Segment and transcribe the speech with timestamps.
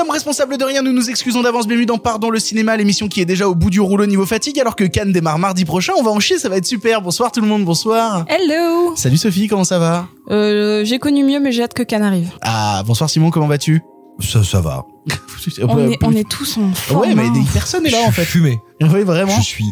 [0.00, 3.20] Sommes responsables de rien, nous nous excusons d'avance, bienvenue dans Pardon le cinéma, l'émission qui
[3.20, 6.02] est déjà au bout du rouleau niveau fatigue, alors que Cannes démarre mardi prochain, on
[6.02, 7.02] va en chier, ça va être super.
[7.02, 8.24] Bonsoir tout le monde, bonsoir.
[8.26, 10.08] Hello Salut Sophie, comment ça va?
[10.30, 12.30] Euh, J'ai connu mieux, mais j'ai hâte que Cannes arrive.
[12.40, 13.82] Ah, bonsoir Simon, comment vas-tu?
[14.20, 14.86] Ça, ça va.
[15.68, 17.00] On est, on est tous en forme.
[17.02, 17.44] Ouais, mais hein.
[17.52, 18.24] personne est là en fait.
[18.24, 18.58] Fumé.
[18.80, 19.36] Oui, vraiment.
[19.36, 19.66] Je suis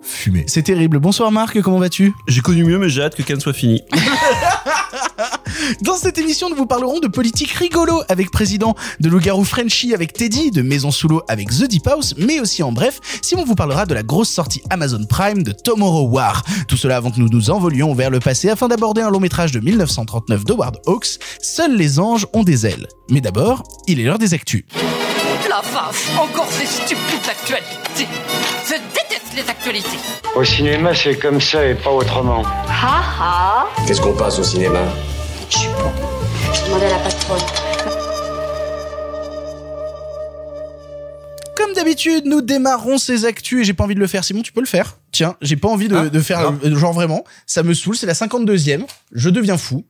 [0.00, 0.44] fumé.
[0.46, 0.98] C'est terrible.
[0.98, 2.14] Bonsoir Marc, comment vas-tu?
[2.26, 3.82] J'ai connu mieux, mais j'ai hâte que Cannes soit fini.
[5.82, 10.12] Dans cette émission, nous vous parlerons de politique rigolo avec Président, de Loup-garou Frenchy avec
[10.12, 13.54] Teddy, de Maison sous l'eau avec The Deep House, mais aussi en bref, Simon vous
[13.54, 16.42] parlera de la grosse sortie Amazon Prime de Tomorrow War.
[16.68, 19.52] Tout cela avant que nous nous envolions vers le passé afin d'aborder un long métrage
[19.52, 22.86] de 1939 d'Howard Hawks, Seuls les anges ont des ailes.
[23.10, 24.64] Mais d'abord, il est l'heure des actus.
[25.48, 28.08] La vache, encore ces stupides actualités.
[28.66, 29.98] Je déteste les actualités.
[30.34, 32.42] Au cinéma, c'est comme ça et pas autrement.
[32.68, 34.80] Ha ha Qu'est-ce qu'on passe au cinéma?
[35.50, 35.92] Je suis bon.
[36.52, 37.40] Je demandais à la patronne.
[41.56, 44.24] Comme d'habitude, nous démarrons ces actus et j'ai pas envie de le faire.
[44.24, 44.96] Simon, tu peux le faire.
[45.12, 48.06] Tiens, j'ai pas envie de, Ah, de faire, euh, genre vraiment, ça me saoule, c'est
[48.06, 49.84] la 52e, je deviens fou.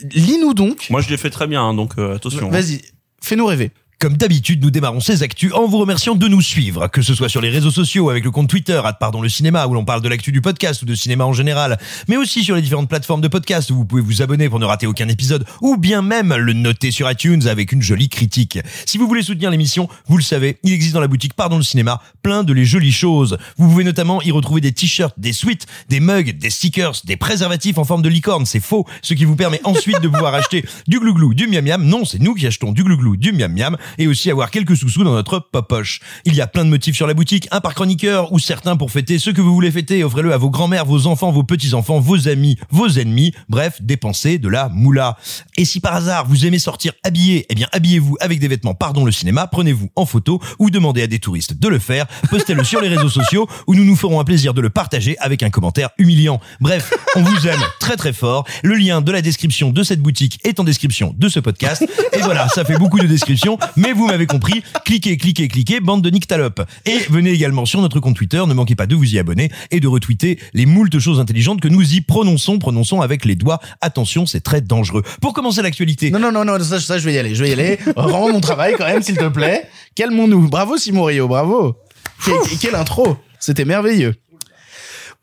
[0.00, 0.88] Lis-nous donc.
[0.90, 2.50] Moi, je l'ai fait très bien, hein, donc euh, attention.
[2.50, 2.82] Vas-y,
[3.22, 3.70] fais-nous rêver.
[3.98, 7.30] Comme d'habitude, nous démarrons ces actus en vous remerciant de nous suivre, que ce soit
[7.30, 10.02] sur les réseaux sociaux avec le compte Twitter, at pardon le cinéma, où l'on parle
[10.02, 13.22] de l'actu du podcast ou de cinéma en général, mais aussi sur les différentes plateformes
[13.22, 13.70] de podcast.
[13.70, 16.90] Où vous pouvez vous abonner pour ne rater aucun épisode, ou bien même le noter
[16.90, 18.58] sur iTunes avec une jolie critique.
[18.84, 21.62] Si vous voulez soutenir l'émission, vous le savez, il existe dans la boutique Pardon le
[21.62, 23.38] cinéma plein de les jolies choses.
[23.56, 27.78] Vous pouvez notamment y retrouver des t-shirts, des sweats, des mugs, des stickers, des préservatifs
[27.78, 31.00] en forme de licorne, c'est faux, ce qui vous permet ensuite de pouvoir acheter du
[31.00, 34.06] glouglou, du miam miam, non, c'est nous qui achetons du glouglou, du miam miam, et
[34.06, 36.00] aussi avoir quelques sous-sous dans notre popoche.
[36.24, 38.90] Il y a plein de motifs sur la boutique, un par chroniqueur ou certains pour
[38.90, 40.04] fêter ce que vous voulez fêter.
[40.04, 43.32] Offrez-le à vos grands-mères, vos enfants, vos petits-enfants, vos amis, vos ennemis.
[43.48, 45.16] Bref, dépensez de la moula.
[45.56, 49.04] Et si par hasard vous aimez sortir habillé, eh bien habillez-vous avec des vêtements pardon
[49.04, 52.80] le cinéma, prenez-vous en photo ou demandez à des touristes de le faire, postez-le sur
[52.80, 55.90] les réseaux sociaux où nous nous ferons un plaisir de le partager avec un commentaire
[55.98, 56.40] humiliant.
[56.60, 58.46] Bref, on vous aime très très fort.
[58.62, 61.84] Le lien de la description de cette boutique est en description de ce podcast.
[62.12, 64.62] Et voilà, ça fait beaucoup de descriptions, mais vous m'avez compris.
[64.84, 66.62] Cliquez, cliquez, cliquez, bande de nyctalopes.
[66.84, 69.80] Et venez également sur notre compte Twitter, ne manquez pas de vous y abonner et
[69.80, 73.60] de retweeter les moultes choses intelligentes que nous y prononçons, prononçons avec les doigts.
[73.80, 75.02] Attention, c'est très dangereux.
[75.20, 77.50] Pour commencer l'actualité, Non, non, non, non, ça, ça, je vais y aller, je vais
[77.50, 77.78] y aller.
[77.96, 79.68] Rends mon travail quand même, s'il te plaît.
[79.94, 80.48] Calmons-nous.
[80.48, 81.76] Bravo Simon Rio, bravo.
[82.24, 83.16] Que- quelle intro.
[83.38, 84.14] C'était merveilleux.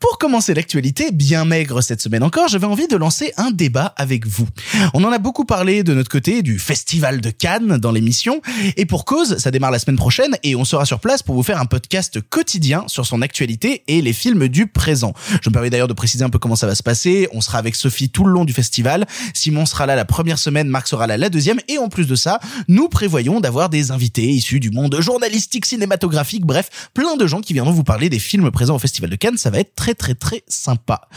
[0.00, 4.26] Pour commencer l'actualité, bien maigre cette semaine encore, j'avais envie de lancer un débat avec
[4.26, 4.46] vous.
[4.92, 8.40] On en a beaucoup parlé de notre côté du festival de Cannes dans l'émission,
[8.76, 11.42] et pour cause, ça démarre la semaine prochaine et on sera sur place pour vous
[11.42, 15.14] faire un podcast quotidien sur son actualité et les films du présent.
[15.42, 17.28] Je me permets d'ailleurs de préciser un peu comment ça va se passer.
[17.32, 19.06] On sera avec Sophie tout le long du festival.
[19.32, 22.14] Simon sera là la première semaine, Marc sera là la deuxième, et en plus de
[22.14, 27.40] ça, nous prévoyons d'avoir des invités issus du monde journalistique, cinématographique, bref, plein de gens
[27.40, 29.36] qui viendront vous parler des films présents au festival de Cannes.
[29.36, 31.08] Ça va être très très très sympa.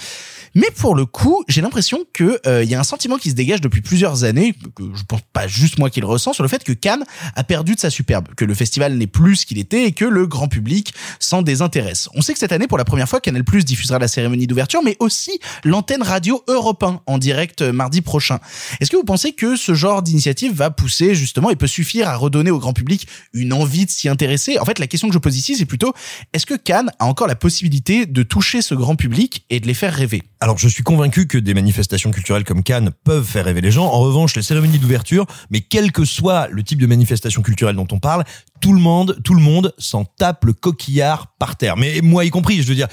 [0.56, 3.36] Mais pour le coup, j'ai l'impression que euh, il y a un sentiment qui se
[3.36, 6.50] dégage depuis plusieurs années, que je pense pas juste moi qui le ressens, sur le
[6.50, 7.04] fait que Cannes
[7.36, 10.06] a perdu de sa superbe, que le festival n'est plus ce qu'il était et que
[10.06, 12.10] le grand public s'en désintéresse.
[12.16, 14.82] On sait que cette année, pour la première fois, Canal Plus diffusera la cérémonie d'ouverture,
[14.84, 18.40] mais aussi l'antenne radio Europe 1 en direct euh, mardi prochain.
[18.80, 22.16] Est-ce que vous pensez que ce genre d'initiative va pousser justement et peut suffire à
[22.16, 24.60] redonner au grand public une envie de s'y intéresser?
[24.60, 25.94] En fait, la question que je pose ici, c'est plutôt
[26.34, 29.74] est-ce que Cannes a encore la possibilité de toucher ce grand public et de les
[29.74, 30.24] faire rêver?
[30.48, 33.84] Alors je suis convaincu que des manifestations culturelles comme Cannes peuvent faire rêver les gens.
[33.84, 37.88] En revanche, les cérémonies d'ouverture, mais quel que soit le type de manifestation culturelle dont
[37.92, 38.24] on parle,
[38.60, 41.78] tout le monde, tout le monde s'en tape le coquillard par terre.
[41.78, 42.88] Mais moi y compris, je veux dire,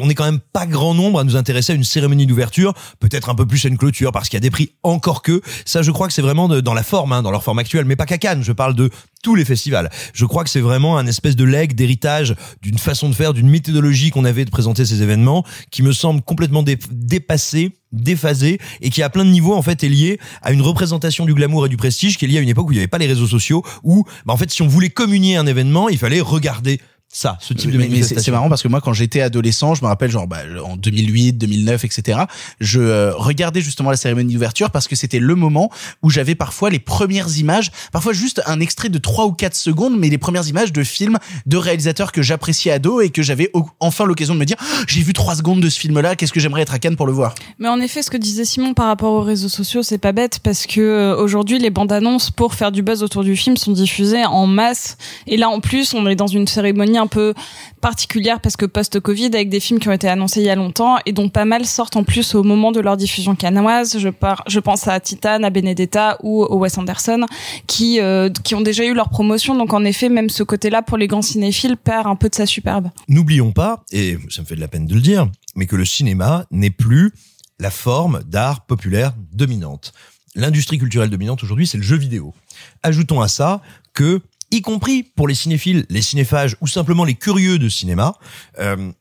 [0.00, 3.28] on est quand même pas grand nombre à nous intéresser à une cérémonie d'ouverture, peut-être
[3.28, 5.40] un peu plus à une clôture parce qu'il y a des prix encore que.
[5.64, 7.96] Ça, je crois que c'est vraiment dans la forme, hein, dans leur forme actuelle, mais
[7.96, 8.42] pas qu'à Cannes.
[8.42, 8.90] Je parle de
[9.22, 9.90] tous les festivals.
[10.12, 13.48] Je crois que c'est vraiment un espèce de leg, d'héritage, d'une façon de faire, d'une
[13.48, 18.90] méthodologie qu'on avait de présenter ces événements, qui me semble complètement dé- dépassée déphasé et
[18.90, 21.68] qui à plein de niveaux en fait est lié à une représentation du glamour et
[21.68, 23.28] du prestige qui est liée à une époque où il n'y avait pas les réseaux
[23.28, 26.80] sociaux où bah, en fait si on voulait communier un événement il fallait regarder
[27.16, 28.22] ça, ce type de Mais- mais c'est manifestation.
[28.24, 31.34] c'est marrant parce que moi, quand j'étais adolescent, je me rappelle, genre, bah, en 2008,
[31.34, 32.18] 2009, etc.,
[32.60, 35.70] je euh, regardais justement la cérémonie d'ouverture parce que c'était le moment
[36.02, 39.96] où j'avais parfois les premières images, parfois juste un extrait de 3 ou 4 secondes,
[39.96, 44.06] mais les premières images de films de réalisateurs que j'appréciais ado et que j'avais enfin
[44.06, 46.62] l'occasion de me dire, Ah, j'ai vu 3 secondes de ce film-là, qu'est-ce que j'aimerais
[46.62, 47.36] être à Cannes pour le voir?
[47.60, 50.40] Mais en effet, ce que disait Simon par rapport aux réseaux sociaux, c'est pas bête
[50.42, 53.70] parce que euh, aujourd'hui, les bandes annonces pour faire du buzz autour du film sont
[53.72, 54.96] diffusées en masse.
[55.28, 57.34] Et là, en plus, on est dans une cérémonie un peu
[57.80, 60.96] particulière parce que post-Covid, avec des films qui ont été annoncés il y a longtemps
[61.06, 63.98] et dont pas mal sortent en plus au moment de leur diffusion canoise.
[63.98, 67.26] Je, par, je pense à Titan, à Benedetta ou au Wes Anderson,
[67.66, 69.54] qui euh, qui ont déjà eu leur promotion.
[69.54, 72.46] Donc en effet, même ce côté-là pour les grands cinéphiles perd un peu de sa
[72.46, 72.90] superbe.
[73.08, 75.84] N'oublions pas, et ça me fait de la peine de le dire, mais que le
[75.84, 77.12] cinéma n'est plus
[77.58, 79.92] la forme d'art populaire dominante.
[80.34, 82.34] L'industrie culturelle dominante aujourd'hui, c'est le jeu vidéo.
[82.82, 83.62] Ajoutons à ça
[83.92, 84.20] que,
[84.54, 88.14] y compris pour les cinéphiles, les cinéphages ou simplement les curieux de cinéma,
[88.58, 88.92] euh,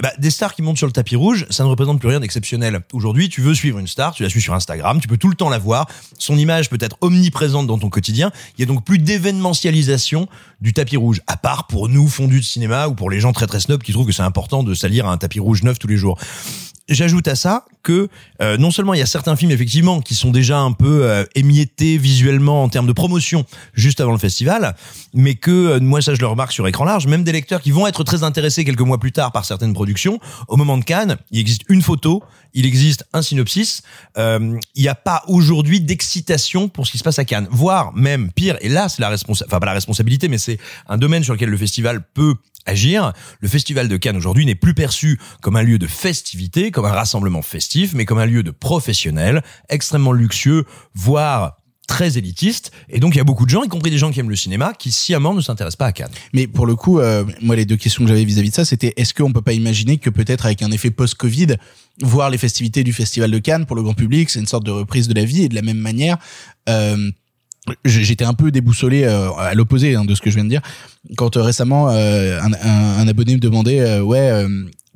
[0.00, 2.80] bah, des stars qui montent sur le tapis rouge, ça ne représente plus rien d'exceptionnel.
[2.92, 5.34] Aujourd'hui, tu veux suivre une star, tu la suis sur Instagram, tu peux tout le
[5.34, 5.88] temps la voir,
[6.18, 8.30] son image peut être omniprésente dans ton quotidien.
[8.56, 10.28] Il y a donc plus d'événementialisation
[10.60, 13.48] du tapis rouge, à part pour nous fondus de cinéma ou pour les gens très
[13.48, 15.96] très snobs qui trouvent que c'est important de salir un tapis rouge neuf tous les
[15.96, 16.16] jours.
[16.88, 18.08] J'ajoute à ça que
[18.40, 21.24] euh, non seulement il y a certains films effectivement qui sont déjà un peu euh,
[21.34, 23.44] émiettés visuellement en termes de promotion
[23.74, 24.74] juste avant le festival,
[25.12, 27.72] mais que euh, moi ça je le remarque sur écran large, même des lecteurs qui
[27.72, 30.18] vont être très intéressés quelques mois plus tard par certaines productions,
[30.48, 32.22] au moment de Cannes, il existe une photo,
[32.54, 33.82] il existe un synopsis,
[34.16, 37.94] euh, il n'y a pas aujourd'hui d'excitation pour ce qui se passe à Cannes, voire
[37.94, 40.58] même pire, et là c'est la responsabilité, enfin pas la responsabilité, mais c'est
[40.88, 42.34] un domaine sur lequel le festival peut
[42.66, 43.12] agir.
[43.40, 46.92] Le festival de Cannes aujourd'hui n'est plus perçu comme un lieu de festivité, comme un
[46.92, 50.64] rassemblement festif, mais comme un lieu de professionnels, extrêmement luxueux,
[50.94, 51.56] voire
[51.88, 52.70] très élitiste.
[52.88, 54.36] Et donc il y a beaucoup de gens, y compris des gens qui aiment le
[54.36, 56.12] cinéma, qui sciemment ne s'intéressent pas à Cannes.
[56.32, 58.92] Mais pour le coup, euh, moi, les deux questions que j'avais vis-à-vis de ça, c'était
[58.96, 61.56] est-ce qu'on peut pas imaginer que peut-être avec un effet post-Covid,
[62.02, 64.70] voir les festivités du Festival de Cannes pour le grand public, c'est une sorte de
[64.70, 66.16] reprise de la vie et de la même manière.
[66.68, 67.10] Euh,
[67.84, 70.62] J'étais un peu déboussolé euh, à l'opposé hein, de ce que je viens de dire
[71.18, 74.46] quand euh, récemment euh, un, un- abonné me demandait ouais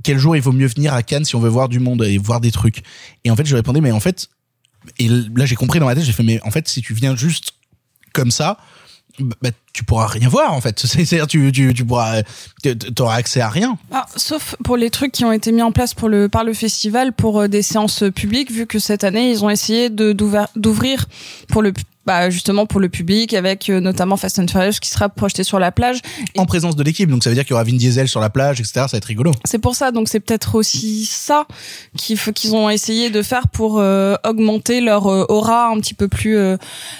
[0.03, 2.17] quel jour il vaut mieux venir à Cannes si on veut voir du monde et
[2.17, 2.83] voir des trucs?
[3.25, 4.29] Et en fait je répondais mais en fait
[4.99, 7.15] et là j'ai compris dans ma tête j'ai fait mais en fait si tu viens
[7.15, 7.53] juste
[8.15, 8.57] comme ça
[9.19, 10.81] bah, tu pourras rien voir en fait.
[10.87, 12.23] C'est c'est-à-dire tu tu tu pourras
[12.95, 13.79] t'auras accès à rien.
[13.91, 16.55] Ah, sauf pour les trucs qui ont été mis en place pour le, par le
[16.55, 20.13] festival pour euh, des séances publiques, vu que cette année, ils ont essayé de
[20.57, 21.07] d'ouvrir
[21.49, 21.73] pour le
[22.07, 25.59] bah, justement pour le public avec euh, notamment Fast and Furious qui sera projeté sur
[25.59, 26.01] la plage.
[26.37, 28.31] en présence de l'équipe donc ça veut dire qu'il y aura Vin Diesel sur la
[28.31, 31.47] plage etc ça va être rigolo C'est pour ça, donc c'est peut-être aussi ça
[31.97, 35.95] qu'il faut qu'ils ont essayé de faire pour euh, augmenter leur euh, aura un petit
[35.95, 36.57] peu plus euh,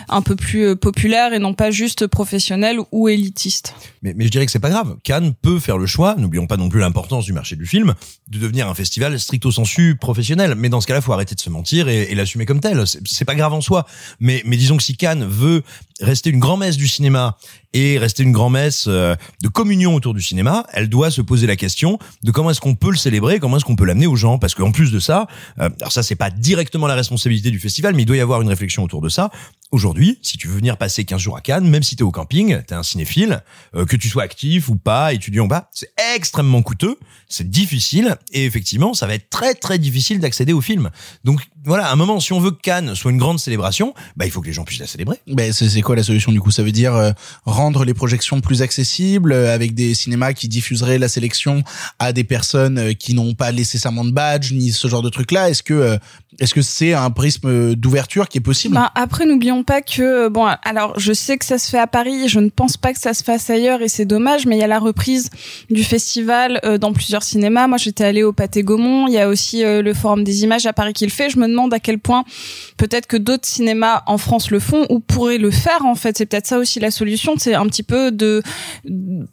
[0.09, 3.75] un peu plus euh, populaire et non pas juste professionnel ou élitiste.
[4.03, 4.97] Mais, mais je dirais que c'est pas grave.
[5.05, 7.95] Cannes peut faire le choix, n'oublions pas non plus l'importance du marché du film,
[8.29, 10.55] de devenir un festival stricto sensu professionnel.
[10.57, 12.87] Mais dans ce cas-là, faut arrêter de se mentir et, et l'assumer comme tel.
[12.87, 13.87] C'est c'est pas grave en soi.
[14.21, 15.63] Mais, mais disons que si Cannes veut
[16.03, 17.37] rester une grand-messe du cinéma
[17.75, 21.57] et rester une grand-messe euh, de communion autour du cinéma, elle doit se poser la
[21.57, 24.39] question de comment est-ce qu'on peut le célébrer, comment est-ce qu'on peut l'amener aux gens.
[24.39, 25.27] Parce qu'en plus de ça,
[25.61, 28.43] euh, alors ça c'est pas directement la responsabilité du festival, mais il doit y avoir
[28.43, 29.31] une réflexion autour de ça.
[29.71, 32.61] Aujourd'hui, si tu veux venir passer 15 jours à Cannes, même si t'es au camping,
[32.67, 33.43] t'es un cinéphile,
[33.75, 38.17] euh, que tu sois actif ou pas, étudiant ou pas, c'est extrêmement coûteux, c'est difficile,
[38.33, 40.91] et effectivement, ça va être très très difficile d'accéder au film.
[41.25, 44.27] Donc voilà, à un moment, si on veut que Cannes soit une grande célébration, bah
[44.27, 45.19] il faut que les gens puissent la célébrer.
[45.27, 45.53] Ben
[45.93, 46.51] quoi la solution du coup?
[46.51, 47.11] Ça veut dire euh,
[47.45, 51.65] rendre les projections plus accessibles euh, avec des cinémas qui diffuseraient la sélection
[51.99, 55.33] à des personnes euh, qui n'ont pas nécessairement de badge ni ce genre de truc
[55.33, 55.51] là.
[55.51, 55.99] Est-ce que euh,
[56.41, 58.75] est-ce que c'est un prisme d'ouverture qui est possible?
[58.75, 62.29] Bah, après, n'oublions pas que, bon, alors, je sais que ça se fait à Paris,
[62.29, 64.65] je ne pense pas que ça se fasse ailleurs et c'est dommage, mais il y
[64.65, 65.29] a la reprise
[65.71, 67.67] du festival euh, dans plusieurs cinémas.
[67.67, 70.65] Moi, j'étais allée au Pâté Gaumont, il y a aussi euh, le Forum des images
[70.65, 71.29] à Paris qui le fait.
[71.29, 72.25] Je me demande à quel point
[72.79, 76.17] peut-être que d'autres cinémas en France le font ou pourraient le faire, en fait.
[76.17, 78.43] C'est peut-être ça aussi la solution, c'est un petit peu de,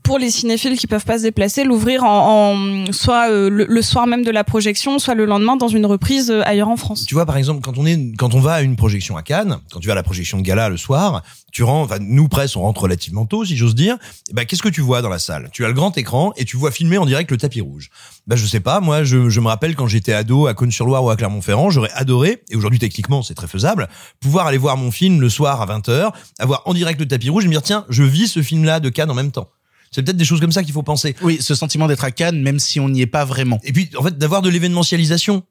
[0.04, 3.82] pour les cinéphiles qui peuvent pas se déplacer, l'ouvrir en, en soit euh, le, le
[3.82, 7.06] soir même de la projection, soit le lendemain dans une reprise euh, ailleurs en France.
[7.06, 9.58] Tu vois, par exemple, quand on est, quand on va à une projection à Cannes,
[9.72, 12.56] quand tu vas à la projection de gala le soir, tu rentres, enfin, nous presse,
[12.56, 13.98] on rentre relativement tôt, si j'ose dire.
[14.34, 15.50] Ben, qu'est-ce que tu vois dans la salle?
[15.52, 17.90] Tu as le grand écran et tu vois filmer en direct le tapis rouge.
[18.28, 21.10] Ben, je sais pas, moi, je, je me rappelle quand j'étais ado à Cône-sur-Loire ou
[21.10, 23.88] à Clermont-Ferrand, j'aurais adoré, et aujourd'hui techniquement c'est très faisable,
[24.20, 27.46] pouvoir aller voir mon film le soir à 20h, avoir en direct le tapis rouge
[27.46, 29.50] et me dire tiens, je vis ce film-là de Cannes en même temps.
[29.92, 31.16] C'est peut-être des choses comme ça qu'il faut penser.
[31.22, 33.60] Oui, ce sentiment d'être à Cannes, même si on n'y est pas vraiment.
[33.64, 35.44] Et puis, en fait, d'avoir de l'événementialisation.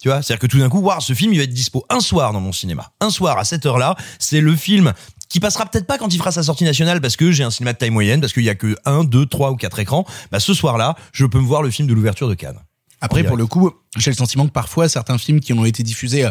[0.00, 2.00] Tu vois, c'est-à-dire que tout d'un coup, waouh, ce film, il va être dispo un
[2.00, 2.92] soir dans mon cinéma.
[3.00, 4.92] Un soir, à cette heure-là, c'est le film
[5.32, 7.72] qui passera peut-être pas quand il fera sa sortie nationale parce que j'ai un cinéma
[7.72, 10.04] de taille moyenne, parce qu'il y a que un, deux, trois ou quatre écrans.
[10.30, 12.58] Bah ce soir-là, je peux me voir le film de l'ouverture de Cannes.
[13.00, 16.26] Après, pour le coup, j'ai le sentiment que parfois certains films qui ont été diffusés
[16.26, 16.30] euh,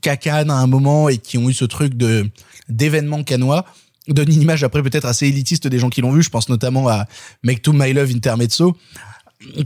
[0.00, 2.26] qu'à Cannes à un moment et qui ont eu ce truc de
[2.70, 3.66] d'événement canois
[4.08, 6.22] donnent une image après peut-être assez élitiste des gens qui l'ont vu.
[6.22, 7.04] Je pense notamment à
[7.42, 8.78] Make to My Love Intermezzo,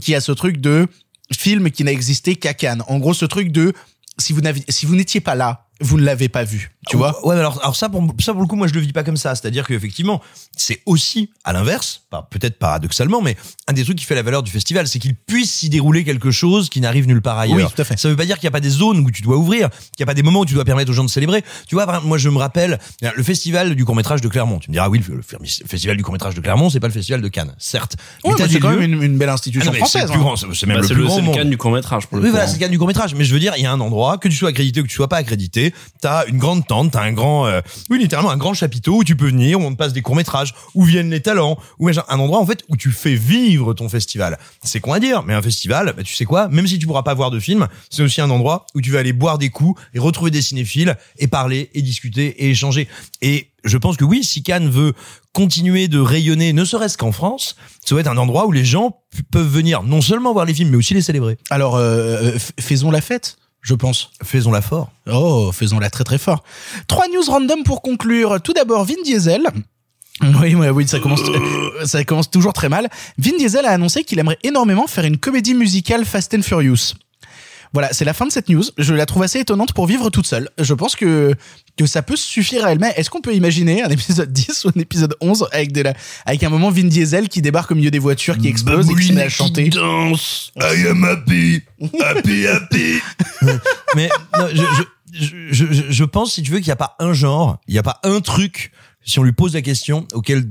[0.01, 0.87] qui a ce truc de
[1.31, 2.83] film qui n'a existé qu'à Cannes.
[2.89, 3.71] En gros, ce truc de
[4.17, 6.71] si vous n'aviez, si vous n'étiez pas là, vous ne l'avez pas vu.
[6.89, 8.79] Tu vois Ouais, mais alors, alors ça, pour, ça pour le coup, moi je le
[8.79, 9.35] vis pas comme ça.
[9.35, 10.21] C'est-à-dire qu'effectivement,
[10.55, 13.35] c'est aussi à l'inverse, pas- peut-être paradoxalement, mais
[13.67, 16.31] un des trucs qui fait la valeur du festival, c'est qu'il puisse s'y dérouler quelque
[16.31, 17.57] chose qui n'arrive nulle part ailleurs.
[17.57, 17.97] Oui, tout à fait.
[17.97, 19.79] Ça veut pas dire qu'il n'y a pas des zones où tu dois ouvrir, qu'il
[19.99, 21.43] n'y a pas des moments où tu dois permettre aux gens de célébrer.
[21.67, 22.79] Tu vois, moi je me rappelle
[23.15, 24.59] le festival du court métrage de Clermont.
[24.59, 25.21] Tu me diras, oui, le,
[25.67, 27.95] festival du court métrage de Clermont, c'est pas le festival de Cannes, certes.
[28.23, 30.03] Des c'est quand lieux- même une, une belle Ah institution non, mais c'est française.
[30.03, 30.23] le plus hein.
[30.23, 31.35] grand, c'est c'est même Bah, le c'est plus le, grand le monde.
[31.35, 32.31] canne du court métrage pour le Oui, coup.
[32.31, 32.47] voilà, hein.
[32.47, 33.13] c'est le cas du court métrage.
[33.15, 34.89] Mais je veux dire, il y a un endroit, que tu sois accrédité ou que
[34.89, 38.37] tu sois pas accrédité, t'as une grande tente, t'as un grand, euh, oui, littéralement un
[38.37, 41.09] grand chapiteau où tu peux venir, où on te passe des courts métrages, où viennent
[41.09, 44.37] les talents, où un endroit en fait où tu fais vivre ton festival.
[44.63, 47.03] C'est con à dire, mais un festival, bah, tu sais quoi, même si tu pourras
[47.03, 49.81] pas voir de film, c'est aussi un endroit où tu vas aller boire des coups
[49.93, 52.87] et retrouver des cinéphiles et parler et discuter et échanger.
[53.21, 54.93] Et je pense que oui, si Cannes veut
[55.33, 59.01] continuer de rayonner, ne serait-ce qu'en France, ça doit être un endroit où les gens
[59.31, 61.37] peuvent venir non seulement voir les films, mais aussi les célébrer.
[61.49, 64.11] Alors, euh, f- faisons la fête, je pense.
[64.23, 64.91] Faisons-la fort.
[65.11, 66.43] Oh, faisons-la très très fort.
[66.87, 68.41] Trois news random pour conclure.
[68.41, 69.43] Tout d'abord, Vin Diesel.
[70.41, 72.89] Oui, oui, oui, ça commence, euh, ça commence toujours très mal.
[73.19, 76.95] Vin Diesel a annoncé qu'il aimerait énormément faire une comédie musicale Fast and Furious.
[77.73, 78.63] Voilà, c'est la fin de cette news.
[78.77, 80.49] Je la trouve assez étonnante pour vivre toute seule.
[80.57, 81.35] Je pense que
[81.77, 82.91] que ça peut suffire à elle-même.
[82.95, 85.93] Est-ce qu'on peut imaginer un épisode 10 ou un épisode 11 avec de la,
[86.25, 89.07] avec un moment Vin Diesel qui débarque au milieu des voitures, qui explose et qui
[89.07, 90.51] se met à chanter danse.
[90.59, 91.61] I am happy.
[92.01, 92.99] Happy, happy.
[93.95, 94.63] Mais non, je,
[95.13, 97.73] je, je, je, je pense, si tu veux, qu'il n'y a pas un genre, il
[97.73, 98.71] n'y a pas un truc,
[99.03, 100.45] si on lui pose la question, auquel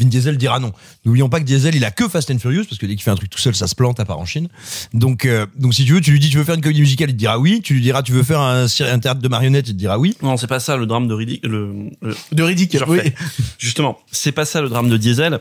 [0.00, 0.72] Vin Diesel dira non.
[1.04, 3.10] N'oublions pas que Diesel, il a que Fast and Furious, parce que dès qu'il fait
[3.10, 4.48] un truc tout seul, ça se plante à part en Chine.
[4.94, 7.10] Donc, euh, donc si tu veux, tu lui dis, tu veux faire une comédie musicale,
[7.10, 7.60] il te dira oui.
[7.62, 10.16] Tu lui diras, tu veux faire un, un théâtre de marionnettes, il te dira oui.
[10.22, 11.44] Non, c'est pas ça le drame de Riddick.
[11.46, 12.76] Le, le- de Riddick.
[12.88, 12.98] Oui.
[13.58, 15.40] Justement, c'est pas ça le drame de Diesel.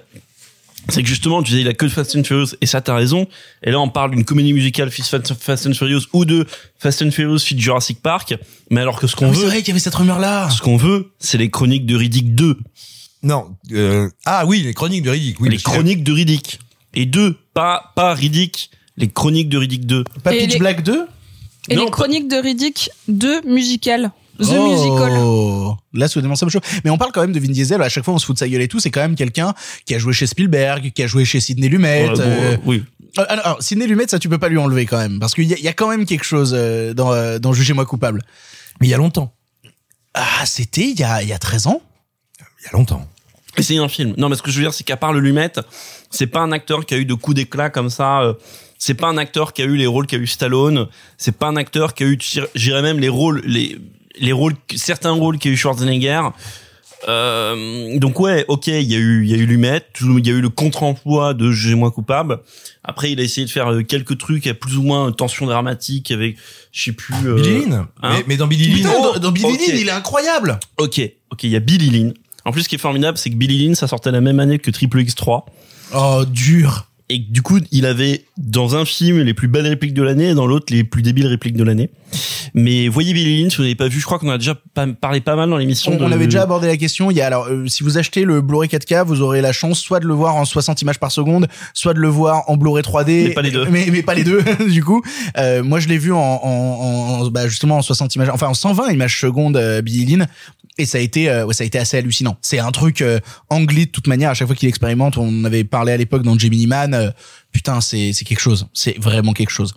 [0.88, 2.96] C'est que justement, tu disais, il a que de Fast and Furious, et ça, t'as
[2.96, 3.28] raison.
[3.63, 6.48] Et là, on parle d'une comédie musicale fit Fast and Furious ou de
[6.80, 8.36] Fast and Furious fit Jurassic Park.
[8.72, 10.50] Mais alors que ce Ah qu'on c'est veut, vrai qu'il y avait cette rumeur-là.
[10.50, 12.58] ce qu'on veut, c'est les chroniques de Riddick 2.
[13.24, 13.56] Non.
[13.72, 15.40] Euh, ah oui, les chroniques de Riddick.
[15.42, 16.60] Oui, les chroniques de Riddick.
[16.94, 20.04] Et 2, pas, pas Riddick, les chroniques de Riddick 2.
[20.24, 21.06] Pas Pitch les- Black 2
[21.70, 24.12] Et Non, les chroniques de Riddick 2 musicales.
[24.40, 24.70] The oh.
[24.70, 26.00] Musical.
[26.00, 26.62] Là, soudainement, ça me chaud.
[26.86, 27.82] Mais on parle quand même de Vin Diesel.
[27.82, 28.80] À chaque fois, on se fout de sa gueule et tout.
[28.80, 29.54] C'est quand même quelqu'un
[29.86, 32.08] qui a joué chez Spielberg, qui a joué chez Sidney Lumet.
[32.08, 32.84] Ouais, bon, euh, oui.
[33.18, 35.20] euh, alors, alors, Sidney Lumet, ça, tu peux pas lui enlever quand même.
[35.20, 38.22] Parce qu'il y, y a quand même quelque chose euh, dans, dans Jugez-moi coupable.
[38.80, 39.34] Mais il y a longtemps.
[40.14, 41.82] Ah, c'était il y a, il y a 13 ans
[42.62, 43.08] Il y a longtemps.
[43.58, 44.13] Et c'est un film.
[44.18, 45.51] Non, mais ce que je veux dire, c'est qu'à part le Lumet,
[46.10, 48.22] c'est pas un acteur qui a eu de coups d'éclat comme ça.
[48.22, 48.34] euh,
[48.78, 50.88] C'est pas un acteur qui a eu les rôles qu'a eu Stallone.
[51.18, 52.18] C'est pas un acteur qui a eu,
[52.56, 53.78] j'irais même les rôles, les
[54.22, 56.22] les rôles, certains rôles qu'a eu Schwarzenegger.
[57.08, 60.30] Euh, donc ouais, ok, il y a eu, il y a eu Lumet, il y
[60.30, 62.39] a eu le contre-emploi de J'ai moi coupable.
[62.84, 66.12] Après, il a essayé de faire euh, quelques trucs à plus ou moins tension dramatique
[66.12, 66.36] avec,
[66.74, 67.16] je sais plus.
[67.25, 67.86] euh, Billy Lynn?
[68.04, 68.10] hein?
[68.18, 68.92] Mais, mais dans Billy Lynn.
[68.94, 69.60] Oh, dans, dans Billy ok.
[69.68, 71.01] Lynn, il est incroyable Ok,
[71.32, 72.13] ok, il y a Billy Lynn.
[72.46, 74.60] En plus, ce qui est formidable, c'est que Billy Lynn, ça sortait la même année
[74.60, 75.43] que Triple X3.
[75.96, 80.03] Oh, dur Et du coup, il avait dans un film les plus belles répliques de
[80.03, 81.89] l'année et dans l'autre les plus débiles répliques de l'année.
[82.55, 84.55] Mais voyez Billy Lynn, si vous n'avez pas vu, je crois qu'on a déjà
[85.01, 85.91] parlé pas mal dans l'émission.
[85.91, 87.12] on, de- on avait déjà abordé la question.
[87.12, 89.79] Il y a alors, euh, si vous achetez le Blu-ray 4K, vous aurez la chance
[89.79, 92.84] soit de le voir en 60 images par seconde, soit de le voir en Blu-ray
[92.84, 93.24] 3D.
[93.27, 93.65] Mais pas les deux.
[93.69, 95.03] Mais, mais pas les deux, du coup.
[95.38, 98.48] Euh, moi, je l'ai vu en, en, en- en- bah, justement en 60 images, enfin
[98.48, 100.27] en 120 images secondes, euh, Billy Lynn.
[100.80, 102.38] Et ça a été, euh, ouais, ça a été assez hallucinant.
[102.42, 103.20] C'est un truc euh,
[103.50, 104.30] anglais de toute manière.
[104.30, 106.94] À chaque fois qu'il expérimente, on avait parlé à l'époque dans Gemini Man.
[106.94, 107.12] euh,
[107.52, 108.68] putain, c'est c'est quelque chose.
[108.74, 109.76] C'est vraiment quelque chose.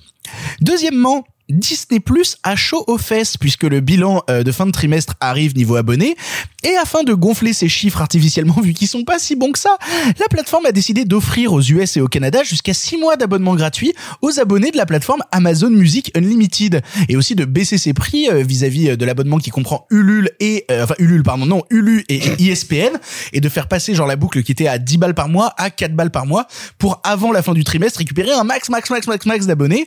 [0.61, 5.15] Deuxièmement, Disney Plus a chaud aux fesses puisque le bilan euh, de fin de trimestre
[5.21, 6.17] arrive niveau abonnés.
[6.65, 9.77] Et afin de gonfler ces chiffres artificiellement vu qu'ils sont pas si bons que ça,
[10.19, 13.93] la plateforme a décidé d'offrir aux US et au Canada jusqu'à 6 mois d'abonnement gratuit
[14.23, 18.43] aux abonnés de la plateforme Amazon Music Unlimited et aussi de baisser ses prix euh,
[18.43, 22.97] vis-à-vis euh, de l'abonnement qui comprend Ulule et enfin Ulule pardon non Ulu et, ESPN
[23.35, 25.69] et de faire passer genre la boucle qui était à 10 balles par mois à
[25.69, 26.47] 4 balles par mois
[26.79, 29.87] pour avant la fin du trimestre récupérer un max max max max max d'abonnés.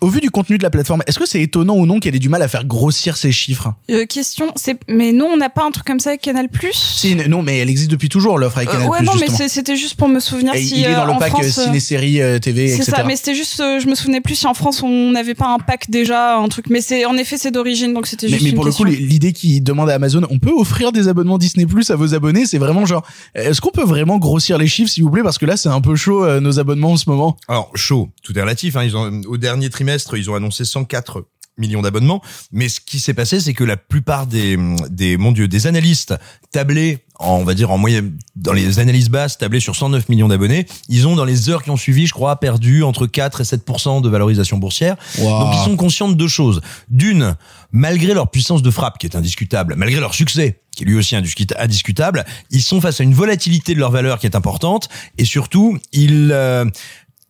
[0.00, 2.20] Au vu du contenu de la plateforme, est-ce que c'est étonnant ou non qu'elle ait
[2.20, 3.72] du mal à faire grossir ses chiffres?
[3.90, 6.74] Euh, question, c'est mais nous on n'a pas un truc comme ça avec Canal Plus?
[6.74, 8.88] Si, non, mais elle existe depuis toujours l'offre avec Canal+.
[8.88, 9.48] Ouais non mais justement.
[9.48, 11.58] c'était juste pour me souvenir Et si il est dans euh, le en pack France,
[11.58, 14.34] euh, euh, ciné-série euh, TV, C'est ça, mais c'était juste, euh, je me souvenais plus
[14.34, 16.66] si en France on n'avait pas un pack déjà, un truc.
[16.70, 18.84] Mais c'est, en effet, c'est d'origine, donc c'était Mais, juste mais une pour le coup,
[18.84, 22.46] l'idée qui demande à Amazon, on peut offrir des abonnements Disney Plus à vos abonnés,
[22.46, 25.46] c'est vraiment genre, est-ce qu'on peut vraiment grossir les chiffres, s'il vous plaît, parce que
[25.46, 27.36] là, c'est un peu chaud euh, nos abonnements en ce moment.
[27.48, 28.76] Alors chaud, tout est relatif.
[28.76, 28.84] Hein.
[28.84, 29.85] Ils ont, au dernier trimestre,
[30.16, 31.24] ils ont annoncé 104
[31.58, 32.22] millions d'abonnements.
[32.52, 34.58] Mais ce qui s'est passé, c'est que la plupart des,
[34.90, 36.14] des, mon Dieu, des analystes
[36.52, 40.28] tablés, en, on va dire en moyenne, dans les analyses basses, tablés sur 109 millions
[40.28, 43.44] d'abonnés, ils ont dans les heures qui ont suivi, je crois, perdu entre 4 et
[43.44, 43.64] 7
[44.02, 44.96] de valorisation boursière.
[45.18, 46.60] Donc ils sont conscients de deux choses.
[46.88, 47.36] D'une,
[47.72, 51.16] malgré leur puissance de frappe qui est indiscutable, malgré leur succès qui est lui aussi
[51.16, 55.24] indiscut- indiscutable, ils sont face à une volatilité de leur valeur qui est importante et
[55.24, 56.66] surtout ils euh,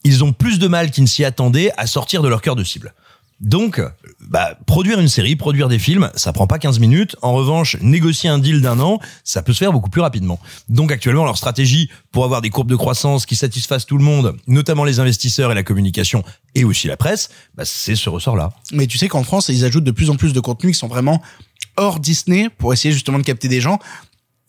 [0.07, 2.65] ils ont plus de mal qu'ils ne s'y attendaient à sortir de leur cœur de
[2.65, 2.95] cible.
[3.41, 3.83] Donc,
[4.21, 7.17] bah, produire une série, produire des films, ça prend pas 15 minutes.
[7.21, 10.41] En revanche, négocier un deal d'un an, ça peut se faire beaucoup plus rapidement.
[10.71, 14.37] Donc, actuellement, leur stratégie pour avoir des courbes de croissance qui satisfassent tout le monde,
[14.47, 18.53] notamment les investisseurs et la communication, et aussi la presse, bah, c'est ce ressort-là.
[18.73, 20.89] Mais tu sais qu'en France, ils ajoutent de plus en plus de contenus qui sont
[20.89, 21.21] vraiment
[21.77, 23.79] hors Disney pour essayer justement de capter des gens.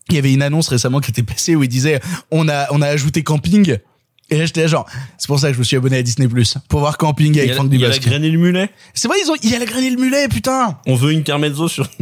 [0.10, 2.00] Il y avait une annonce récemment qui était passée où il disait
[2.32, 3.78] on a on a ajouté camping.
[4.30, 4.86] Et là j'étais genre
[5.18, 7.40] c'est pour ça que je me suis abonné à Disney Plus pour voir camping Il
[7.40, 8.08] avec Franck il y a la Dubosc.
[8.10, 8.70] graine et le mulet.
[8.94, 10.78] C'est vrai ils ont il y a la graine et le mulet putain.
[10.86, 11.90] On veut intermezzo sur.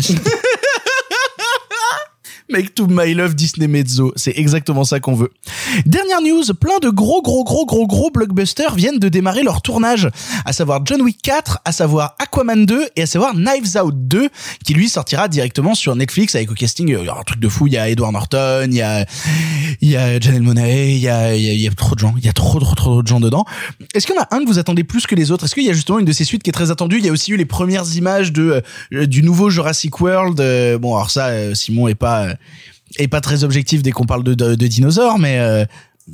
[2.48, 5.32] Make to my love Disney Mezzo, c'est exactement ça qu'on veut.
[5.88, 10.10] Dernière news, plein de gros gros gros gros gros blockbusters viennent de démarrer leur tournage,
[10.46, 14.30] à savoir John Wick 4, à savoir Aquaman 2 et à savoir Knives Out 2
[14.64, 17.74] qui lui sortira directement sur Netflix avec au casting euh, un truc de fou, il
[17.74, 19.08] y a Edward Norton, il y a
[19.82, 21.96] il y a Janelle Monáe, il y a il y a, il y a trop
[21.96, 23.46] de gens, il y a trop trop trop de gens dedans.
[23.96, 25.46] Est-ce qu'il y en a un que vous attendez plus que les autres?
[25.46, 27.00] Est-ce qu'il y a justement une de ces suites qui est très attendue?
[27.00, 28.62] Il y a aussi eu les premières images de
[28.94, 30.40] euh, du nouveau Jurassic World.
[30.40, 34.24] euh, bon alors ça Simon est pas euh, est pas très objectif dès qu'on parle
[34.24, 35.65] de, de, de dinosaures, mais euh,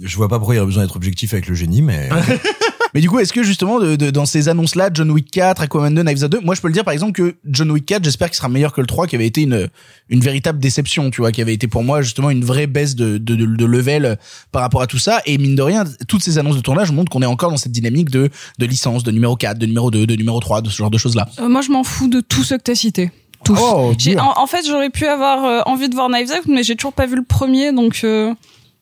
[0.04, 2.10] Je vois pas pourquoi il y aurait besoin d'être objectif avec le génie, mais
[2.94, 5.94] mais du coup, est-ce que justement de, de- dans ces annonces-là, John Wick 4, Aquaman
[5.94, 8.04] 2, Knives Out 2, moi je peux le dire par exemple que John Wick 4,
[8.04, 9.70] j'espère qu'il sera meilleur que le 3, qui avait été une
[10.10, 13.18] une véritable déception, tu vois, qui avait été pour moi justement une vraie baisse de
[13.18, 14.18] de, de, de level
[14.52, 15.22] par rapport à tout ça.
[15.26, 17.72] Et mine de rien, toutes ces annonces de tournage montrent qu'on est encore dans cette
[17.72, 20.76] dynamique de de licence, de numéro 4, de numéro 2, de numéro 3, de ce
[20.78, 21.30] genre de choses-là.
[21.40, 23.12] Euh, moi, je m'en fous de tous ceux que t'as cités.
[23.44, 23.58] Tous.
[23.60, 26.76] Oh, en, en fait, j'aurais pu avoir euh, envie de voir Knives Out, mais j'ai
[26.76, 28.34] toujours pas vu le premier, donc euh,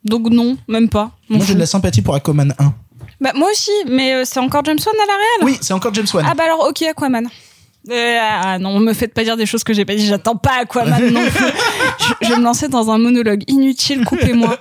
[0.04, 1.12] donc non, même pas.
[1.30, 2.74] Moi j'ai de la sympathie pour Aquaman 1.
[3.22, 5.46] Bah moi aussi, mais euh, c'est encore James Wan à la réal.
[5.54, 6.26] Oui, c'est encore James Wan.
[6.30, 7.28] Ah bah alors ok Aquaman.
[7.90, 10.06] Euh, ah non, me faites pas dire des choses que j'ai pas dit.
[10.06, 11.46] J'attends pas Aquaman non plus.
[12.22, 14.04] je, je vais me lancer dans un monologue inutile.
[14.04, 14.58] Coupez-moi.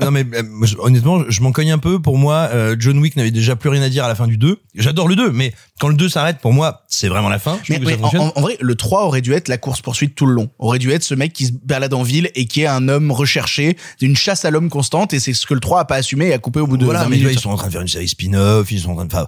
[0.00, 0.42] non mais euh,
[0.78, 2.00] honnêtement, je m'en cogne un peu.
[2.00, 4.38] Pour moi, euh, John Wick n'avait déjà plus rien à dire à la fin du
[4.38, 4.58] 2.
[4.74, 7.58] J'adore le 2, mais quand le 2 s'arrête, pour moi, c'est vraiment la fin.
[7.62, 9.82] Je Mais, trouve que mais ça en, vrai, le 3 aurait dû être la course
[9.82, 10.48] poursuite tout le long.
[10.58, 13.10] Aurait dû être ce mec qui se balade en ville et qui est un homme
[13.10, 16.28] recherché, une chasse à l'homme constante et c'est ce que le 3 a pas assumé
[16.28, 17.38] et a coupé au bout de voilà, 20 mais là, minutes.
[17.38, 19.26] ils sont en train de faire une série spin-off, ils sont en train de faire.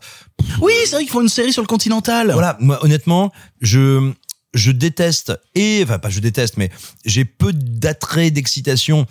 [0.61, 2.33] Oui, c'est vrai qu'ils font une série sur le continental.
[2.33, 4.13] Voilà, moi honnêtement, je
[4.55, 6.71] je déteste et enfin pas je déteste, mais
[7.05, 9.07] j'ai peu d'attrait, d'excitation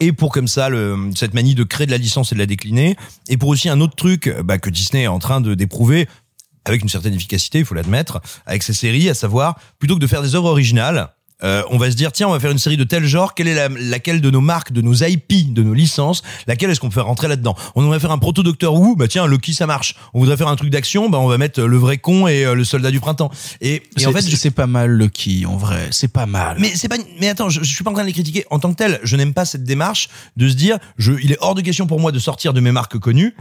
[0.00, 0.68] et pour comme ça
[1.14, 2.96] cette manie de créer de la licence et de la décliner
[3.28, 6.08] et pour aussi un autre truc bah, que Disney est en train de d'éprouver
[6.64, 10.06] avec une certaine efficacité, il faut l'admettre, avec ses séries, à savoir plutôt que de
[10.06, 11.08] faire des œuvres originales.
[11.44, 13.34] Euh, on va se dire tiens on va faire une série de tel genre.
[13.34, 16.80] Quelle est la, laquelle de nos marques de nos IP de nos licences laquelle est-ce
[16.80, 17.54] qu'on peut faire rentrer là-dedans?
[17.74, 18.96] On voudrait faire un proto Doctor Who.
[18.96, 19.94] Bah tiens Loki ça marche.
[20.14, 21.08] On voudrait faire un truc d'action.
[21.08, 23.30] Bah on va mettre le vrai con et euh, le soldat du printemps.
[23.60, 26.56] Et, et en fait c'est- pas mal Lucky en vrai, c'est pas mal.
[26.60, 28.58] mais c'est pas mais attends je, je suis pas en train de les critiquer en
[28.58, 29.00] tant que tel.
[29.02, 32.00] Je n'aime pas cette démarche de se dire je il est hors de question pour
[32.00, 33.34] moi de sortir de mes marques connues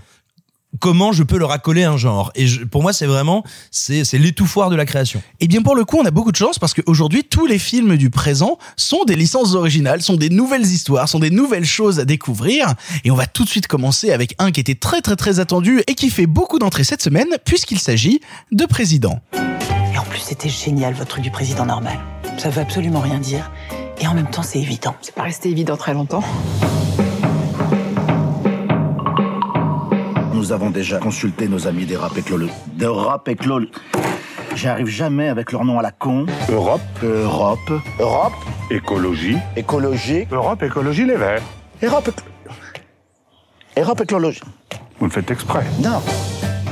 [0.80, 4.18] comment je peux leur accoler un genre et je- pour moi c'est vraiment c'est c'est
[4.18, 6.74] l'étouffoir de la création Et bien pour le coup, on a beaucoup de chance parce
[6.74, 11.20] qu'aujourd'hui, tous les films du présent sont des licences originales, sont des nouvelles histoires, sont
[11.20, 12.74] des nouvelles choses à découvrir.
[13.04, 15.82] Et on va tout de suite commencer avec un qui était très très très attendu
[15.88, 19.20] et qui fait beaucoup d'entrées cette semaine puisqu'il s'agit de Président.
[19.94, 22.00] Et en plus, c'était génial, votre truc du président normal.
[22.38, 23.52] Ça veut absolument rien dire.
[24.00, 24.96] Et en même temps, c'est évident.
[25.02, 26.24] C'est pas resté évident très longtemps.
[30.42, 32.48] Nous avons déjà consulté nos amis des rap et Clolo.
[32.74, 33.68] De rap et Clolo.
[34.56, 36.26] J'arrive jamais avec leur nom à la con.
[36.50, 36.82] Europe.
[37.04, 37.72] Europe.
[38.00, 38.34] Europe.
[38.72, 39.38] Écologie.
[39.56, 40.26] Écologie.
[40.32, 41.44] Europe, écologie, les verts.
[41.84, 42.10] Europe.
[43.78, 44.42] Europe, écologie.
[44.98, 45.64] Vous le faites exprès.
[45.80, 46.02] Non.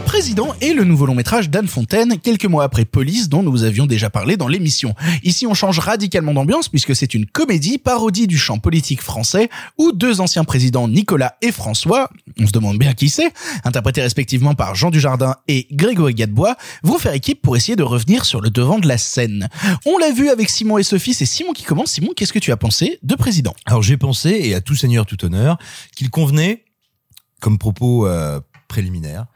[0.10, 3.86] Président est le nouveau long métrage d'Anne Fontaine, quelques mois après Police, dont nous avions
[3.86, 4.96] déjà parlé dans l'émission.
[5.24, 9.92] Ici, on change radicalement d'ambiance puisque c'est une comédie parodie du champ politique français où
[9.92, 13.32] deux anciens présidents, Nicolas et François, on se demande bien qui c'est,
[13.64, 18.26] interprétés respectivement par Jean Dujardin et Grégory Gadebois, vont faire équipe pour essayer de revenir
[18.26, 19.48] sur le devant de la scène.
[19.86, 21.92] On l'a vu avec Simon et Sophie, c'est Simon qui commence.
[21.92, 23.54] Simon, qu'est-ce que tu as pensé de Président?
[23.68, 25.60] Alors j'ai pensé, et à tout seigneur tout honneur,
[25.96, 26.66] qu'il convenait,
[27.40, 29.28] comme propos euh, préliminaire,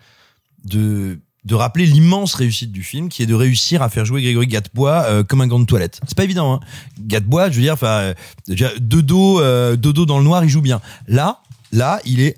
[0.64, 4.48] de de rappeler l'immense réussite du film, qui est de réussir à faire jouer Grégory
[4.48, 6.00] Gatebois euh, comme un gant de toilette.
[6.08, 6.60] C'est pas évident, hein.
[7.10, 8.14] Je veux dire, enfin, euh,
[8.48, 10.80] déjà dodo, euh, dodo dans le noir, il joue bien.
[11.08, 11.40] Là,
[11.72, 12.38] là, il est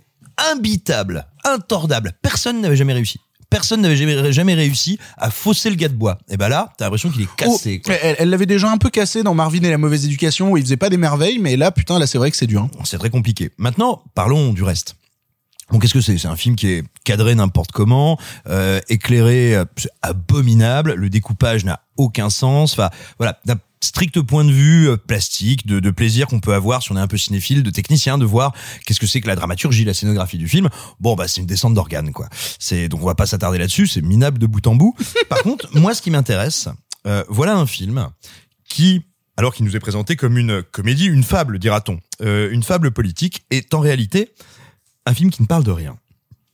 [0.52, 2.14] imbitable, intordable.
[2.22, 3.20] Personne n'avait jamais réussi.
[3.52, 6.18] Personne n'avait jamais, jamais réussi à fausser le Gatebois.
[6.30, 7.82] Et ben là, t'as l'impression qu'il est cassé.
[7.88, 10.58] Oh, elle elle l'avait déjà un peu cassé dans Marvin et la mauvaise éducation où
[10.58, 12.64] il faisait pas des merveilles, mais là, putain, là, c'est vrai que c'est dur.
[12.64, 12.70] hein.
[12.86, 13.52] C'est très compliqué.
[13.58, 14.96] Maintenant, parlons du reste.
[15.71, 16.17] Bon, qu'est-ce que c'est?
[16.17, 19.65] C'est un film qui est cadré n'importe comment, euh, éclairé, euh,
[20.01, 20.93] abominable.
[20.93, 22.73] Le découpage n'a aucun sens.
[22.73, 26.84] Enfin, voilà, d'un strict point de vue euh, plastique, de, de plaisir qu'on peut avoir
[26.84, 28.54] si on est un peu cinéphile, de technicien, de voir
[28.86, 30.69] qu'est-ce que c'est que la dramaturgie, la scénographie du film.
[30.99, 32.28] Bon, bah c'est une descente d'organes, quoi.
[32.60, 33.88] C'est donc on va pas s'attarder là-dessus.
[33.88, 34.95] C'est minable de bout en bout.
[35.30, 36.69] Par contre, moi, ce qui m'intéresse,
[37.08, 38.10] euh, voilà un film
[38.67, 39.01] qui
[39.38, 43.45] alors qu'il nous est présenté comme une comédie, une fable, dira-t-on, euh, une fable politique,
[43.51, 44.34] est en réalité
[45.06, 45.98] un film qui ne parle de rien.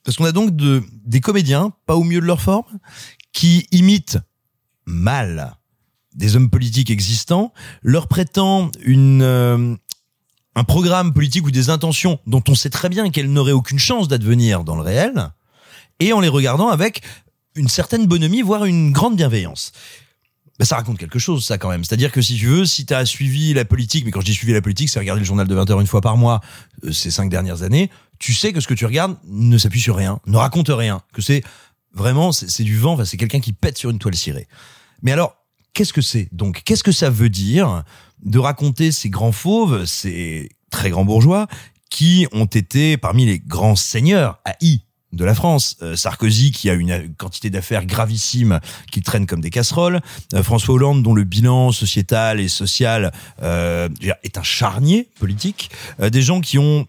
[0.04, 2.80] Parce qu'on a donc de, des comédiens, pas au mieux de leur forme,
[3.34, 4.18] qui imitent
[4.86, 5.56] mal
[6.14, 9.76] des hommes politiques existants, leur prêtant une, euh,
[10.56, 14.08] un programme politique ou des intentions dont on sait très bien qu'elles n'auraient aucune chance
[14.08, 15.30] d'advenir dans le réel,
[16.00, 17.02] et en les regardant avec
[17.56, 19.72] une certaine bonhomie, voire une grande bienveillance.
[20.60, 21.84] Ben, ça raconte quelque chose, ça, quand même.
[21.84, 24.34] C'est-à-dire que si tu veux, si tu as suivi la politique, mais quand je dis
[24.34, 26.42] suivi la politique, c'est regarder le journal de 20h une fois par mois
[26.84, 29.96] euh, ces cinq dernières années, tu sais que ce que tu regardes ne s'appuie sur
[29.96, 31.44] rien, ne raconte rien, que c'est
[31.94, 34.48] vraiment, c'est du vent, enfin, c'est quelqu'un qui pète sur une toile cirée.
[35.02, 35.36] Mais alors,
[35.74, 36.62] qu'est-ce que c'est donc?
[36.64, 37.84] Qu'est-ce que ça veut dire
[38.24, 41.48] de raconter ces grands fauves, ces très grands bourgeois,
[41.90, 44.82] qui ont été parmi les grands seigneurs haïs
[45.14, 45.78] de la France.
[45.82, 48.60] Euh, Sarkozy qui a une quantité d'affaires gravissimes
[48.92, 50.02] qui traînent comme des casseroles.
[50.34, 53.90] Euh, François Hollande dont le bilan sociétal et social euh,
[54.24, 55.72] est un charnier politique.
[56.00, 56.88] Euh, des gens qui ont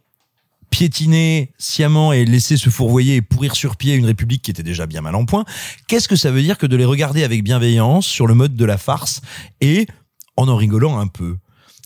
[0.70, 4.86] piétiné sciemment et laissé se fourvoyer et pourrir sur pied une république qui était déjà
[4.86, 5.44] bien mal en point.
[5.86, 8.64] Qu'est-ce que ça veut dire que de les regarder avec bienveillance sur le mode de
[8.64, 9.20] la farce
[9.60, 9.86] et
[10.36, 11.36] en en rigolant un peu?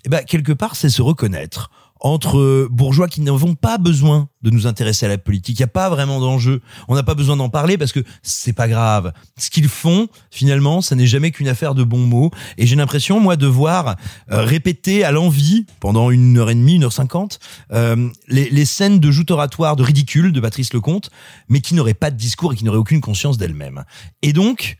[0.05, 1.71] Eh ben quelque part c'est se reconnaître
[2.07, 5.59] entre bourgeois qui n'avons pas besoin de nous intéresser à la politique.
[5.59, 6.63] Il n'y a pas vraiment d'enjeu.
[6.87, 9.13] On n'a pas besoin d'en parler parce que c'est pas grave.
[9.37, 12.31] Ce qu'ils font, finalement, ça n'est jamais qu'une affaire de bons mots.
[12.59, 13.97] Et j'ai l'impression, moi, de voir
[14.31, 17.41] euh, répéter à l'envie, pendant une heure et demie, une heure cinquante,
[17.73, 21.11] euh, les, scènes de joute oratoire, de ridicule de Patrice Lecomte,
[21.49, 23.85] mais qui n'auraient pas de discours et qui n'auraient aucune conscience d'elle-même.
[24.23, 24.79] Et donc,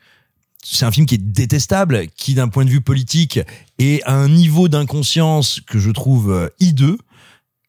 [0.63, 3.39] c'est un film qui est détestable, qui d'un point de vue politique
[3.79, 6.99] est à un niveau d'inconscience que je trouve euh, hideux.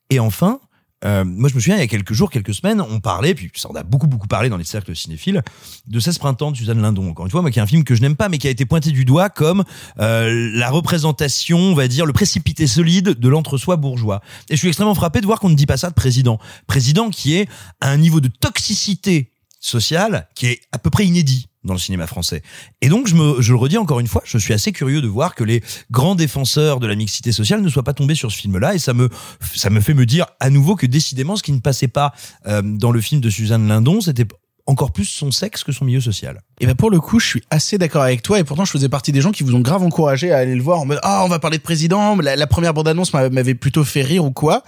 [0.10, 0.60] Et enfin,
[1.06, 3.52] euh, moi je me souviens il y a quelques jours, quelques semaines, on parlait, puis
[3.56, 5.44] ça en a beaucoup beaucoup parlé dans les cercles cinéphiles,
[5.86, 7.10] de 16 printemps de Suzanne Lindon.
[7.10, 8.50] Encore une fois, moi qui est un film que je n'aime pas, mais qui a
[8.50, 9.64] été pointé du doigt comme
[10.00, 14.22] euh, la représentation, on va dire, le précipité solide de l'entre-soi bourgeois.
[14.50, 16.40] Et je suis extrêmement frappé de voir qu'on ne dit pas ça de président.
[16.66, 17.48] Président qui est
[17.80, 22.08] à un niveau de toxicité sociale qui est à peu près inédit dans le cinéma
[22.08, 22.42] français.
[22.82, 25.08] Et donc, je, me, je le redis encore une fois, je suis assez curieux de
[25.08, 28.38] voir que les grands défenseurs de la mixité sociale ne soient pas tombés sur ce
[28.38, 28.74] film-là.
[28.74, 29.10] Et ça me,
[29.56, 32.14] ça me fait me dire à nouveau que décidément, ce qui ne passait pas
[32.48, 34.26] euh, dans le film de Suzanne Lindon, c'était
[34.68, 36.42] encore plus son sexe que son milieu social.
[36.60, 38.90] Et ben pour le coup, je suis assez d'accord avec toi et pourtant je faisais
[38.90, 41.24] partie des gens qui vous ont grave encouragé à aller le voir en mode ah
[41.24, 44.32] on va parler de président, la, la première bande annonce m'avait plutôt fait rire ou
[44.32, 44.64] quoi.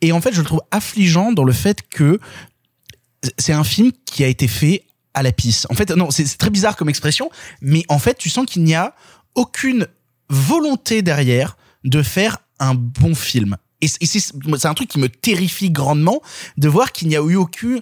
[0.00, 2.18] Et en fait, je le trouve affligeant dans le fait que
[3.38, 4.84] c'est un film qui a été fait
[5.16, 5.66] à la pisse.
[5.70, 8.74] En fait, non, c'est très bizarre comme expression, mais en fait, tu sens qu'il n'y
[8.74, 8.94] a
[9.34, 9.88] aucune
[10.28, 13.56] volonté derrière de faire un bon film.
[13.82, 16.22] Et c'est un truc qui me terrifie grandement
[16.56, 17.78] de voir qu'il n'y a eu aucun,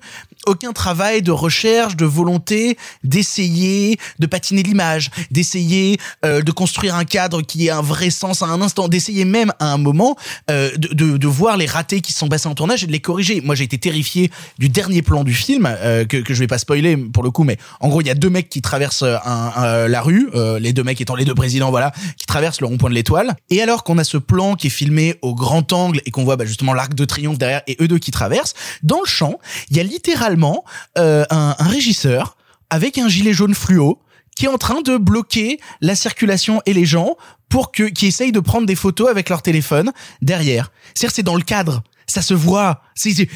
[0.46, 7.04] aucun travail de recherche, de volonté d'essayer de patiner l'image, d'essayer euh, de construire un
[7.04, 10.16] cadre qui ait un vrai sens à un instant, d'essayer même à un moment
[10.50, 13.00] euh, de, de, de voir les ratés qui sont passés en tournage et de les
[13.00, 13.40] corriger.
[13.40, 16.58] Moi, j'ai été terrifié du dernier plan du film euh, que, que je vais pas
[16.58, 19.52] spoiler pour le coup, mais en gros, il y a deux mecs qui traversent un,
[19.56, 22.66] un- la rue, euh, les deux mecs étant les deux présidents, voilà, qui traversent le
[22.66, 23.34] rond-point de l'étoile.
[23.50, 26.36] Et alors qu'on a ce plan qui est filmé au grand angle et qu'on voit
[26.36, 29.38] bah, justement l'arc de triomphe derrière et eux deux qui traversent, dans le champ,
[29.70, 30.23] il y a littéralement
[30.98, 32.36] euh, un, régisseur
[32.70, 34.00] avec un gilet jaune fluo
[34.36, 37.16] qui est en train de bloquer la circulation et les gens
[37.48, 40.72] pour que qui essayent de prendre des photos avec leur téléphone derrière.
[40.94, 41.82] C'est-à-dire c'est dans le cadre.
[42.06, 42.82] Ça se voit.
[42.94, 43.28] C'est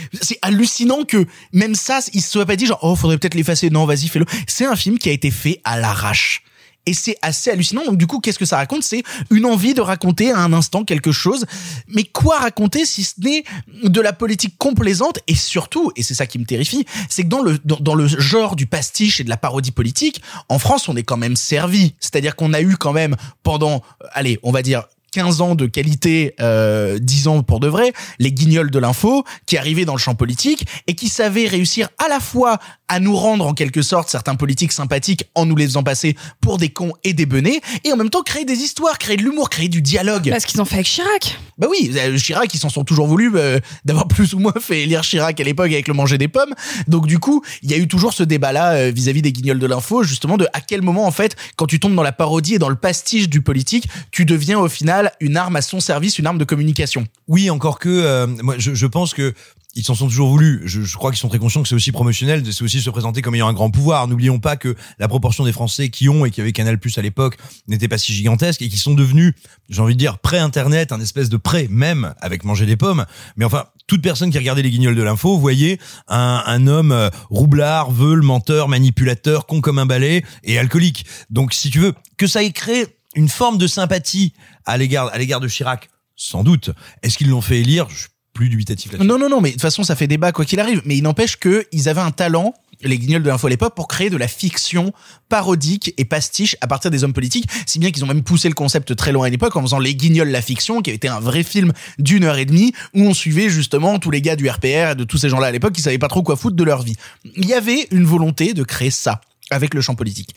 [0.43, 3.71] hallucinant que même ça, il se soit pas dit genre oh faudrait peut-être l'effacer.
[3.71, 4.27] Non, vas-y fais-le.
[4.47, 6.43] C'est un film qui a été fait à l'arrache.
[6.89, 7.85] Et c'est assez hallucinant.
[7.85, 8.83] Donc du coup, qu'est-ce que ça raconte?
[8.83, 11.45] C'est une envie de raconter à un instant quelque chose.
[11.87, 13.45] Mais quoi raconter si ce n'est
[13.85, 15.19] de la politique complaisante?
[15.27, 18.07] Et surtout, et c'est ça qui me terrifie, c'est que dans le dans, dans le
[18.07, 21.93] genre du pastiche et de la parodie politique, en France, on est quand même servi.
[22.01, 25.67] C'est-à-dire qu'on a eu quand même pendant, euh, allez, on va dire 15 ans de
[25.67, 29.99] qualité, euh, 10 ans pour de vrai, les guignols de l'info, qui arrivaient dans le
[29.99, 34.09] champ politique et qui savaient réussir à la fois à nous rendre en quelque sorte
[34.09, 37.93] certains politiques sympathiques en nous les faisant passer pour des cons et des benets, et
[37.93, 40.31] en même temps créer des histoires, créer de l'humour, créer du dialogue.
[40.31, 41.39] Parce qu'ils ont fait avec Chirac.
[41.59, 44.83] Bah oui, euh, Chirac, ils s'en sont toujours voulu euh, d'avoir plus ou moins fait
[44.83, 46.55] élire Chirac à l'époque avec le manger des pommes.
[46.87, 49.67] Donc du coup, il y a eu toujours ce débat-là euh, vis-à-vis des guignols de
[49.67, 52.59] l'info, justement de à quel moment en fait, quand tu tombes dans la parodie et
[52.59, 56.27] dans le pastiche du politique, tu deviens au final une arme à son service, une
[56.27, 57.07] arme de communication.
[57.27, 59.35] Oui, encore que euh, moi je, je pense que
[59.75, 60.63] ils s'en sont toujours voulu.
[60.65, 63.23] Je, je crois qu'ils sont très conscients que c'est aussi promotionnel, c'est aussi se présenter
[63.23, 64.09] comme ayant un grand pouvoir.
[64.09, 67.03] N'oublions pas que la proportion des Français qui ont et qui avaient Canal Plus à
[67.03, 67.37] l'époque
[67.69, 69.35] n'était pas si gigantesque et qui sont devenus,
[69.69, 73.05] j'ai envie de dire, pré-internet, un espèce de pré même avec manger des pommes.
[73.37, 77.09] Mais enfin, toute personne qui regardait les guignols de l'info voyait un, un homme euh,
[77.31, 81.07] roublard, veule, menteur, manipulateur, con comme un balai et alcoolique.
[81.31, 84.33] Donc si tu veux que ça ait créé une forme de sympathie
[84.69, 86.71] à l'égard à l'égard de Chirac, sans doute.
[87.03, 87.89] Est-ce qu'ils l'ont fait élire?
[87.89, 89.09] Je suis plus dubitatif là-dessus.
[89.09, 90.83] Non, non, non, mais de toute façon, ça fait débat quoi qu'il arrive.
[90.85, 93.89] Mais il n'empêche que ils avaient un talent, les guignols de l'info à l'époque, pour
[93.89, 94.93] créer de la fiction
[95.29, 97.47] parodique et pastiche à partir des hommes politiques.
[97.67, 99.95] Si bien qu'ils ont même poussé le concept très loin à l'époque en faisant Les
[99.95, 103.49] Guignols la fiction, qui été un vrai film d'une heure et demie où on suivait
[103.49, 105.99] justement tous les gars du RPR et de tous ces gens-là à l'époque qui savaient
[105.99, 106.95] pas trop quoi foutre de leur vie.
[107.37, 110.35] Il y avait une volonté de créer ça avec le champ politique.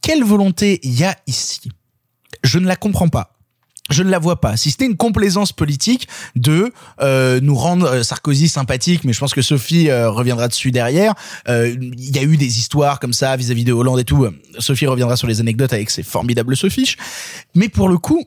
[0.00, 1.60] Quelle volonté il y a ici?
[2.42, 3.36] Je ne la comprends pas.
[3.90, 4.56] Je ne la vois pas.
[4.56, 9.34] Si c'était une complaisance politique de euh, nous rendre euh, Sarkozy sympathique, mais je pense
[9.34, 11.14] que Sophie euh, reviendra dessus derrière.
[11.48, 14.26] Euh, Il y a eu des histoires comme ça vis-à-vis de Hollande et tout.
[14.58, 16.96] Sophie reviendra sur les anecdotes avec ses formidables Sophiches.
[17.54, 18.24] Mais pour le coup,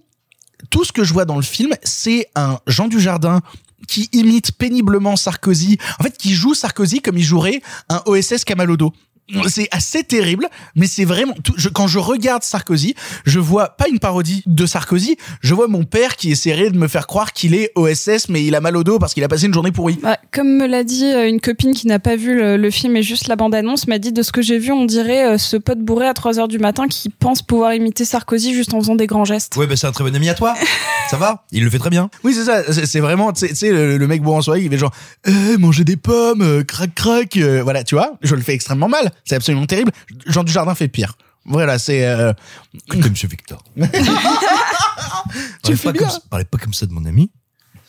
[0.70, 3.42] tout ce que je vois dans le film, c'est un Jean Dujardin
[3.88, 5.78] qui imite péniblement Sarkozy.
[6.00, 8.94] En fait, qui joue Sarkozy comme il jouerait un OSS Camalodo.
[9.48, 11.34] C'est assez terrible, mais c'est vraiment.
[11.44, 12.94] tout- je- quand je regarde Sarkozy,
[13.26, 15.18] je vois pas une parodie de Sarkozy.
[15.42, 18.54] Je vois mon père qui essaierait de me faire croire qu'il est OSS, mais il
[18.56, 19.98] a mal au dos parce qu'il a passé une journée pourrie.
[20.04, 22.96] Ouais, comme me l'a dit euh, une copine qui n'a pas vu le, le film
[22.98, 25.58] et juste la bande-annonce, m'a dit de ce que j'ai vu, on dirait euh, ce
[25.58, 28.96] pote bourré à 3 heures du matin qui pense pouvoir imiter Sarkozy juste en faisant
[28.96, 29.56] des grands gestes.
[29.58, 30.54] Ouais, bah c'est un très bon ami à toi.
[31.10, 31.46] Ça va?
[31.52, 32.10] Il le fait très bien.
[32.24, 32.64] Oui, c'est ça.
[32.74, 34.92] C'est c'est vraiment, tu sais- le, le mec bourré en soirée, il fait genre,
[35.28, 37.38] eh, manger des pommes, euh, crac, crac.
[37.38, 39.12] euh, voilà, tu vois, je le fais extrêmement mal.
[39.24, 39.92] C'est absolument terrible.
[40.28, 41.18] Jean Dujardin fait pire.
[41.46, 42.06] Voilà, c'est.
[42.06, 42.34] Euh...
[42.74, 43.64] Écoutez, monsieur Victor.
[45.64, 46.02] Tu fais pas bien.
[46.02, 47.32] comme ça, parlez pas comme ça de mon ami.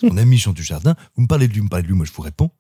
[0.03, 0.95] Mon ami Jean Dujardin.
[1.17, 2.51] Vous me parlez de lui, vous me parlez de lui, moi je vous réponds.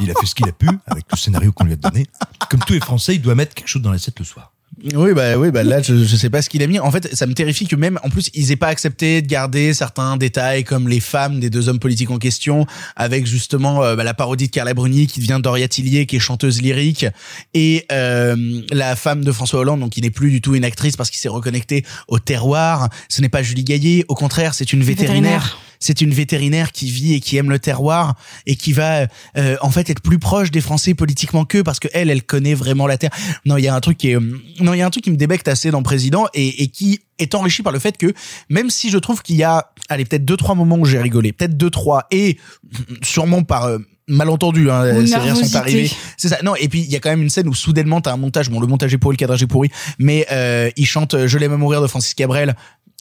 [0.00, 2.06] Il a fait ce qu'il a pu avec le scénario qu'on lui a donné.
[2.50, 4.51] Comme tous les Français, il doit mettre quelque chose dans l'assiette le soir.
[4.94, 6.78] Oui, bah, oui, bah là, je, je sais pas ce qu'il a mis.
[6.78, 9.74] En fait, ça me terrifie que même, en plus, ils aient pas accepté de garder
[9.74, 14.02] certains détails comme les femmes des deux hommes politiques en question, avec justement euh, bah,
[14.02, 17.06] la parodie de Carla Bruni qui devient Doria Tillier, qui est chanteuse lyrique,
[17.54, 20.96] et euh, la femme de François Hollande, donc qui n'est plus du tout une actrice
[20.96, 22.88] parce qu'il s'est reconnecté au terroir.
[23.08, 25.42] Ce n'est pas Julie Gaillet, au contraire, c'est une vétérinaire.
[25.42, 25.58] Vétérinaire.
[25.82, 28.14] C'est une vétérinaire qui vit et qui aime le terroir
[28.46, 31.88] et qui va euh, en fait être plus proche des Français politiquement qu'eux parce que
[31.92, 33.10] elle, elle connaît vraiment la terre.
[33.44, 35.04] Non, il y a un truc qui est, euh, non, il y a un truc
[35.04, 38.12] qui me débecte assez dans Président et, et qui est enrichi par le fait que
[38.48, 41.32] même si je trouve qu'il y a, allez, peut-être deux trois moments où j'ai rigolé,
[41.32, 42.38] peut-être deux trois et
[43.02, 45.90] sûrement par euh, malentendu, hein, ces rires sont arrivés.
[46.16, 46.38] C'est ça.
[46.44, 48.50] Non, et puis il y a quand même une scène où soudainement t'as un montage.
[48.50, 51.38] Bon, le montage est pourri, le cadrage est pourri, mais euh, il chante euh, "Je
[51.38, 52.54] l'aime à mourir" de Francis Cabrel.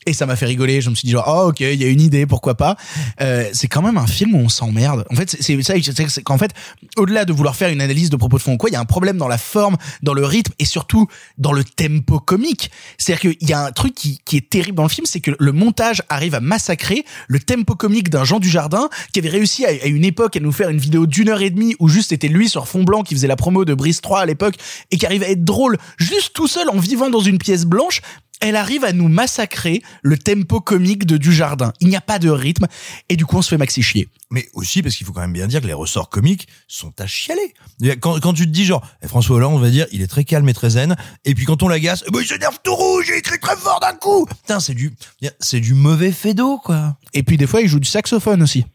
[0.07, 0.81] Et ça m'a fait rigoler.
[0.81, 2.75] Je me suis dit genre, oh, ok, il y a une idée, pourquoi pas.
[3.21, 5.05] Euh, c'est quand même un film où on s'emmerde.
[5.11, 5.75] En fait, c'est- ça,
[6.09, 6.51] c'est qu'en fait,
[6.97, 8.79] au-delà de vouloir faire une analyse de propos de fond ou quoi, il y a
[8.79, 12.71] un problème dans la forme, dans le rythme et surtout dans le tempo comique.
[12.97, 15.31] C'est-à-dire qu'il y a un truc qui, qui est terrible dans le film, c'est que
[15.37, 19.69] le montage arrive à massacrer le tempo comique d'un Jean Dujardin qui avait réussi à,
[19.69, 22.27] à une époque à nous faire une vidéo d'une heure et demie où juste c'était
[22.27, 24.55] lui sur fond blanc qui faisait la promo de Brise 3 à l'époque
[24.89, 28.01] et qui arrive à être drôle juste tout seul en vivant dans une pièce blanche.
[28.41, 31.71] Elle arrive à nous massacrer le tempo comique de Dujardin.
[31.79, 32.65] Il n'y a pas de rythme
[33.07, 34.09] et du coup on se fait maxi chier.
[34.31, 37.05] Mais aussi parce qu'il faut quand même bien dire que les ressorts comiques sont à
[37.07, 37.53] chialer.
[38.01, 40.23] Quand, quand tu te dis genre, eh, François Hollande, on va dire, il est très
[40.23, 43.05] calme et très zen, et puis quand on l'agace, eh ben, il s'énerve tout rouge,
[43.09, 44.25] il écrit très fort d'un coup.
[44.25, 44.93] Putain, c'est du,
[45.39, 46.97] c'est du mauvais fait d'eau, quoi.
[47.13, 48.65] Et puis des fois il joue du saxophone aussi.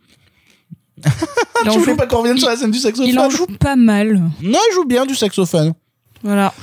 [1.64, 3.46] Il tu voulais joue- pas qu'on revienne sur la scène du saxophone Il en joue
[3.46, 4.14] pas mal.
[4.42, 5.74] Non, il joue bien du saxophone.
[6.22, 6.54] Voilà.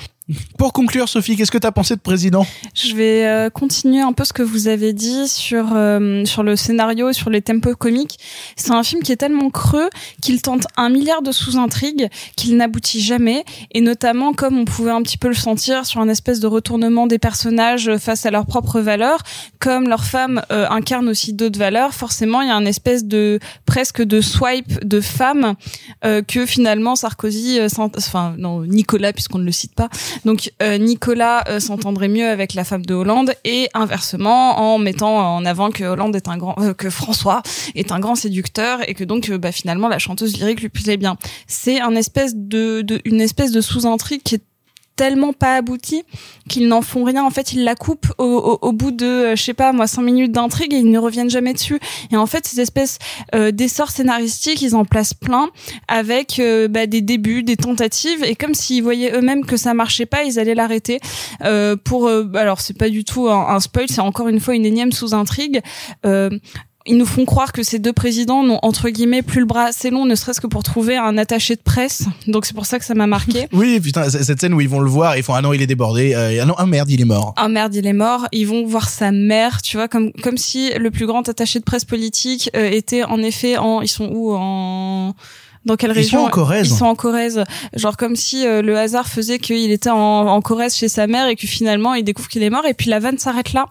[0.57, 2.45] Pour conclure, Sophie, qu'est-ce que t'as pensé de Président?
[2.73, 6.55] Je vais euh, continuer un peu ce que vous avez dit sur euh, sur le
[6.55, 8.19] scénario, sur les tempos comiques.
[8.55, 9.89] C'est un film qui est tellement creux
[10.21, 12.07] qu'il tente un milliard de sous-intrigues
[12.37, 16.07] qu'il n'aboutit jamais, et notamment comme on pouvait un petit peu le sentir sur un
[16.07, 19.23] espèce de retournement des personnages face à leurs propres valeurs,
[19.59, 21.93] comme leurs femmes euh, incarnent aussi d'autres valeurs.
[21.93, 25.55] Forcément, il y a un espèce de presque de swipe de femmes
[26.05, 29.89] euh, que finalement Sarkozy, euh, enfin non Nicolas puisqu'on ne le cite pas.
[30.25, 35.35] Donc euh, Nicolas euh, s'entendrait mieux avec la femme de Hollande et inversement en mettant
[35.35, 37.41] en avant que Hollande est un grand, euh, que François
[37.75, 40.97] est un grand séducteur et que donc euh, bah, finalement la chanteuse lyrique lui plaisait
[40.97, 41.17] bien.
[41.47, 44.43] C'est un espèce de, une espèce de sous-intrigue qui est
[44.95, 46.03] tellement pas abouti
[46.49, 47.23] qu'ils n'en font rien.
[47.23, 49.87] En fait ils la coupent au, au, au bout de euh, je sais pas moi
[49.87, 51.79] cinq minutes d'intrigue et ils ne reviennent jamais dessus.
[52.11, 52.99] Et en fait ces espèces
[53.35, 55.49] euh, d'essors scénaristiques ils en placent plein
[55.87, 60.05] avec euh, bah, des débuts des tentatives et comme s'ils voyaient eux-mêmes que ça marchait
[60.05, 60.99] pas ils allaient l'arrêter.
[61.43, 64.55] Euh, pour euh, alors c'est pas du tout un, un spoil c'est encore une fois
[64.55, 65.61] une énième sous-intrigue
[66.85, 69.89] ils nous font croire que ces deux présidents n'ont entre guillemets plus le bras assez
[69.89, 72.03] long, ne serait-ce que pour trouver un attaché de presse.
[72.27, 73.47] Donc c'est pour ça que ça m'a marqué.
[73.53, 75.67] Oui, putain, cette scène où ils vont le voir, ils font ah non, il est
[75.67, 77.33] débordé, euh, ah non, ah merde, il est mort.
[77.37, 78.27] Ah merde, il est mort.
[78.31, 81.63] Ils vont voir sa mère, tu vois, comme comme si le plus grand attaché de
[81.63, 83.81] presse politique euh, était en effet en.
[83.81, 85.13] Ils sont où en
[85.65, 86.67] dans quelle Ils région sont en Corrèze.
[86.67, 87.43] Ils sont en Corrèze.
[87.75, 89.95] Genre comme si euh, le hasard faisait qu'il était en,
[90.27, 92.89] en Corrèze chez sa mère et que finalement il découvre qu'il est mort et puis
[92.89, 93.67] la vanne s'arrête là.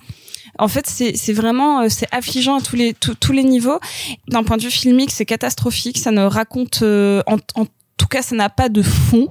[0.62, 3.81] En fait, c'est vraiment euh, c'est affligeant à tous les tous- tous les niveaux.
[4.29, 5.98] D'un point de vue filmique, c'est catastrophique.
[5.98, 7.66] Ça ne raconte euh, en, en
[7.98, 9.29] tout cas, ça n'a pas de fond.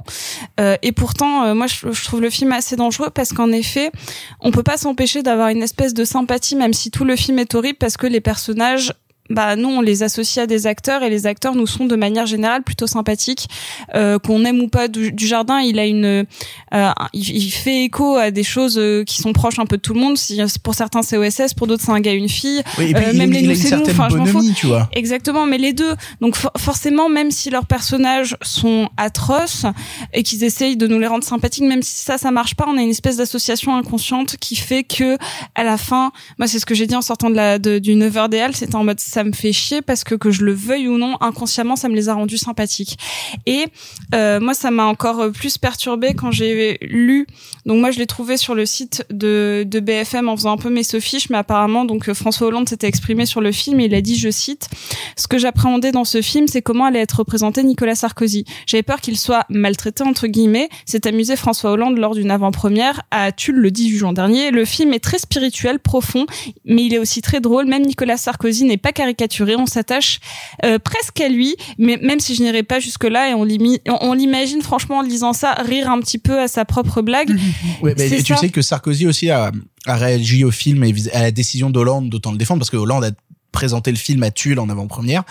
[0.60, 3.92] Euh, et pourtant, euh, moi, je, je trouve le film assez dangereux parce qu'en effet,
[4.40, 7.54] on peut pas s'empêcher d'avoir une espèce de sympathie, même si tout le film est
[7.56, 8.94] horrible, parce que les personnages
[9.34, 12.26] bah nous on les associe à des acteurs et les acteurs nous sont de manière
[12.26, 13.48] générale plutôt sympathiques
[13.96, 16.26] euh, qu'on aime ou pas du, du jardin il a une
[16.74, 19.82] euh, il, il fait écho à des choses euh, qui sont proches un peu de
[19.82, 22.30] tout le monde si pour certains c'est OSS pour d'autres c'est un gars et une
[22.30, 24.44] fille Oui, et puis Euh, même il les nous c'est nous enfin je m'en fous
[24.56, 24.90] tu vois.
[24.94, 25.94] Exactement, mais les deux.
[26.20, 29.66] Donc for- forcément, même si leurs personnages sont atroces
[30.14, 32.78] et qu'ils essayent de nous les rendre sympathiques, même si ça, ça marche pas, on
[32.78, 35.18] a une espèce d'association inconsciente qui fait que
[35.56, 37.94] à la fin, moi c'est ce que j'ai dit en sortant de la de, du
[37.96, 40.54] 9h des Halles, c'était en mode ça me fait chier parce que que je le
[40.54, 42.98] veuille ou non, inconsciemment ça me les a rendus sympathiques.
[43.46, 43.66] Et
[44.16, 47.28] euh, moi ça m'a encore plus perturbé quand j'ai lu.
[47.66, 50.70] Donc moi je l'ai trouvé sur le site de de BFM en faisant un peu
[50.70, 53.96] mes sophiches, mais apparemment donc euh, François Hollande s'était exprimé sur le film et il
[53.96, 54.70] a dit, je cite,
[55.16, 58.46] ce que j'appréhendais dans ce film, c'est comment allait être représenté Nicolas Sarkozy.
[58.66, 60.70] J'avais peur qu'il soit maltraité entre guillemets.
[60.86, 64.52] C'est amusé François Hollande lors d'une avant-première à Tulle le 18 juin dernier.
[64.52, 66.26] Le film est très spirituel, profond,
[66.66, 67.66] mais il est aussi très drôle.
[67.66, 69.56] Même Nicolas Sarkozy n'est pas caricaturé.
[69.56, 70.20] On s'attache
[70.66, 74.62] euh, presque à lui, mais même si je n'irai pas jusque là et on l'imagine
[74.62, 77.32] franchement en lisant ça rire un petit peu à sa propre blague.
[77.82, 79.52] Ouais, mais C'est tu sais que Sarkozy aussi a,
[79.86, 83.06] a réagi au film et à la décision d'Hollande d'autant le défendre parce que Hollande
[83.06, 83.12] a
[83.52, 85.24] présenté le film à Tulle en avant-première,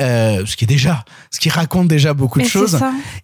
[0.00, 2.78] euh, ce qui est déjà, ce qui raconte déjà beaucoup Mais de c'est choses.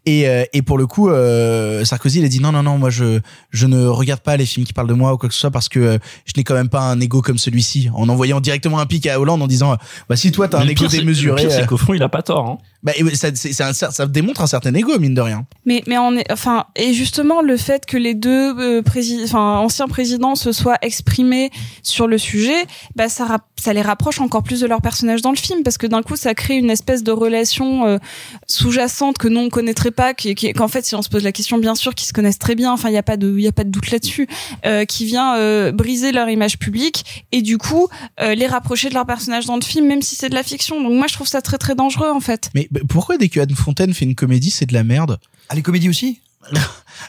[0.07, 2.91] Et, euh, et pour le coup, euh, Sarkozy, il a dit non, non, non, moi
[2.91, 5.41] je, je ne regarde pas les films qui parlent de moi ou quoi que ce
[5.41, 7.91] soit parce que euh, je n'ai quand même pas un ego comme celui-ci.
[7.95, 9.77] En envoyant directement un pic à Hollande en disant, euh,
[10.09, 12.03] bah si toi t'as un ego c'est- démesuré, Le pire, euh, c'est qu'au fond, il
[12.03, 12.47] a pas tort.
[12.49, 12.59] Hein.
[12.85, 13.29] Bah, ça,
[13.69, 15.47] un ça démontre un certain ego mine de rien.
[15.65, 19.57] Mais mais on est enfin et justement le fait que les deux euh, prési- enfin
[19.59, 21.51] anciens présidents se soient exprimés
[21.83, 25.37] sur le sujet, bah ça ça les rapproche encore plus de leur personnage dans le
[25.39, 27.99] film parce que d'un coup ça crée une espèce de relation euh,
[28.47, 31.33] sous-jacente que nous on connaîtrait pas qui qui- qu'en fait si on se pose la
[31.33, 33.43] question bien sûr qu'ils se connaissent très bien, enfin il y a pas de il
[33.43, 34.29] y a pas de doute là-dessus
[34.67, 37.89] euh, qui vient euh, briser leur image publique et du coup
[38.21, 40.83] euh, les rapprocher de leur personnage dans le film même si c'est de la fiction.
[40.83, 42.51] Donc moi je trouve ça très très dangereux en fait.
[42.55, 45.19] Mais pourquoi dès que Anne Fontaine fait une comédie, c'est de la merde?
[45.49, 46.21] Ah, les comédies aussi?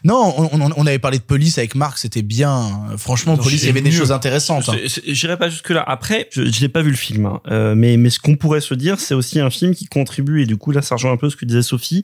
[0.04, 2.90] Non, on, on, on avait parlé de police avec Marc, c'était bien.
[2.98, 4.68] Franchement, Non, police, il y avait des choses intéressantes.
[4.70, 4.76] hein.
[5.08, 5.84] J'irai pas jusque là.
[5.88, 7.40] Après, je, je n'ai pas vu le film, hein.
[7.50, 10.46] Euh, mais mais ce qu'on pourrait se dire, c'est aussi un film qui contribue et
[10.46, 12.04] du coup là, ça rejoint un peu ce que disait Sophie.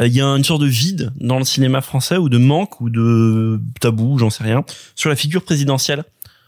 [0.00, 2.80] Euh, Il y a une sorte de vide dans le cinéma français ou de manque
[2.80, 4.64] ou de tabou, j'en sais rien,
[4.96, 6.04] sur la figure présidentielle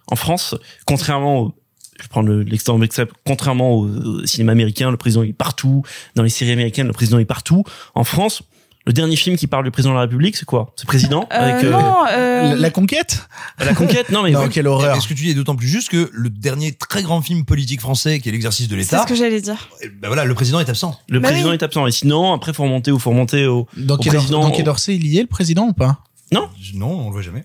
[0.09, 0.55] en France,
[0.87, 1.55] contrairement au
[2.01, 5.83] je prends le- l'extrême exemple, contrairement au, au cinéma américain, le président est partout.
[6.17, 7.65] Dans les séries américaines, le président est partout.
[7.95, 8.43] En France,
[8.85, 10.73] le dernier film qui parle du président de la République, c'est quoi?
[10.75, 13.29] C'est Président Euh, avec euh, non, euh, La, la conquête?
[13.61, 14.11] La conquête?
[14.11, 14.97] Non mais Non, quelle horreur.
[14.97, 17.81] Est-ce que tu dis est d'autant plus juste que le dernier très grand film politique
[17.81, 19.69] français qui est l'exercice de c'est l'État, ce que j'allais dire.
[20.01, 20.99] ben voilà, le président est absent.
[21.09, 21.55] Le Bah président oui.
[21.55, 21.87] est absent.
[21.87, 24.41] Et sinon, après, faut remonter ou faut remonter au, Dans au quel, président.
[24.41, 25.99] dans quel Orsay, il y est le président ou pas?
[26.33, 26.49] Non,
[26.81, 27.45] on le voit jamais.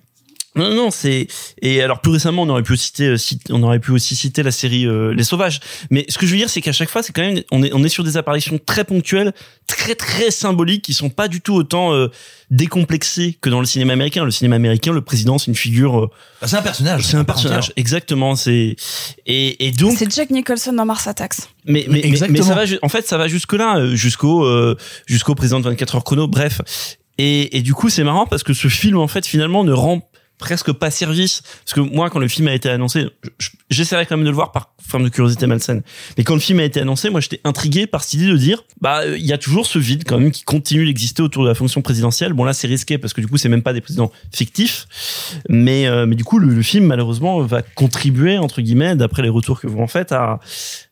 [0.58, 1.28] Non, non, c'est
[1.62, 4.44] et alors plus récemment on aurait pu citer, euh, citer- on aurait pu aussi citer
[4.44, 5.60] la série euh, Les Sauvages.
[5.92, 7.72] Mais ce que je veux dire c'est qu'à chaque fois c'est quand même on est
[7.74, 9.34] on est sur des apparitions très ponctuelles,
[9.68, 12.08] très très symboliques qui sont pas du tout autant euh,
[12.52, 14.26] décomplexées que dans le cinéma américain.
[14.26, 16.10] Le cinéma américain, le président c'est une figure, euh,
[16.42, 17.04] Bah, c'est un personnage.
[17.06, 17.74] c'est un personnage entière.
[17.78, 18.36] exactement.
[18.36, 18.76] C'est
[19.26, 21.36] et et donc C'est Jack Nicholson dans Mars Attacks.
[21.66, 25.60] mais, mais, mais, ça va, en fait, ça va jusque là, jusqu'au euh, jusqu'au président
[25.60, 26.28] de 24 heures chrono.
[26.28, 26.62] Bref,
[27.18, 30.02] et, et du coup, c'est marrant parce que ce film, en fait, finalement, ne rend
[30.38, 34.06] presque pas service parce que moi quand le film a été annoncé je- je- j'essaierai
[34.06, 35.82] quand même de le voir par forme de curiosité malsaine.
[36.18, 38.64] Mais quand le film a été annoncé moi j'étais intrigué par cette idée de dire
[38.80, 41.50] bah euh, il y a toujours ce vide quand même qui continue d'exister autour de
[41.50, 42.34] la fonction présidentielle.
[42.34, 44.88] Bon là c'est risqué parce que du coup c'est même pas des présidents fictifs.
[45.50, 49.30] Mais euh, mais du coup le, le film malheureusement va contribuer entre guillemets d'après les
[49.30, 50.40] retours que vous en faites à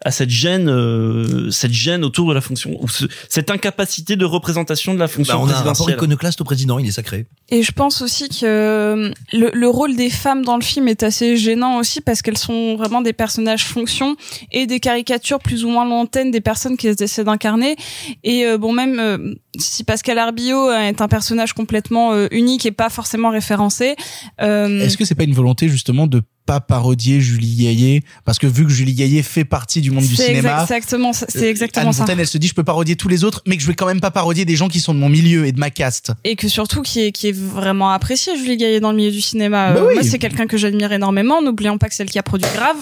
[0.03, 4.25] à cette gêne euh, cette gêne autour de la fonction ou ce- cette incapacité de
[4.25, 5.95] représentation de la fonction Bah, on a un rapport présidentielle.
[5.97, 7.25] iconoclaste au président, il est sacré.
[7.49, 11.03] Et je pense aussi que euh, le, le rôle des femmes dans le film est
[11.03, 14.15] assez gênant aussi parce qu'elles sont vraiment des personnages fonction
[14.51, 17.75] et des caricatures plus ou moins lointaines des personnes qu'elles essaient d'incarner.
[18.23, 22.71] Et euh, bon, même euh, si Pascal Arbillot est un personnage complètement euh, unique et
[22.71, 23.95] pas forcément référencé,
[24.39, 28.63] Est-ce que c'est pas une volonté justement de pas parodier Julie Gaillet parce que vu
[28.65, 31.93] que Julie Gaillet fait partie du monde du cinéma, exact- exactement, ça- c'est exactement Anne
[31.93, 31.99] ça.
[32.03, 33.87] Fontaine, elle se dit je peux parodier tous les autres, mais que je vais quand
[33.87, 36.11] même pas parodier des gens qui sont de mon milieu et de ma caste.
[36.23, 39.21] et que surtout qui est qui est vraiment apprécié Julie Gaillet dans le milieu du
[39.21, 39.73] cinéma.
[39.73, 39.93] Bah Euh, oui.
[39.95, 41.41] Moi c'est quelqu'un que j'admire énormément.
[41.41, 42.77] N'oublions pas que c'est elle qui a produit Grave.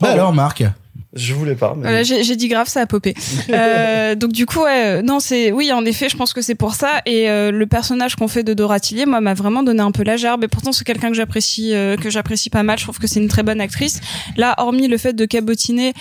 [0.00, 0.62] Bah alors Marc,
[1.14, 2.04] je voulais pas mais...
[2.04, 3.14] J'ai dit grave, ça a popé.
[3.50, 6.54] Euh, donc du coup, ouais, euh, non, c'est oui, en effet, je pense que c'est
[6.54, 7.02] pour ça.
[7.06, 10.02] Et euh, le personnage qu'on fait de Dora Tillier, moi, m'a vraiment donné un peu
[10.02, 10.44] la gerbe.
[10.44, 12.78] Et pourtant, c'est quelqu'un que j'apprécie, euh, que j'apprécie pas mal.
[12.78, 14.00] Je trouve que c'est une très bonne actrice.
[14.36, 15.92] Là, hormis le fait de cabotiner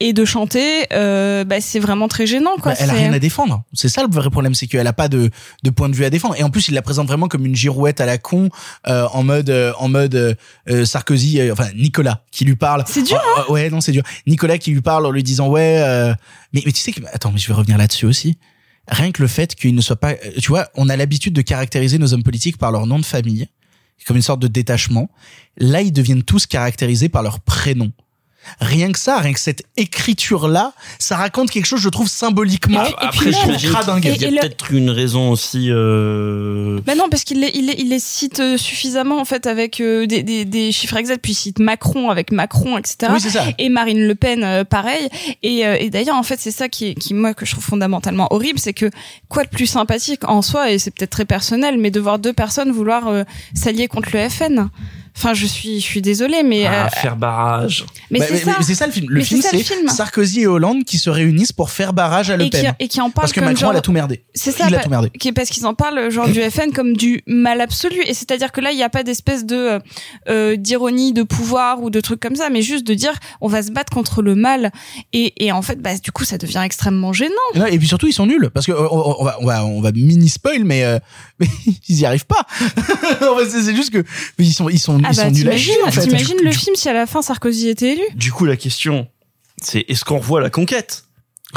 [0.00, 2.72] et de chanter, euh, bah, c'est vraiment très gênant, quoi.
[2.72, 3.62] Bah, elle a rien à défendre.
[3.72, 5.30] C'est ça le vrai problème, c'est qu'elle a pas de,
[5.62, 6.34] de point de vue à défendre.
[6.36, 8.50] Et en plus, il la présente vraiment comme une girouette à la con,
[8.88, 10.34] euh, en mode, euh, en mode euh,
[10.68, 12.84] euh, Sarkozy, euh, enfin Nicolas qui lui parle.
[12.86, 14.02] C'est dur, ah, ouais, non, c'est dur.
[14.26, 16.12] Nicolas qui lui parle en lui disant ouais, euh,
[16.52, 18.38] mais mais tu sais que attends, mais je vais revenir là-dessus aussi.
[18.88, 21.98] Rien que le fait qu'il ne soit pas, tu vois, on a l'habitude de caractériser
[21.98, 23.46] nos hommes politiques par leur nom de famille,
[24.06, 25.08] comme une sorte de détachement.
[25.56, 27.92] Là, ils deviennent tous caractérisés par leur prénom.
[28.60, 32.80] Rien que ça, rien que cette écriture-là, ça raconte quelque chose, je trouve, symboliquement.
[32.98, 33.70] après j'imagine
[34.00, 36.80] qu'il y a Et- et peut-être une raison aussi euh...
[36.86, 39.80] Bah non, parce qu'il les, il les, il les cite euh, suffisamment en fait avec
[39.80, 43.12] euh, des, des, des chiffres exacts, puis il cite Macron avec Macron, etc.
[43.12, 43.44] Oui, c'est ça.
[43.58, 45.08] Et Marine Le Pen, euh, pareil.
[45.42, 48.28] Et, euh, et d'ailleurs, en fait, c'est ça qui, qui moi que je trouve fondamentalement
[48.32, 48.90] horrible, c'est que
[49.28, 52.32] quoi de plus sympathique en soi, et c'est peut-être très personnel, mais de voir deux
[52.32, 53.24] personnes vouloir euh,
[53.54, 54.68] s'allier contre le FN.
[55.16, 58.56] Enfin, je suis, je suis désolée, mais ah, euh, faire barrage mais Bah, c'est ça.
[58.62, 59.06] c'est ça le film.
[59.08, 59.88] Le Mais film, c'est ça, le c'est film.
[59.88, 62.74] Sarkozy et Hollande qui se réunissent pour faire barrage à Le et qui, Pen.
[62.80, 64.24] et qui en parle Parce que comme Macron, genre, a tout merdé.
[64.34, 65.10] C'est ça, Il a bah, tout merdé.
[65.32, 68.72] parce qu'ils en parlent genre du FN comme du mal absolu et c'est-à-dire que là
[68.72, 69.78] il n'y a pas d'espèce de euh,
[70.28, 73.62] euh, d'ironie de pouvoir ou de trucs comme ça mais juste de dire on va
[73.62, 74.72] se battre contre le mal
[75.12, 77.66] et, et en fait bah du coup ça devient extrêmement gênant.
[77.70, 78.50] Et puis surtout, ils sont nuls.
[78.52, 80.98] Parce que on, on va, on va, on va mini spoil, mais, euh,
[81.38, 81.46] mais
[81.88, 82.46] ils y arrivent pas.
[83.48, 83.98] C'est juste que
[84.38, 86.00] mais ils sont, ils sont, Ah bah en fait.
[86.02, 88.02] t'imagines le film si à la fin Sarkozy était élu?
[88.14, 89.08] Du coup la question
[89.62, 91.03] c'est est-ce qu'on revoit la conquête?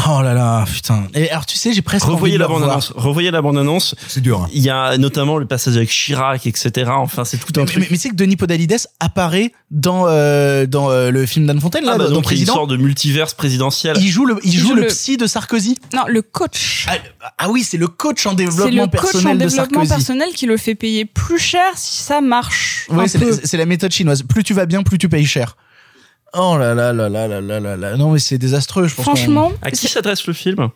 [0.10, 1.08] Oh là là, putain.
[1.16, 2.62] Et alors, tu sais, j'ai presque revoyez la le revoir.
[2.62, 4.42] bande-annonce revoyez la bande-annonce C'est dur.
[4.44, 4.50] hein.
[4.54, 7.88] il y a notamment le passage avec Chirac etc enfin c'est tout un Mais, truc
[7.90, 11.94] mais, sais que Denis Podalides apparaît dans euh, dans euh, le film d'Anne Fontaine là,
[11.96, 12.54] ah bah dans donc il y a une Président.
[12.54, 15.78] sorte de multiverse présidentiel Il joue le, il joue joue le, le- psy de Sarkozy.
[15.94, 16.86] Non, le coach.
[16.90, 16.98] Ah,
[17.40, 19.90] ah oui, c'est le coach en C'est le développement coach en personnel de développement Sarkozy.
[19.90, 22.88] personnel qui le fait payer plus cher si ça marche.
[23.08, 24.22] c'est la, c'est la méthode chinoise.
[24.24, 25.58] Plus tu vas bien, plus tu payes cher.
[26.34, 27.98] Oh là là là là là là là là.
[27.98, 29.04] Non mais c'est désastreux, je pense.
[29.06, 30.70] Franchement, à qui s'adresse le film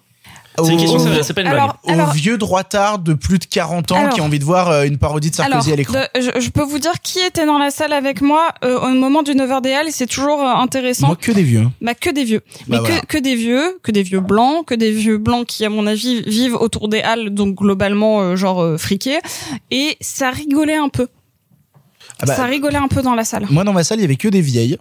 [0.57, 3.39] Au- c'est une question c'est pas une blague alors, aux alors, vieux droitards de plus
[3.39, 5.73] de 40 ans Alors- qui ont envie de voir euh, une parodie de Sarkozy Alors,
[5.73, 5.99] à l'écran.
[6.15, 9.23] je, je peux vous dire qui était dans la salle avec moi euh, au moment
[9.23, 11.07] du 9h des Halles et c'est toujours euh, intéressant.
[11.07, 11.67] Moi que des vieux.
[11.81, 12.41] Bah que des vieux.
[12.67, 13.01] Mais Bah, que, voilà.
[13.01, 16.21] que des vieux, que des vieux blancs, que des vieux blancs qui à mon avis
[16.23, 19.19] vivent autour des halles donc globalement euh, genre euh, friqués
[19.71, 21.07] et ça rigolait un peu.
[22.19, 23.45] Ah bah, ça rigolait un peu dans la salle.
[23.49, 24.77] moi dans ma salle, il y avait que des vieilles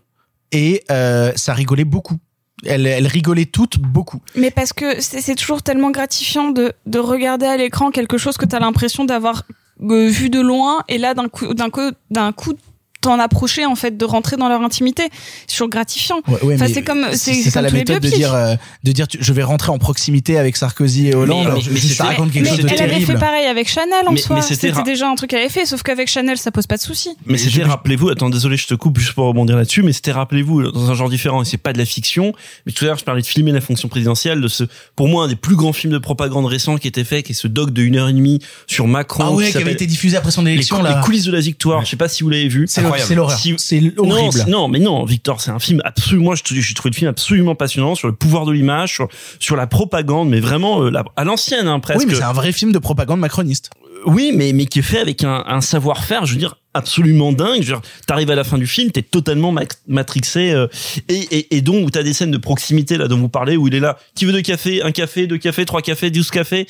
[0.53, 2.18] et euh, ça rigolait beaucoup.
[2.64, 4.20] Elles, elles rigolaient toutes beaucoup.
[4.34, 8.44] Mais parce que c'est toujours tellement gratifiant de, de regarder à l'écran quelque chose que
[8.44, 9.44] tu as l'impression d'avoir
[9.82, 12.53] euh, vu de loin et là d'un coup d'un coup d'un coup
[13.01, 15.05] t'en approcher en fait de rentrer dans leur intimité
[15.46, 18.09] c'est toujours gratifiant Ouais, ouais, enfin mais c'est comme c'est ça comme la méthode de
[18.09, 21.51] dire euh, de dire tu- je vais rentrer en proximité avec Sarkozy et Hollande Mais-
[21.51, 23.46] alors, mais- mais ça c'était- raconte quelque mais chose de elle avait terrible fait pareil
[23.46, 25.82] avec Chanel en Mais- soi mais c'était ra- déjà un truc qu'elle avait fait sauf
[25.82, 28.98] qu'avec Chanel ça pose pas de souci Mais c'était, rappelez-vous, attends, désolé, je te coupe
[28.98, 31.78] juste pour rebondir là-dessus, mais c'était, rappelez-vous, dans un genre différent, et c'est pas de
[31.78, 32.32] la fiction,
[32.66, 34.64] mais tout à l'heure, je parlais de filmer la fonction présidentielle, de ce,
[34.96, 37.34] pour moi, un des plus grands films de propagande récents qui était fait, qui est
[37.34, 39.24] ce doc de une heure et demie sur Macron.
[39.26, 41.84] ah ouais qui avait été diffusé après son élection là les coulisses de la victoire.
[41.84, 42.66] Je sais pas si vous l'avez vu.
[42.99, 45.80] C'est l'hor- c'est l'horreur Si- c'est Non, horrible non, mais non, Victor, c'est un film
[45.84, 46.24] absolument.
[46.24, 49.66] Moi, j'ai trouvé le film absolument passionnant sur le pouvoir de l'image, sur sur la
[49.66, 52.01] propagande, mais vraiment euh, la- à l'ancienne, hein, presque.
[52.01, 53.70] oui mais c'est un vrai film de propagande macroniste
[54.07, 57.62] Oui, mais mais qui est fait avec un, un savoir-faire, je veux dire absolument dingue.
[57.62, 60.68] Je veux dire, t'arrives à la fin du film, t'es totalement ma- matrixé euh,
[61.09, 63.66] et, et et donc où t'as des scènes de proximité là dont vous parlez où
[63.66, 66.66] il est là, qui veut deux cafés, un café, deux cafés, trois cafés, douze cafés,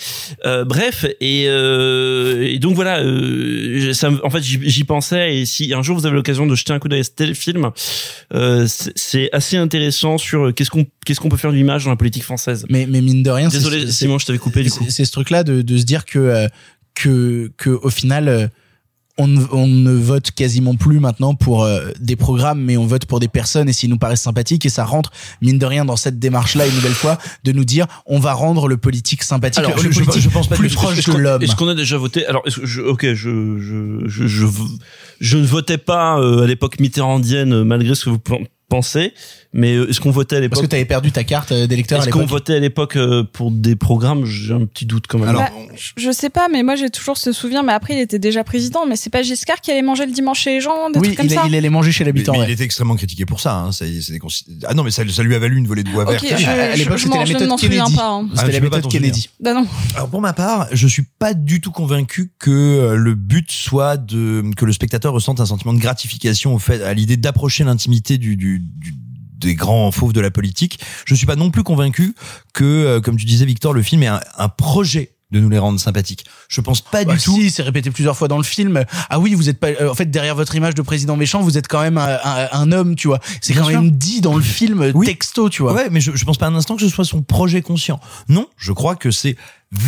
[0.47, 5.75] euh, bref et euh, et donc voilà, euh, ça, en fait j'y pensais et si
[5.75, 7.71] un jour vous avez l'occasion de jeter un coup d'œil à ce téléfilm,
[8.35, 8.67] euh,
[8.97, 11.97] c'est assez intéressant sur euh, qu'est-ce qu'on qu'est-ce qu'on peut faire de l'image dans la
[11.97, 12.65] politique française.
[12.71, 14.87] mais mais mine de rien c'est- Désolé c'est- Simon, je t'avais coupé du coup.
[14.89, 16.47] c'est ce truc là de, de se dire que euh,
[17.03, 18.47] que que au final euh,
[19.19, 23.05] on, ne- on ne vote quasiment plus maintenant pour euh, des programmes mais on vote
[23.05, 25.11] pour des personnes et s'ils nous paraissent sympathiques et ça rentre
[25.43, 28.33] mine de rien dans cette démarche là une nouvelle fois de nous dire on va
[28.33, 29.59] rendre le politique sympathique.
[29.65, 31.43] Alors, le je- politique je pense pas plus proche de l'homme.
[31.43, 32.25] Est-ce qu'on a déjà voté?
[32.27, 34.47] Alors, est-ce que je, ok, je, je, je, je,
[35.21, 39.13] je ne votais pas euh, à l'époque mitterrandienne malgré ce que vous pen- pensez,
[39.53, 41.67] mais euh, est-ce qu'on votait à parce que l'époque tu avais perdu ta carte euh,
[41.67, 44.25] d'électeur Est-ce qu'on l'époque votait à l'époque euh, pour des programmes?
[44.25, 45.35] J'ai un petit doute quand même.
[45.35, 45.49] Bah,
[45.97, 48.87] je- sais pas mais moi j'ai toujours ce souvenir mais après il était déjà président
[48.87, 51.17] mais c'est pas Giscard qui allait manger le dimanche chez les gens des oui trucs
[51.19, 52.47] comme il, ça il allait manger chez l'habitant mais ouais.
[52.49, 53.55] il était extrêmement critiqué pour ça.
[53.57, 53.71] Hein.
[54.67, 56.39] Ah non, mais ça, ça lui a valu une volée de bois Ok, vert.
[56.39, 58.29] je- à l'époque je c'était la méthode m'en souviens Kennedy pas, hein.
[58.33, 61.35] Ah, c'était tu la méthode Kennedy bah non Alors pour ma part, je suis pas
[61.35, 65.81] du tout convaincu que le but soit de que le spectateur ressente un sentiment de
[65.81, 68.95] gratification au fait à l'idée d'approcher l'intimité du, du, du-
[69.41, 70.79] des grands fauves de la politique.
[71.05, 72.15] Je suis pas non plus convaincu
[72.55, 75.59] que, euh, comme tu disais Victor, le film est un, un projet de nous les
[75.59, 76.25] rendre sympathiques.
[76.49, 77.37] Je pense pas Bah du tout.
[77.37, 78.85] si, c'est répété plusieurs fois dans le film.
[79.11, 79.69] Ah oui, vous êtes pas.
[79.69, 82.49] euh, en fait, derrière votre image de président méchant, vous êtes quand même un, un-
[82.51, 83.21] un homme, tu vois.
[83.41, 83.81] C'est quand sûr.
[83.81, 85.07] même dit dans le film Oui.
[85.07, 85.73] texto, tu vois.
[85.73, 88.01] Ouais, mais je, je pense pas un instant que ce soit son projet conscient.
[88.29, 89.37] Non, je crois que c'est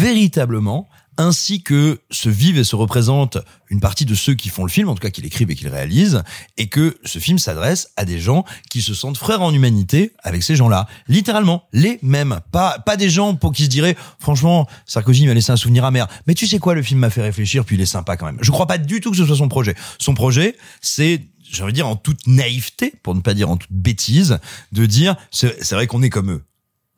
[0.02, 0.88] véritablement
[1.18, 3.38] ainsi que se vivent et se représentent
[3.68, 5.64] une partie de ceux qui font le film, en tout cas qui l'écrivent et qui
[5.64, 6.22] le réalisent,
[6.56, 10.42] et que ce film s'adresse à des gens qui se sentent frères en humanité avec
[10.42, 10.86] ces gens-là.
[11.08, 12.40] Littéralement, les mêmes.
[12.50, 16.08] Pas, pas des gens pour qui se diraient, franchement, Sarkozy m'a laissé un souvenir amer.
[16.26, 18.38] Mais tu sais quoi, le film m'a fait réfléchir, puis il est sympa quand même.
[18.40, 19.74] Je crois pas du tout que ce soit son projet.
[19.98, 23.56] Son projet, c'est j'ai envie de dire en toute naïveté, pour ne pas dire en
[23.56, 24.38] toute bêtise,
[24.72, 26.44] de dire c'est vrai qu'on est comme eux.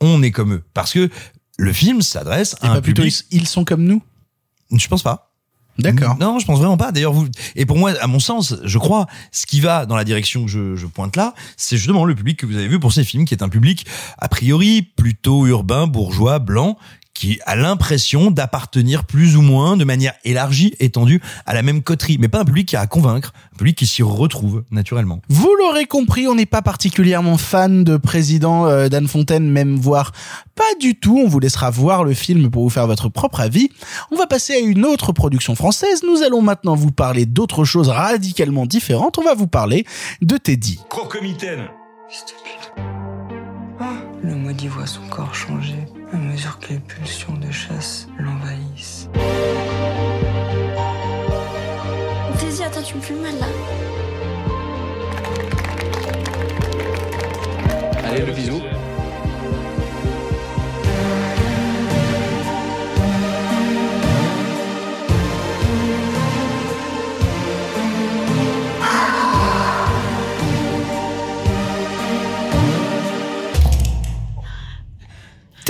[0.00, 0.64] On est comme eux.
[0.74, 1.10] Parce que
[1.56, 3.24] le film s'adresse à un pas plutôt public.
[3.30, 4.02] ils, ils sont comme nous?
[4.72, 5.30] Je pense pas.
[5.78, 6.16] D'accord.
[6.20, 6.92] Non, je pense vraiment pas.
[6.92, 7.26] D'ailleurs, vous
[7.56, 10.50] et pour moi, à mon sens, je crois, ce qui va dans la direction que
[10.50, 13.24] je, je pointe là, c'est justement le public que vous avez vu pour ces films,
[13.24, 13.86] qui est un public
[14.18, 16.78] a priori plutôt urbain, bourgeois, blanc,
[17.14, 22.18] qui a l'impression d'appartenir plus ou moins de manière élargie, étendue, à la même coterie,
[22.18, 25.22] mais pas un public qui a à convaincre, un public qui s'y retrouve naturellement.
[25.28, 30.12] Vous l'aurez compris, on n'est pas particulièrement fan de président euh, d'Anne Fontaine, même voire
[30.56, 31.18] pas du tout.
[31.18, 33.70] On vous laissera voir le film pour vous faire votre propre avis.
[34.10, 36.02] On va passer à une autre production française.
[36.02, 39.18] Nous allons maintenant vous parler d'autre chose radicalement différente.
[39.18, 39.86] On va vous parler
[40.20, 40.80] de Teddy.
[40.88, 41.68] Crocomitaine
[44.22, 49.08] Le maudit voit son corps changer à mesure que les pulsions de chasse l'envahissent.
[52.34, 53.46] Vas-y, attends, tu me fais mal là.
[58.04, 58.60] Allez, le bisou.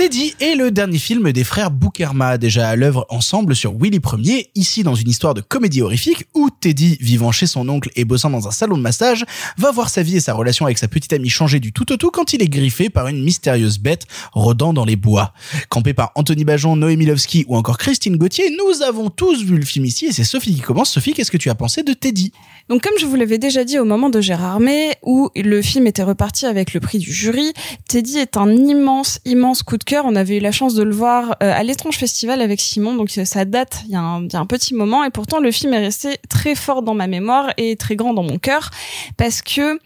[0.05, 4.51] Teddy est le dernier film des frères Boukerma, déjà à l'œuvre ensemble sur Willy Ier,
[4.53, 8.29] ici dans une histoire de comédie horrifique où Teddy, vivant chez son oncle et bossant
[8.29, 9.25] dans un salon de massage,
[9.57, 11.97] va voir sa vie et sa relation avec sa petite amie changer du tout au
[11.97, 15.33] tout quand il est griffé par une mystérieuse bête rôdant dans les bois.
[15.69, 19.65] Campé par Anthony Bajon, Noémie Lovski ou encore Christine Gauthier, nous avons tous vu le
[19.65, 20.91] film ici et c'est Sophie qui commence.
[20.91, 22.31] Sophie, qu'est-ce que tu as pensé de Teddy?
[22.69, 25.87] Donc comme je vous l'avais déjà dit au moment de Gérard May, où le film
[25.87, 27.53] était reparti avec le prix du jury,
[27.87, 29.94] Teddy est un immense, immense coup de cœur.
[30.03, 33.09] On avait eu la chance de le voir euh, à l'étrange festival avec Simon, donc
[33.17, 36.17] euh, ça date il y, a un, petit moment, et pourtant le film est resté
[36.29, 38.71] très fort dans ma mémoire et très grand dans mon cœur,
[39.17, 39.79] parce que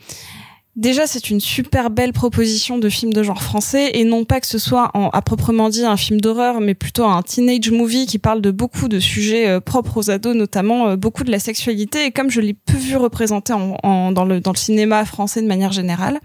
[0.76, 4.48] Déjà, c'est une super belle proposition de film de genre français et non pas que
[4.48, 8.40] ce soit à proprement dit un film d'horreur, mais plutôt un teenage movie qui parle
[8.40, 12.06] de beaucoup de sujets euh, propres aux ados, notamment beaucoup de la sexualité.
[12.06, 15.42] Et comme je l'ai peu vu représenté en, en- dans le dans le cinéma français
[15.42, 16.18] de manière générale,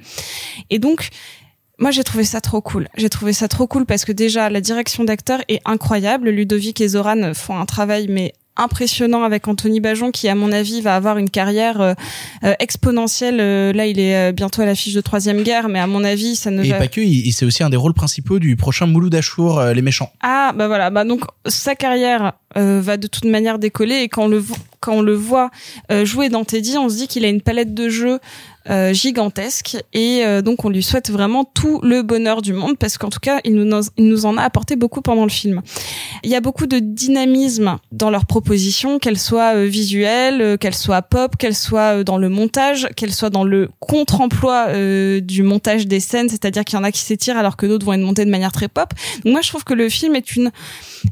[0.70, 1.08] et donc
[1.78, 2.88] moi, j'ai trouvé ça trop cool.
[2.96, 6.30] J'ai trouvé ça trop cool parce que déjà, la direction d'acteur est incroyable.
[6.30, 10.80] Ludovic et Zoran font un travail, mais impressionnant avec Anthony Bajon qui à mon avis
[10.80, 11.94] va avoir une carrière euh,
[12.44, 15.88] euh, exponentielle Euh, là il est euh, bientôt à l'affiche de troisième guerre mais à
[15.88, 17.94] mon avis ça ne Et va pas que, il, il- c'est aussi un des rôles
[17.94, 20.12] principaux du prochain Mouloud Achour, euh, Les Méchants.
[20.22, 24.26] ah bah voilà bah donc sa carrière euh, va de toute manière décoller et quand
[24.26, 24.44] on le
[24.78, 25.50] quand on le voit
[25.90, 28.20] euh, jouer dans Teddy on se dit qu'il a une palette de jeux
[28.70, 32.98] euh, gigantesque et euh, donc on lui souhaite vraiment tout le bonheur du monde parce
[32.98, 35.62] qu'en tout cas il nous, il nous en a apporté beaucoup pendant le film.
[36.22, 40.74] Il y a beaucoup de dynamisme dans leurs propositions, qu'elles soient euh, visuelles, euh, qu'elles
[40.74, 44.68] soient pop, qu'elles soient euh, dans le montage, qu'elles soient dans le contre-emploi
[45.20, 47.92] du montage des scènes, c'est-à-dire qu'il y en a qui s'étirent alors que d'autres vont
[47.92, 48.92] être montés de manière très pop.
[49.24, 50.50] Moi je trouve que le film est une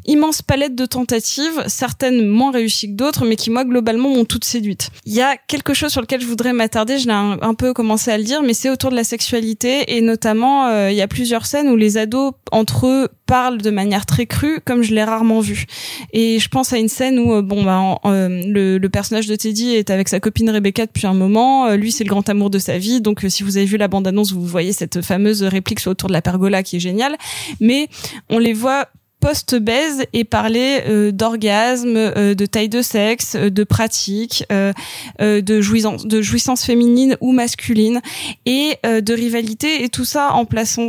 [0.07, 4.44] immense palette de tentatives, certaines moins réussies que d'autres, mais qui moi globalement m'ont toutes
[4.44, 4.90] séduite.
[5.05, 7.72] Il y a quelque chose sur lequel je voudrais m'attarder, je l'ai un, un peu
[7.72, 11.03] commencé à le dire, mais c'est autour de la sexualité et notamment euh, il y
[11.03, 14.95] a plusieurs scènes où les ados entre eux parlent de manière très crue, comme je
[14.95, 15.66] l'ai rarement vu.
[16.12, 19.36] Et je pense à une scène où euh, bon bah euh, le, le personnage de
[19.36, 21.72] Teddy est avec sa copine Rebecca depuis un moment.
[21.74, 24.07] Lui c'est le grand amour de sa vie, donc si vous avez vu la bande
[24.07, 27.16] annonce, vous voyez cette fameuse réplique sur autour de la pergola qui est géniale.
[27.61, 27.88] Mais
[28.30, 28.88] on les voit
[29.22, 34.72] post-baise et parler euh, d'orgasme, euh, de taille de sexe, euh, de pratique, euh,
[35.20, 38.00] euh, de jouissance, de jouissance féminine ou masculine
[38.46, 40.82] et euh, de rivalité et tout ça en plaçant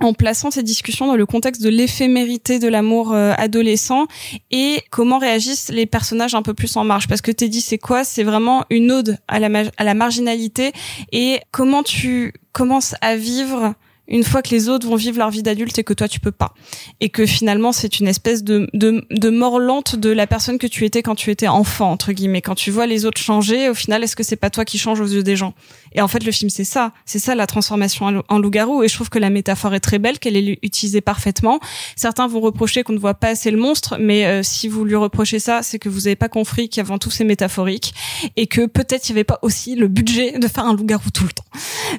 [0.00, 4.06] en plaçant ces discussions dans le contexte de l'éphémérité de l'amour adolescent
[4.50, 7.06] et comment réagissent les personnages un peu plus en marge.
[7.06, 8.02] Parce que Teddy c'est quoi?
[8.02, 10.72] C'est vraiment une ode à la à la marginalité
[11.12, 13.74] et comment tu commences à vivre
[14.08, 16.32] une fois que les autres vont vivre leur vie d'adulte et que toi tu peux
[16.32, 16.54] pas.
[17.00, 20.66] Et que finalement c'est une espèce de, de de mort lente de la personne que
[20.66, 22.42] tu étais quand tu étais enfant entre guillemets.
[22.42, 25.00] Quand tu vois les autres changer au final est-ce que c'est pas toi qui change
[25.00, 25.54] aux yeux des gens?
[25.92, 26.92] Et en fait le film c'est ça.
[27.04, 28.82] C'est ça la transformation en loup- en loup-garou.
[28.82, 31.60] Et je trouve que la métaphore est très belle qu'elle est utilisée parfaitement.
[31.96, 34.96] Certains vont reprocher qu'on ne voit pas assez le monstre mais euh, si vous lui
[34.96, 37.94] reprochez ça c'est que vous avez pas compris qu'avant tout c'est métaphorique.
[38.36, 41.24] Et que peut-être il y avait pas aussi le budget de faire un loup-garou tout
[41.24, 41.44] le temps.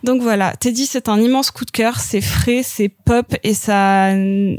[0.03, 4.11] Donc voilà, Teddy, c'est un immense coup de cœur, c'est frais, c'est pop et ça,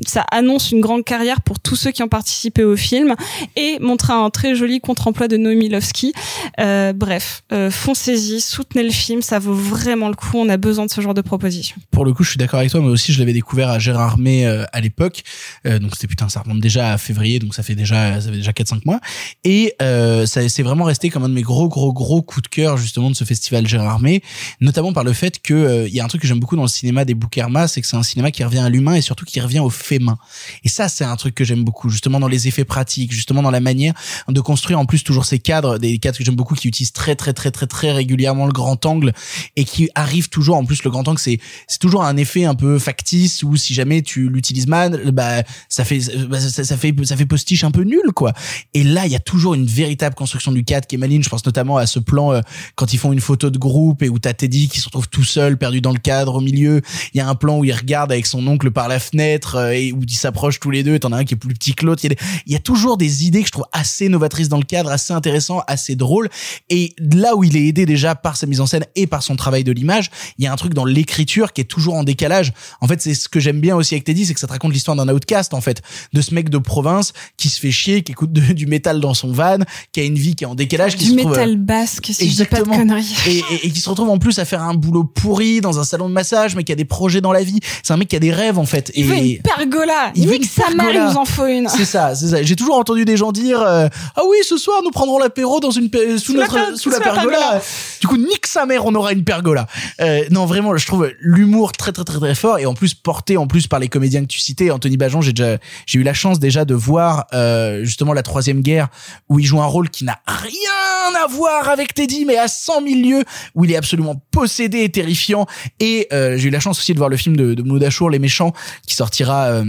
[0.06, 3.14] ça annonce une grande carrière pour tous ceux qui ont participé au film
[3.56, 6.12] et montre un très joli contre-emploi de Noémie Lovski.
[6.60, 10.86] Euh, bref, euh, foncez-y, soutenez le film, ça vaut vraiment le coup, on a besoin
[10.86, 11.76] de ce genre de proposition.
[11.90, 14.18] Pour le coup, je suis d'accord avec toi, mais aussi je l'avais découvert à Gérard
[14.18, 15.22] May euh, à l'époque.
[15.66, 18.36] Euh, donc c'était putain, ça remonte déjà à février, donc ça fait déjà ça fait
[18.36, 19.00] déjà 4 5 mois
[19.44, 22.48] et euh, ça c'est vraiment resté comme un de mes gros gros gros coups de
[22.48, 24.22] cœur justement de ce festival Gérard May,
[24.60, 26.62] notamment par le fait que euh, il y a un truc que j'aime beaucoup dans
[26.62, 29.24] le cinéma des Boukerma, c'est que c'est un cinéma qui revient à l'humain et surtout
[29.24, 30.18] qui revient au fait main.
[30.64, 33.52] Et ça c'est un truc que j'aime beaucoup, justement dans les effets pratiques, justement dans
[33.52, 33.94] la manière
[34.28, 37.14] de construire en plus toujours ces cadres, des cadres que j'aime beaucoup qui utilisent très
[37.14, 39.12] très très très très régulièrement le grand angle
[39.54, 40.56] et qui arrivent toujours.
[40.56, 43.74] En plus le grand angle c'est c'est toujours un effet un peu factice où si
[43.74, 47.82] jamais tu l'utilises mal bah ça fait bah, ça, fait ça fait postiche un peu
[47.82, 48.32] nul quoi.
[48.74, 51.22] Et là il y a toujours une véritable construction du cadre qui est maligne.
[51.22, 52.40] Je pense notamment à ce plan euh,
[52.74, 55.24] quand ils font une photo de groupe et où t'as Teddy qui se retrouve tout
[55.24, 56.80] seul perdu dans le cadre au milieu.
[57.14, 59.70] Il y a un plan où il regarde avec son oncle par la fenêtre euh,
[59.72, 61.86] et où ils s'approchent tous les deux t'en as un qui est plus petit que
[61.86, 62.12] l'autre il
[62.46, 65.12] y a y toujours des idées que je trouve assez novatrices dans le cadre assez
[65.12, 66.28] intéressant assez drôle
[66.68, 69.36] et là où il est aidé déjà par sa mise en scène et par son
[69.36, 72.52] travail de l'image il y a un truc dans l'écriture qui est toujours en décalage
[72.80, 74.72] en fait c'est ce que j'aime bien aussi avec Teddy c'est que ça te raconte
[74.72, 78.12] l'histoire d'un outcast en fait de ce mec de province qui se fait chier qui
[78.12, 79.58] écoute de- du métal dans son van
[79.92, 82.06] qui a une vie qui est en décalage qui Du se trouve, métal euh, basque,
[82.12, 82.76] si je dis pas de Exactement.
[82.76, 83.14] conneries.
[83.28, 85.84] et, et, et qui se retrouve en plus à faire un boulot pourri dans un
[85.84, 88.16] salon de massage mais qui a des projets dans la vie c'est un mec qui
[88.16, 90.12] a des rêves en fait et Il veut une pergola.
[90.14, 91.68] Il veut Nique une sa mère, il nous en faut une.
[91.68, 92.42] c'est ça, c'est ça.
[92.42, 95.70] J'ai toujours entendu des gens dire euh, ah oui ce soir nous prendrons l'apéro dans
[95.72, 97.60] une sous, Sous la notre per- sous sous la la pergola.
[98.00, 99.66] Du coup nique sa mère on aura une pergola.
[100.00, 103.36] Euh, non vraiment je trouve l'humour très très très très fort et en plus porté
[103.36, 105.56] en plus par les comédiens que tu citais Anthony Bajon j'ai déjà
[105.86, 108.88] j'ai eu la chance déjà de voir euh, justement la troisième guerre
[109.28, 112.82] où il joue un rôle qui n'a rien à voir avec Teddy mais à 100
[112.86, 115.46] 000 lieues où il est absolument possédé et terrifiant
[115.80, 118.52] et j'ai eu la chance aussi de voir le film de, de Achour Les Méchants
[118.86, 119.64] qui sortira euh,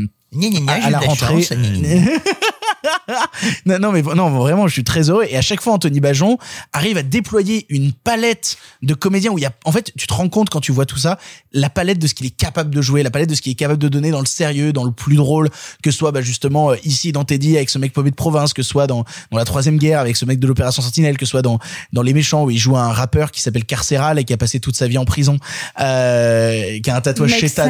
[0.67, 1.47] à, à la rentrée
[3.65, 5.25] non, non, mais non, vraiment, je suis très heureux.
[5.29, 6.37] Et à chaque fois, Anthony Bajon
[6.73, 10.13] arrive à déployer une palette de comédiens où il y a, en fait, tu te
[10.13, 11.17] rends compte quand tu vois tout ça,
[11.53, 13.55] la palette de ce qu'il est capable de jouer, la palette de ce qu'il est
[13.55, 15.49] capable de donner dans le sérieux, dans le plus drôle,
[15.83, 18.53] que ce soit bah, justement euh, ici dans Teddy avec ce mec paumé de province,
[18.53, 21.25] que ce soit dans, dans la troisième guerre avec ce mec de l'opération Sentinelle, que
[21.25, 21.59] ce soit dans
[21.93, 24.59] dans Les Méchants où il joue un rappeur qui s'appelle Carcéral et qui a passé
[24.59, 25.37] toute sa vie en prison,
[25.79, 27.63] euh, qui a un tatouage chétan.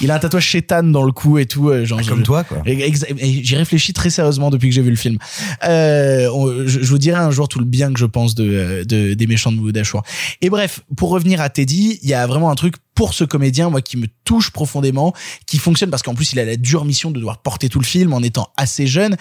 [0.00, 1.68] Il a un tatouage chétan dans le cou et tout.
[1.68, 2.58] euh, Genre, Comme je- toi, quoi.
[2.64, 5.18] J'y réfléchis très sérieusement depuis que j'ai vu le film.
[5.64, 9.14] Euh, je, vous dirai un jour tout le bien que je pense de, euh, de
[9.14, 9.58] des méchants de.
[10.40, 13.70] Et bref, pour revenir à Teddy, il y a vraiment un truc pour ce comédien,
[13.70, 15.14] moi, qui me touche profondément,
[15.46, 17.84] qui fonctionne parce qu'en plus, il a la dure mission de devoir porter tout le
[17.84, 19.16] film en étant assez jeune.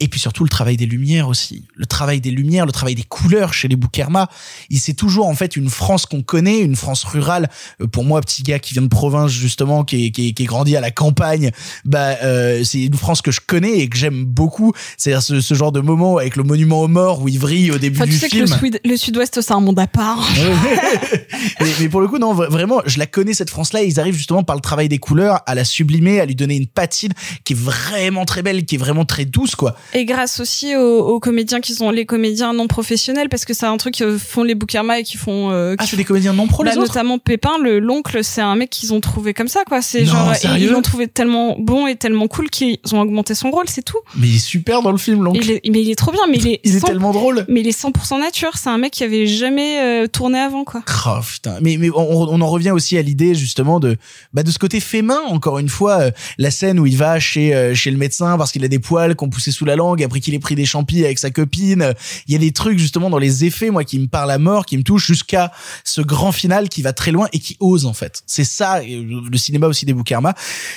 [0.00, 1.68] Et puis surtout, le travail des lumières aussi.
[1.74, 4.30] Le travail des lumières, le travail des couleurs chez les Boukerma.
[4.70, 7.50] Il c'est toujours, en fait, une France qu'on connaît, une France rurale.
[7.82, 10.44] Euh, Pour moi, petit gars qui vient de province, justement, qui est, qui est, qui
[10.44, 11.50] est grandi à la campagne,
[11.84, 14.72] bah, euh, c'est une France que je connais et que j'aime beaucoup.
[14.96, 17.76] C'est-à-dire ce, ce genre de moment avec le monument aux morts où il vrille au
[17.78, 18.46] début Enfin, tu du sais film.
[18.46, 20.26] que le, Sud- le sud-ouest, c'est un monde à part.
[21.60, 23.82] mais, mais pour le coup, non, vra- vraiment, je la connais cette France-là.
[23.82, 26.56] et Ils arrivent justement par le travail des couleurs à la sublimer, à lui donner
[26.56, 27.12] une patine
[27.44, 29.76] qui est vraiment très belle, qui est vraiment très douce, quoi.
[29.94, 33.66] Et grâce aussi aux, aux comédiens qui sont les comédiens non professionnels, parce que c'est
[33.66, 35.50] un truc que font les Boukerma et qui font.
[35.50, 36.88] euh, Ah, qui c'est des comédiens non pro, bah, les autres?
[36.88, 39.82] notamment Pépin, le l'oncle, c'est un mec qu'ils ont trouvé comme ça, quoi.
[39.82, 43.50] C'est genre, et ils l'ont trouvé tellement bon et tellement cool qu'ils ont augmenté son
[43.50, 43.98] rôle, c'est tout.
[44.16, 45.40] Mais il est super dans le film, l'oncle.
[45.42, 47.44] Il est, mais il est trop bien, mais il est, Il est 100 tellement drôle.
[47.48, 48.50] Mais il est 100% nature.
[48.56, 50.82] C'est un mec qui avait jamais euh, tourné avant, quoi.
[51.06, 51.58] Oh, putain.
[51.62, 53.96] Mais, mais on, on en revient aussi à l'idée justement de
[54.32, 57.18] bah, de ce côté fait main encore une fois euh, la scène où il va
[57.18, 60.02] chez euh, chez le médecin parce qu'il a des poils qu'on poussé sous la langue
[60.02, 61.94] après qu'il ait pris des champis avec sa copine.
[62.26, 64.66] Il y a des trucs justement dans les effets moi qui me parlent à mort
[64.66, 65.52] qui me touchent jusqu'à
[65.84, 68.22] ce grand final qui va très loin et qui ose en fait.
[68.26, 70.34] C'est ça euh, le cinéma aussi des Boukerma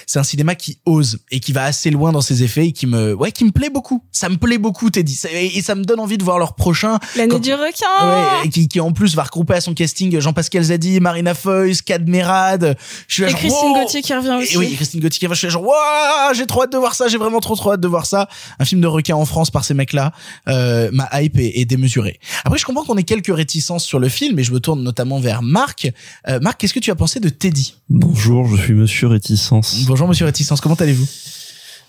[0.07, 2.87] c'est un cinéma qui ose et qui va assez loin dans ses effets et qui
[2.87, 4.03] me ouais qui me plaît beaucoup.
[4.11, 5.19] Ça me plaît beaucoup Teddy.
[5.31, 6.99] Et et ça me donne envie de voir leur prochain.
[7.15, 8.41] L'année du requin.
[8.41, 12.07] Ouais, qui, qui en plus va regrouper à son casting Jean-Pascal Zadi, Marina Foïs, Cad
[12.21, 12.77] Merad.
[13.07, 14.53] Je suis là Et genre, Christine wow Gauthier qui revient aussi.
[14.53, 16.77] Et oui, Christine Gauthier qui va, je suis là genre, waouh, j'ai trop hâte de
[16.77, 18.27] voir ça, j'ai vraiment trop trop hâte de voir ça.
[18.59, 20.11] Un film de requin en France par ces mecs-là.
[20.47, 22.19] Euh, ma hype est, est démesurée.
[22.45, 25.19] Après, je comprends qu'on ait quelques réticences sur le film, et je me tourne notamment
[25.19, 25.91] vers Marc.
[26.27, 27.75] Euh, Marc, qu'est-ce que tu as pensé de Teddy?
[27.89, 29.85] Bonjour, je suis Monsieur Réticence.
[29.85, 31.07] Bonjour Monsieur Réticence, comment allez-vous?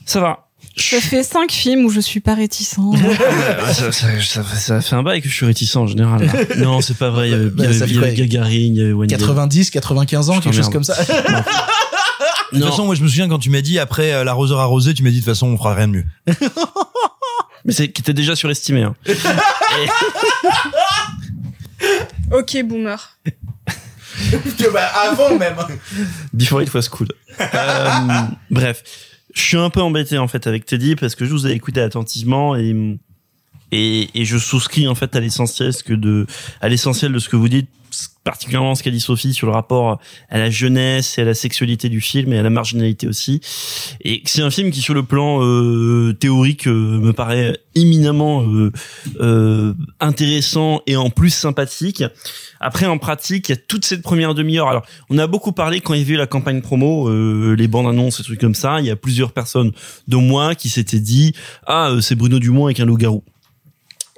[0.04, 0.48] Ça va.
[0.76, 2.76] Je fais cinq films où je suis pas réticent.
[3.74, 6.24] Ça, ça, ça, ça fait un bail que je suis réticent en général.
[6.24, 6.32] là.
[6.58, 7.28] Non, c'est pas vrai.
[7.28, 8.78] Il y avait, il y Bah, avait- ça fait il y avait quoi Gagarine, il
[8.80, 10.96] y avait Wayne 90, 95 ans, quelque chose comme ça.
[12.52, 14.92] De toute façon, moi, je me souviens quand tu m'as dit après euh, l'arroseur arrosé,
[14.92, 16.04] tu m'as dit de toute façon, on fera rien de mieux.
[17.64, 18.82] Mais c'est qui était déjà surestimé.
[18.82, 18.94] Hein.
[22.30, 23.18] ok, boomer.
[24.58, 25.56] que bah, avant même.
[26.32, 27.08] Before it was cool.
[27.40, 27.88] Euh,
[28.50, 28.82] bref,
[29.34, 31.80] je suis un peu embêté en fait avec Teddy parce que je vous ai écouté
[31.80, 32.98] attentivement et
[33.74, 36.26] et, et je souscris en fait à l'essentiel que de
[36.60, 37.68] à l'essentiel de ce que vous dites
[38.24, 41.88] particulièrement ce qu'a dit Sophie sur le rapport à la jeunesse et à la sexualité
[41.88, 43.40] du film et à la marginalité aussi.
[44.02, 48.72] Et c'est un film qui sur le plan euh, théorique euh, me paraît éminemment euh,
[49.20, 52.04] euh, intéressant et en plus sympathique.
[52.60, 54.68] Après en pratique il y a toute cette première demi-heure.
[54.68, 57.68] Alors on a beaucoup parlé quand il y avait eu la campagne promo euh, les
[57.68, 58.80] bandes annonces et trucs comme ça.
[58.80, 59.72] Il y a plusieurs personnes
[60.06, 61.34] dont moi qui s'étaient dit
[61.66, 63.24] ah c'est Bruno Dumont avec un loup-garou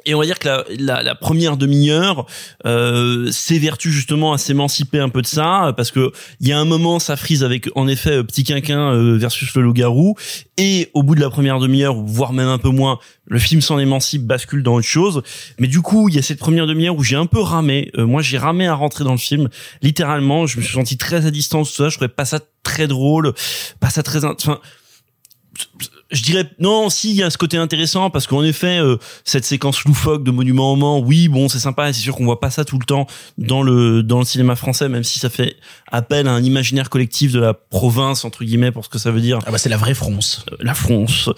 [0.07, 2.27] et on va dire que la, la, la première demi-heure
[2.67, 6.65] euh, s'évertue justement à s'émanciper un peu de ça parce que il y a un
[6.65, 10.15] moment ça frise avec en effet euh, petit quinquin euh, versus le loup-garou.
[10.57, 13.79] Et au bout de la première demi-heure voire même un peu moins le film s'en
[13.79, 15.23] émancipe bascule dans autre chose.
[15.59, 17.91] Mais du coup il y a cette première demi-heure où j'ai un peu ramé.
[17.97, 19.49] Euh, moi j'ai ramé à rentrer dans le film
[19.83, 20.47] littéralement.
[20.47, 21.89] Je me suis senti très à distance tout ça.
[21.89, 23.33] Je trouvais pas ça très drôle
[23.81, 24.61] pas ça très enfin
[26.15, 29.45] je dirais non si il y a ce côté intéressant parce qu'en effet euh, cette
[29.45, 32.51] séquence loufoque de monument au Mans oui bon c'est sympa c'est sûr qu'on voit pas
[32.51, 33.07] ça tout le temps
[33.39, 35.57] dans le dans le cinéma français même si ça fait
[35.95, 39.21] appel à un imaginaire collectif de la province entre guillemets pour ce que ça veut
[39.21, 39.39] dire.
[39.47, 40.45] Ah bah c'est la vraie France.
[40.53, 41.31] Euh, la France.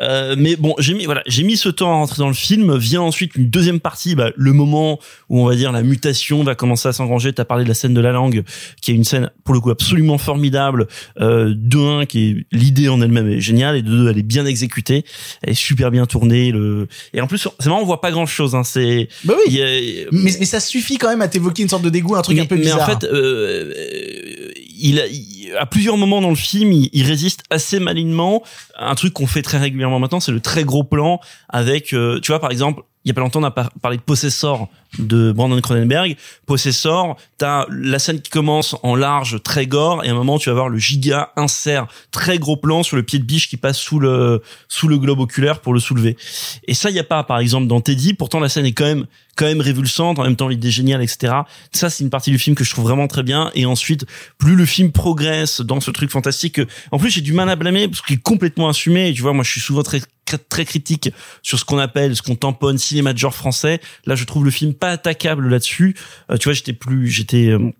[0.00, 2.76] Euh, mais bon j'ai mis voilà j'ai mis ce temps à rentrer dans le film.
[2.76, 4.98] Vient ensuite une deuxième partie bah, le moment
[5.28, 7.32] où on va dire la mutation va commencer à s'engranger.
[7.32, 8.44] T'as parlé de la scène de la langue
[8.80, 10.88] qui est une scène pour le coup absolument formidable.
[11.20, 14.22] Euh, de un qui est l'idée en elle-même est géniale et de deux elle est
[14.22, 15.04] bien exécutée
[15.42, 18.26] elle est super bien tournée le et en plus c'est marrant on voit pas grand
[18.26, 19.60] chose hein c'est Bah oui.
[19.62, 22.36] a- Mais, mais ça suffit quand même à t'évoquer une sorte de dégoût, un truc
[22.36, 22.82] mais, un peu mais bizarre.
[22.88, 27.42] en fait, euh, euh, il, a, il- à plusieurs moments dans le film, il, résiste
[27.50, 28.42] assez malignement.
[28.78, 32.32] Un truc qu'on fait très régulièrement maintenant, c'est le très gros plan avec, euh, tu
[32.32, 34.68] vois, par exemple, il y a pas longtemps, on a par- parlé de Possessor
[34.98, 36.16] de Brandon Cronenberg.
[36.46, 40.50] Possessor, t'as la scène qui commence en large, très gore, et à un moment, tu
[40.50, 43.78] vas voir le giga insert, très gros plan sur le pied de biche qui passe
[43.78, 46.16] sous le, sous le globe oculaire pour le soulever.
[46.66, 48.14] Et ça, il y a pas, par exemple, dans Teddy.
[48.14, 49.06] Pourtant, la scène est quand même,
[49.38, 50.18] quand même révulsante.
[50.18, 51.32] En même temps, l'idée géniale, etc.
[51.72, 53.50] Ça, c'est une partie du film que je trouve vraiment très bien.
[53.54, 54.04] Et ensuite,
[54.36, 56.60] plus le film progresse dans ce truc fantastique,
[56.90, 59.08] en plus, j'ai du mal à blâmer parce qu'il est complètement assumé.
[59.08, 60.00] Et tu vois, moi, je suis souvent très
[60.36, 61.10] très critique
[61.42, 63.80] sur ce qu'on appelle, ce qu'on tamponne cinéma de genre français.
[64.04, 65.96] Là, je trouve le film pas attaquable là-dessus.
[66.30, 67.72] Euh, tu vois, j'étais plus, j'étais euh,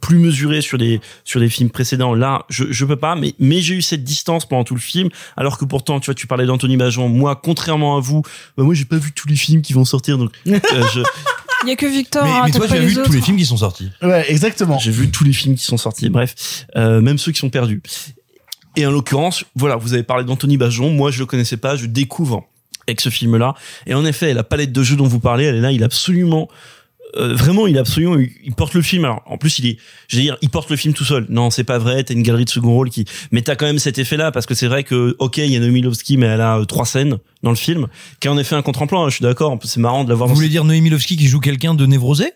[0.00, 2.14] plus mesuré sur des sur des films précédents.
[2.14, 5.08] Là, je je peux pas, mais mais j'ai eu cette distance pendant tout le film,
[5.36, 7.08] alors que pourtant, tu vois, tu parlais d'Anthony Bajon.
[7.08, 8.22] Moi, contrairement à vous,
[8.56, 10.58] bah, moi, j'ai pas vu tous les films qui vont sortir, donc euh,
[10.94, 11.00] je
[11.64, 12.24] Il y a que Victor.
[12.24, 13.06] Mais, hein, mais t'as toi, tu pas as les vu autres.
[13.06, 13.90] tous les films qui sont sortis.
[14.02, 14.78] Ouais, exactement.
[14.78, 17.80] J'ai vu tous les films qui sont sortis, bref, euh, même ceux qui sont perdus.
[18.76, 21.86] Et en l'occurrence, voilà, vous avez parlé d'Anthony Bajon, moi je le connaissais pas, je
[21.86, 22.44] découvre
[22.86, 23.54] avec ce film-là.
[23.86, 25.84] Et en effet, la palette de jeux dont vous parlez, elle est là, il est
[25.84, 26.48] absolument
[27.16, 29.04] euh, vraiment, il est absolument, il, porte le film.
[29.04, 31.26] Alors, en plus, il est, je veux dire, il porte le film tout seul.
[31.28, 32.02] Non, c'est pas vrai.
[32.04, 34.54] T'as une galerie de second rôle qui, mais t'as quand même cet effet-là parce que
[34.54, 37.18] c'est vrai que, ok, il y a Noémie Lovski, mais elle a euh, trois scènes
[37.42, 37.86] dans le film,
[38.20, 39.00] qui est en effet un contre-emploi.
[39.00, 39.58] hein, je suis d'accord.
[39.64, 40.28] C'est marrant de l'avoir.
[40.28, 42.32] Vous voulez dire Noémie Lovski qui joue quelqu'un de névrosé?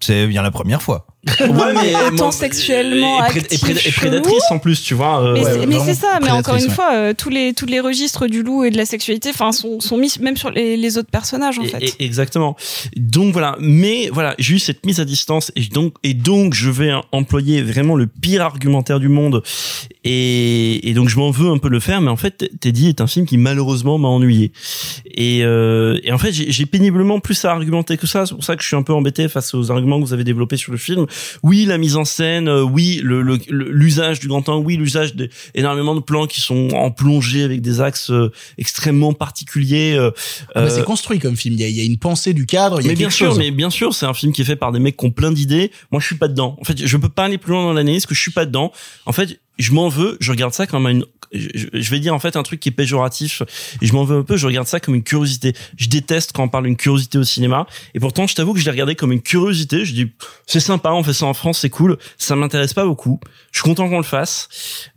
[0.00, 1.06] C'est bien la première fois.
[1.24, 5.22] Ouais, mais Autant moi, sexuellement et, et, pré- prédatrice en plus, tu vois.
[5.22, 5.34] euh,
[5.68, 6.68] Mais, ouais, c'est- ça, mais encore une ouais.
[6.70, 9.78] fois, euh, tous les tous les registres du loup et de la sexualité, enfin, sont,
[9.78, 11.94] sont mis même sur les, les autres personnages en Et- fait.
[12.00, 12.56] exactement.
[12.96, 16.70] Donc voilà, mais voilà, j'ai eu cette mise à distance et donc et donc je
[16.70, 19.44] vais employer vraiment le pire argumentaire du monde
[20.04, 23.00] et, et donc je m'en veux un peu le faire, mais en fait Teddy est
[23.00, 24.50] un film qui malheureusement m'a ennuyé
[25.14, 28.26] et, euh, et en fait j'ai j'ai péniblement plus à argumenter que ça.
[28.26, 30.24] C'est pour ça que je suis un peu embêté face aux arguments que vous avez
[30.24, 31.06] développés sur le film.
[31.42, 35.14] Oui, la mise en scène, euh, oui, le le- l'usage du grand angle, oui, l'usage
[35.54, 39.94] d'énormément de plans qui sont en plongée avec des axes euh, extrêmement particuliers.
[39.96, 40.10] euh,
[40.54, 41.54] Ah bah, c'est construit comme film.
[41.54, 42.80] Il y a, il y a une pensée du cadre.
[42.80, 43.38] Il y a mais bien sûr, chose.
[43.38, 45.32] mais bien sûr, c'est un film qui est fait par des mecs qui ont plein
[45.32, 45.70] d'idées.
[45.90, 46.56] Moi, je suis pas dedans.
[46.60, 48.72] En fait, je peux pas aller plus loin dans l'analyse que je suis pas dedans.
[49.06, 50.16] En fait, je m'en veux.
[50.20, 51.04] Je regarde ça comme une.
[51.32, 53.42] Je, vais dire en fait un truc qui est péjoratif.
[53.80, 54.36] Et je m'en veux un peu.
[54.36, 55.54] Je regarde ça comme une curiosité.
[55.76, 57.66] Je déteste quand on parle d'une curiosité au cinéma.
[57.94, 59.84] Et pourtant, je t'avoue que je l'ai regardé comme une curiosité.
[59.84, 60.12] Je dis,
[60.46, 61.96] c'est sympa, on fait ça en France, c'est cool.
[62.18, 63.20] Ça m'intéresse pas beaucoup.
[63.50, 64.48] Je suis content qu'on le fasse,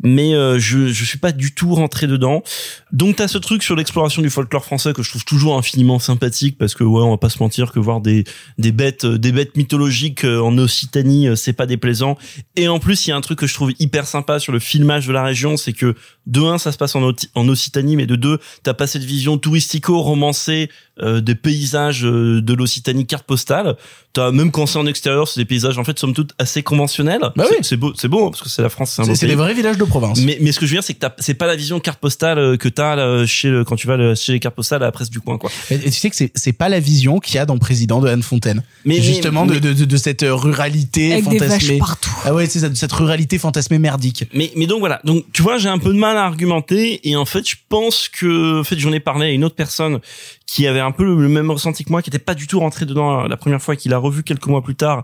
[0.01, 2.43] mais euh, je je suis pas du tout rentré dedans.
[2.91, 6.58] Donc t'as ce truc sur l'exploration du folklore français que je trouve toujours infiniment sympathique
[6.58, 8.24] parce que ouais, on va pas se mentir que voir des
[8.58, 12.18] des bêtes euh, des bêtes mythologiques euh, en Occitanie, c'est pas déplaisant.
[12.56, 14.59] Et en plus, il y a un truc que je trouve hyper sympa sur le
[14.59, 15.95] filmage de la région, c'est que
[16.27, 20.69] de un, ça se passe en, Occitanie, mais de deux, t'as pas cette vision touristico-romancée
[21.01, 23.75] euh, des paysages euh, de l'Occitanie carte postale.
[24.13, 27.19] T'as même quand c'est en extérieur, c'est des paysages en fait somme toute assez conventionnels.
[27.35, 27.57] Bah C'est- oui.
[27.63, 29.25] c'est beau, c'est beau hein, parce que c'est la France, c'est un C'est beau c'est
[29.25, 29.29] pays.
[29.31, 30.21] les vrais villages de province.
[30.21, 31.99] Mais, mais ce que je veux dire, c'est que t'as- c'est pas la vision carte
[31.99, 34.81] postale euh, que t'as là, chez le, quand tu vas le- chez les cartes postales
[34.83, 35.51] à la presse du coin, quoi.
[35.69, 37.99] Et, et tu sais que c'est c'est pas la vision qu'il y a dans Président
[37.99, 38.63] de Anne Fontaine.
[38.85, 41.77] Mais- justement mais- de, de, de, de cette ruralité Avec des fantasmée.
[41.77, 42.11] partout.
[42.23, 44.23] Ah ouais, c'est ça, de cette ruralité fantasmée merdique.
[44.33, 45.01] Mais, mais donc voilà.
[45.03, 48.07] Donc, tu vois, j'ai un peu de mal à argumenter et en fait, je pense
[48.07, 49.99] que, en fait, j'en ai parlé à une autre personne
[50.47, 52.85] qui avait un peu le, même ressenti que moi, qui était pas du tout rentré
[52.85, 55.03] dedans la première fois, qu'il a revu quelques mois plus tard.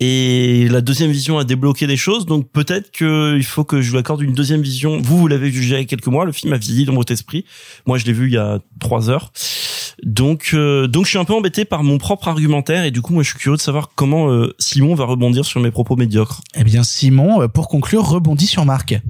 [0.00, 2.26] Et la deuxième vision a débloqué des choses.
[2.26, 4.98] Donc, peut-être que il faut que je lui accorde une deuxième vision.
[5.02, 6.24] Vous, vous l'avez jugé il y a quelques mois.
[6.24, 7.44] Le film a vieilli dans votre esprit.
[7.86, 9.32] Moi, je l'ai vu il y a trois heures.
[10.04, 13.12] Donc, euh, donc, je suis un peu embêté par mon propre argumentaire et du coup,
[13.12, 16.40] moi, je suis curieux de savoir comment euh, Simon va rebondir sur mes propos médiocres.
[16.54, 19.00] Eh bien, Simon, euh, pour conclure, rebondit sur Marc.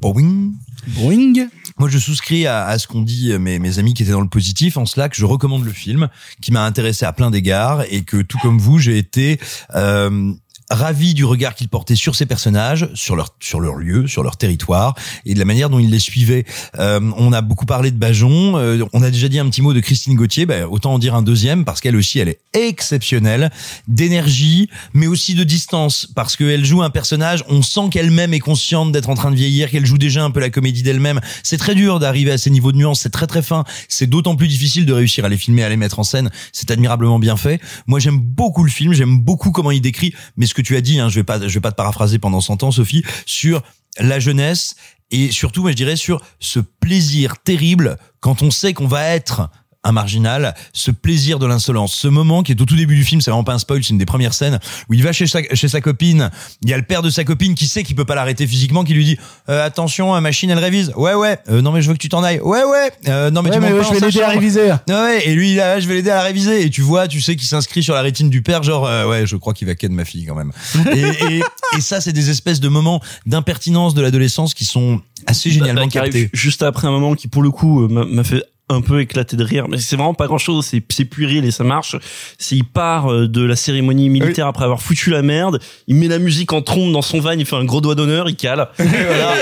[0.00, 0.52] Boing.
[0.88, 1.48] Boing.
[1.78, 4.76] Moi, je souscris à, ce qu'ont dit mes, mes amis qui étaient dans le positif.
[4.76, 6.08] En cela, que je recommande le film,
[6.40, 9.40] qui m'a intéressé à plein d'égards, et que tout comme vous, j'ai été
[9.74, 10.32] euh,
[10.70, 14.36] ravi du regard qu'il portait sur ces personnages, sur leur sur leur lieu, sur leur
[14.36, 14.94] territoire,
[15.26, 16.44] et de la manière dont il les suivait.
[16.78, 18.56] Euh, on a beaucoup parlé de Bajon.
[18.56, 20.46] euh, on a déjà dit un petit mot de Christine Gauthier.
[20.46, 23.50] Ben, autant en dire un deuxième parce qu'elle aussi, elle est exceptionnelle,
[23.88, 27.44] d'énergie, mais aussi de distance, parce qu'elle joue un personnage.
[27.48, 30.40] On sent qu'elle-même est consciente d'être en train de vieillir, qu'elle joue déjà un peu
[30.40, 31.20] la comédie d'elle-même.
[31.42, 33.00] C'est très dur d'arriver à ces niveaux de nuance.
[33.00, 33.64] C'est très très fin.
[33.88, 36.30] C'est d'autant plus difficile de réussir à les filmer, à les mettre en scène.
[36.52, 37.60] C'est admirablement bien fait.
[37.86, 38.92] Moi, j'aime beaucoup le film.
[38.92, 40.14] J'aime beaucoup comment il décrit.
[40.36, 42.20] Mais ce que tu as dit, hein, je vais pas, je vais pas te paraphraser
[42.20, 43.60] pendant 100 ans, Sophie, sur
[43.98, 44.76] la jeunesse
[45.10, 49.50] et surtout, moi, je dirais sur ce plaisir terrible quand on sait qu'on va être
[49.84, 53.20] un marginal, ce plaisir de l'insolence, ce moment qui est au tout début du film,
[53.20, 54.58] c'est vraiment pas un spoil, c'est une des premières scènes
[54.88, 56.30] où il va chez sa, chez sa copine,
[56.62, 58.82] il y a le père de sa copine qui sait qu'il peut pas l'arrêter physiquement,
[58.84, 59.18] qui lui dit
[59.48, 62.24] euh, attention, machine elle révise, ouais ouais, Euh, non mais je veux que tu t'en
[62.24, 64.62] ailles, ouais ouais, Euh, non mais Ouais, tu mais pas je vais l'aider à réviser.
[64.88, 66.62] Ouais, ouais, et lui a, je vais l'aider à la réviser.
[66.64, 69.26] Et tu vois, tu sais qu'il s'inscrit sur la rétine du père, genre euh, ouais,
[69.26, 70.52] je crois qu'il va ken ma fille quand même.
[70.94, 71.00] et,
[71.36, 71.42] et,
[71.76, 75.88] et ça c'est des espèces de moments d'impertinence de l'adolescence qui sont assez génialement Bah,
[75.88, 76.30] qui arrive captés.
[76.32, 79.44] juste après un moment qui pour le coup euh, m'a fait un peu éclaté de
[79.44, 81.96] rire, mais c'est vraiment pas grand chose, c'est, c'est puéril et ça marche.
[82.38, 86.08] C'est, il part euh, de la cérémonie militaire après avoir foutu la merde, il met
[86.08, 88.68] la musique en trompe dans son van, il fait un gros doigt d'honneur, il cale.
[88.78, 89.34] Voilà.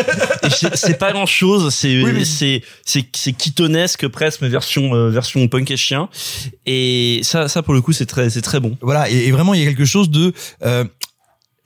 [0.42, 5.08] Et c'est, c'est pas grand chose, c'est, c'est, c'est, c'est kitonesque presque, mais version, euh,
[5.08, 6.08] version punk et chien.
[6.66, 8.76] Et ça, ça pour le coup, c'est très, c'est très bon.
[8.80, 10.32] Voilà, et, et vraiment, il y a quelque chose de
[10.64, 10.84] euh,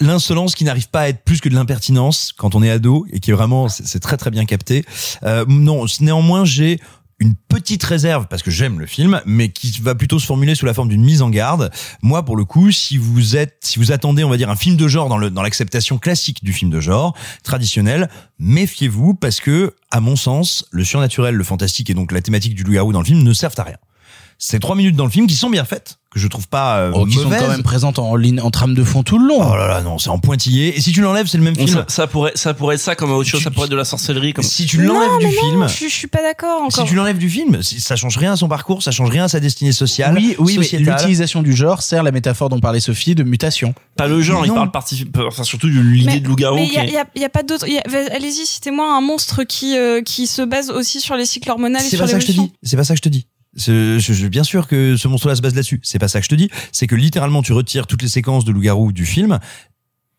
[0.00, 3.20] l'insolence qui n'arrive pas à être plus que de l'impertinence quand on est ado et
[3.20, 4.84] qui est vraiment, c'est c'est très très bien capté.
[5.22, 6.78] Euh, non, néanmoins, j'ai
[7.18, 10.66] une petite réserve parce que j'aime le film, mais qui va plutôt se formuler sous
[10.66, 11.70] la forme d'une mise en garde.
[12.02, 14.76] Moi, pour le coup, si vous êtes, si vous attendez, on va dire un film
[14.76, 19.74] de genre dans le dans l'acceptation classique du film de genre traditionnel, méfiez-vous parce que,
[19.90, 23.06] à mon sens, le surnaturel, le fantastique et donc la thématique du loup-garou dans le
[23.06, 23.76] film ne servent à rien.
[24.38, 26.92] C'est trois minutes dans le film qui sont bien faites, que je trouve pas euh,
[26.94, 29.38] Oh, qui sont quand même présentes en, ligne, en trame de fond tout le long.
[29.40, 30.76] Oh là là, non, c'est en pointillé.
[30.76, 31.68] Et si tu l'enlèves, c'est le même film.
[31.68, 33.86] ça, ça pourrait, ça pourrait être ça comme autre chose, ça pourrait être de la
[33.86, 34.44] sorcellerie comme.
[34.44, 36.86] Si tu l'enlèves non, du mais film, non, je, je suis pas d'accord si encore.
[36.88, 39.28] tu l'enlèves du film, si- ça change rien à son parcours, ça change rien à
[39.28, 43.22] sa destinée sociale, Oui, oui, l'utilisation du genre sert la métaphore dont parlait Sophie de
[43.22, 43.74] mutation.
[43.96, 44.54] Pas le genre, il Non.
[44.56, 46.56] parle parti, enfin surtout de l'idée de loup-garou.
[46.56, 47.64] Mais il qui y y a- y a pas d'autre.
[48.14, 51.82] Allez-y, citez-moi un monstre qui euh, qui se base aussi sur les cycles hormonaux et
[51.82, 52.54] C'est sur pas ça que je te l'évolution.
[52.62, 52.68] dis.
[52.68, 53.26] C'est pas ça que je te dis.
[53.56, 55.80] Je, je- bien sûr que ce monstre-là se base là-dessus.
[55.82, 56.50] C'est pas ça que je te dis.
[56.72, 59.38] C'est que littéralement, tu retires toutes les séquences de loup-garou du film.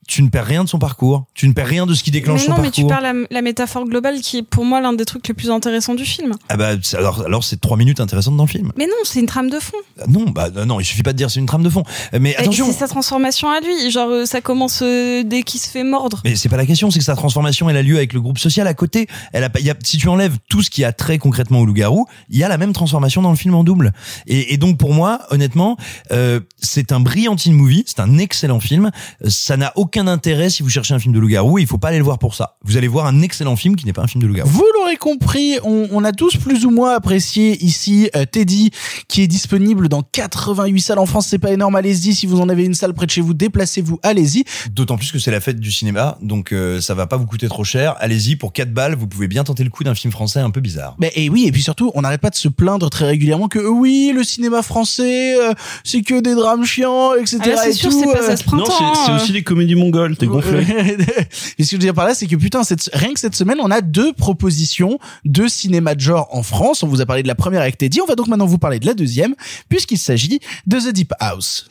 [0.08, 1.26] Tu ne perds rien de son parcours.
[1.34, 3.01] Tu ne perds rien de ce qui déclenche Mais son non, mais tu parcours.
[3.03, 5.95] perds la, la métaphore globale qui est pour moi l'un des trucs les plus intéressants
[5.95, 6.34] du film.
[6.49, 8.72] Ah bah, alors, alors c'est trois minutes intéressantes dans le film.
[8.78, 9.78] Mais non, c'est une trame de fond.
[9.99, 11.84] Ah Non, bah non, non, il suffit pas de dire c'est une trame de fond.
[12.14, 12.66] Euh, Mais attention.
[12.68, 13.91] C'est sa transformation à lui.
[13.91, 16.22] Genre, euh, ça commence euh, dès qu'il se fait mordre.
[16.24, 18.38] Mais c'est pas la question, c'est que sa transformation elle a lieu avec le groupe
[18.39, 19.08] social à côté.
[19.34, 22.05] Elle a y a, si tu enlèves tout ce qui a trait concrètement au loup-garou,
[22.30, 23.91] il y a la même transformation dans le film en double.
[24.28, 25.76] Et, et donc pour moi, honnêtement,
[26.12, 28.91] euh, c'est un brillant teen movie, c'est un excellent film.
[29.26, 31.58] Euh, Ça n'a aucun intérêt si vous cherchez un film de loup-garou.
[31.58, 32.58] Il faut pas aller le voir pour ça.
[32.64, 34.50] Vous allez voir un excellent film qui n'est pas un film de loup-garou.
[34.50, 38.70] Vous l'aurez compris, on, on a tous plus ou moins apprécié ici euh, Teddy,
[39.08, 41.28] qui est disponible dans 88 salles en France.
[41.28, 42.14] C'est pas énorme, allez-y.
[42.14, 44.43] Si vous en avez une salle près de chez vous, déplacez-vous, allez-y.
[44.72, 47.48] D'autant plus que c'est la fête du cinéma, donc euh, ça va pas vous coûter
[47.48, 47.95] trop cher.
[48.00, 50.62] Allez-y pour 4 balles, vous pouvez bien tenter le coup d'un film français un peu
[50.62, 50.95] bizarre.
[51.00, 53.60] Mais et oui, et puis surtout, on n'arrête pas de se plaindre très régulièrement que
[53.60, 57.39] euh, oui, le cinéma français, euh, c'est que des drames chiants, etc.
[57.45, 58.93] Ah c'est et sûr, c'est pas ça ce Non, printemps.
[58.95, 59.16] c'est, c'est hein.
[59.16, 60.59] aussi les comédies mongoles, t'es gonflé.
[61.57, 63.35] Et ce que je veux dire par là, c'est que putain, cette, rien que cette
[63.35, 66.83] semaine, on a deux propositions de cinéma de genre en France.
[66.83, 68.01] On vous a parlé de la première avec Teddy.
[68.01, 69.35] On va donc maintenant vous parler de la deuxième,
[69.69, 71.67] puisqu'il s'agit de The Deep House.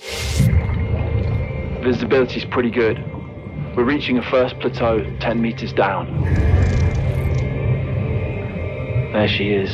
[1.84, 2.98] Visibility's pretty good.
[3.76, 6.06] We're reaching a first plateau 10 meters down.
[9.12, 9.70] There she is.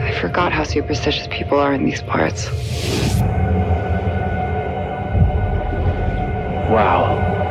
[0.00, 2.48] I forgot how superstitious people are in these parts.
[6.66, 7.43] Wow.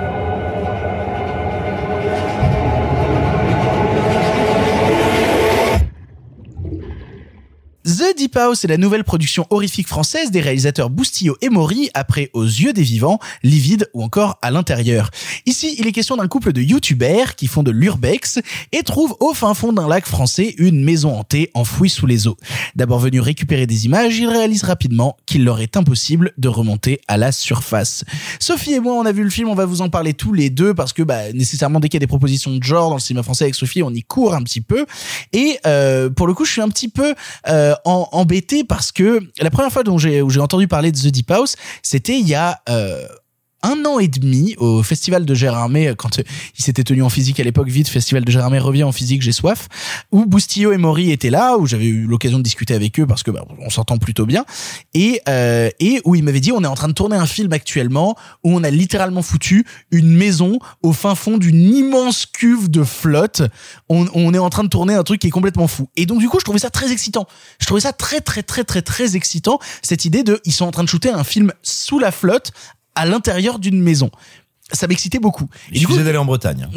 [7.86, 12.30] The Deep House est la nouvelle production horrifique française des réalisateurs Boustillot et Maury après
[12.32, 15.10] Aux yeux des vivants, Livide ou encore À l'intérieur.
[15.46, 18.40] Ici, il est question d'un couple de youtubeurs qui font de l'urbex
[18.72, 22.38] et trouvent au fin fond d'un lac français une maison hantée enfouie sous les eaux.
[22.78, 27.18] D'abord venu récupérer des images, ils réalisent rapidement qu'il leur est impossible de remonter à
[27.18, 28.06] la surface.
[28.40, 30.50] Sophie et moi, on a vu le film, on va vous en parler tous les
[30.50, 33.02] deux parce que bah, nécessairement dès qu'il y a des propositions de genre dans le
[33.02, 34.86] cinéma français avec Sophie, on y court un petit peu.
[35.34, 37.14] Et euh, pour le coup, je suis un petit peu
[37.50, 41.32] euh, en- embêté parce que la première fois dont j'ai entendu parler de The Deep
[41.32, 43.08] House, c'était il y a euh,
[43.64, 46.24] un an et demi au festival de Gérardmer quand euh,
[46.58, 49.32] il s'était tenu en physique à l'époque vite festival de Gérardmer revient en physique j'ai
[49.32, 49.68] soif
[50.12, 53.24] où Boustillot et Maury étaient là où j'avais eu l'occasion de discuter avec eux parce
[53.24, 54.46] que bah, on s'entend plutôt bien
[54.94, 57.52] et euh, et où ils m'avaient dit on est en train de tourner un film
[57.54, 62.84] actuellement où on a littéralement foutu une maison au fin fond d'une immense cuve de
[62.84, 63.42] flotte.
[63.90, 65.88] On est en train de tourner un truc qui est complètement fou.
[65.96, 67.28] Et donc du coup je trouvais ça très excitant.
[67.60, 70.72] Je trouvais ça très très très très très excitant cette idée de ils sont en
[70.72, 72.52] train de shooter un film sous la flotte
[72.96, 74.10] à l'intérieur d'une maison.
[74.72, 75.48] Ça m'excitait beaucoup.
[75.72, 76.68] Il suffisait d'aller en Bretagne.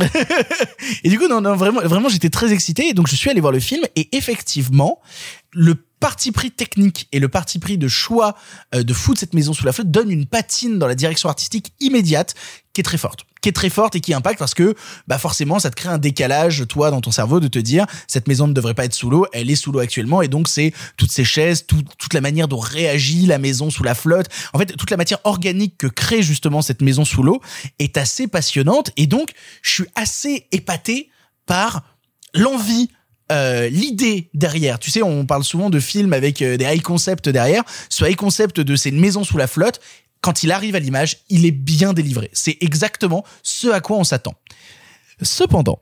[1.05, 2.89] Et du coup, non, non, vraiment, vraiment, j'étais très excité.
[2.89, 3.85] Et donc, je suis allé voir le film.
[3.95, 5.01] Et effectivement,
[5.59, 8.37] le parti pris technique et le parti pris de choix
[8.75, 11.73] euh, de foutre cette maison sous la flotte donne une patine dans la direction artistique
[11.81, 12.35] immédiate
[12.75, 13.25] qui est très forte.
[13.41, 14.75] Qui est très forte et qui impacte parce que
[15.09, 18.29] bah forcément ça te crée un décalage toi dans ton cerveau de te dire cette
[18.29, 20.75] maison ne devrait pas être sous l'eau elle est sous l'eau actuellement et donc c'est
[20.99, 24.27] toutes ces chaises tout- toute la manière dont réagit la maison sous la flotte.
[24.53, 27.41] En fait toute la matière organique que crée justement cette maison sous l'eau
[27.79, 29.31] est assez passionnante et donc
[29.63, 31.09] je suis assez épaté
[31.47, 31.83] par
[32.35, 32.91] l'envie
[33.33, 34.79] euh, l'idée derrière.
[34.79, 37.65] Tu sais, on parle souvent de films avec euh, des high concept derrière.
[37.89, 39.81] Ce high concept de c'est une maison sous la flotte,
[40.21, 42.31] quand il arrive à l'image, il est bien délivré.
[42.33, 44.35] C'est exactement ce à quoi on s'attend.
[45.23, 45.81] Cependant,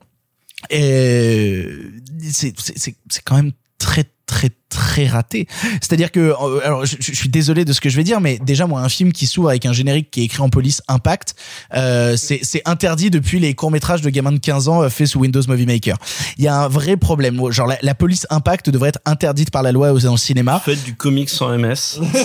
[0.69, 5.47] c'est c'est quand même très très très raté.
[5.81, 8.39] C'est-à-dire que euh, alors je, je suis désolé de ce que je vais dire mais
[8.39, 11.35] déjà moi un film qui s'ouvre avec un générique qui est écrit en police impact
[11.75, 15.19] euh, c'est c'est interdit depuis les courts-métrages de gamins de 15 ans euh, faits sous
[15.19, 15.97] Windows Movie Maker.
[16.37, 19.61] Il y a un vrai problème genre la, la police impact devrait être interdite par
[19.63, 20.61] la loi dans le cinéma.
[20.65, 21.75] Faites du comics sans MS.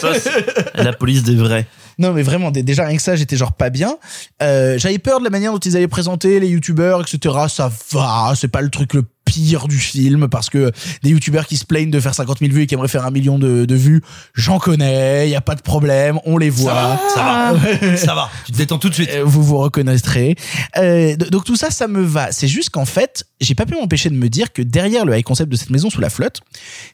[0.01, 0.13] Ça,
[0.75, 1.67] la police des vrais.
[1.99, 3.97] Non mais vraiment dé- déjà rien que ça j'étais genre pas bien.
[4.43, 7.35] Euh, J'avais peur de la manière dont ils allaient présenter les youtubeurs etc.
[7.49, 10.73] Ça va c'est pas le truc le pire du film parce que
[11.05, 13.13] des youtubeurs qui se plaignent de faire 50 000 vues et qui aimeraient faire un
[13.13, 14.03] million de, de vues
[14.35, 18.31] j'en connais y a pas de problème on les voit Ça va, ça va.
[18.47, 19.11] Tu te détends tout de suite.
[19.11, 20.35] Euh, vous vous reconnaîtrez.
[20.77, 22.33] Euh, donc tout ça, ça me va.
[22.33, 25.23] C'est juste qu'en fait, j'ai pas pu m'empêcher de me dire que derrière le high
[25.23, 26.41] concept de cette maison sous la flotte,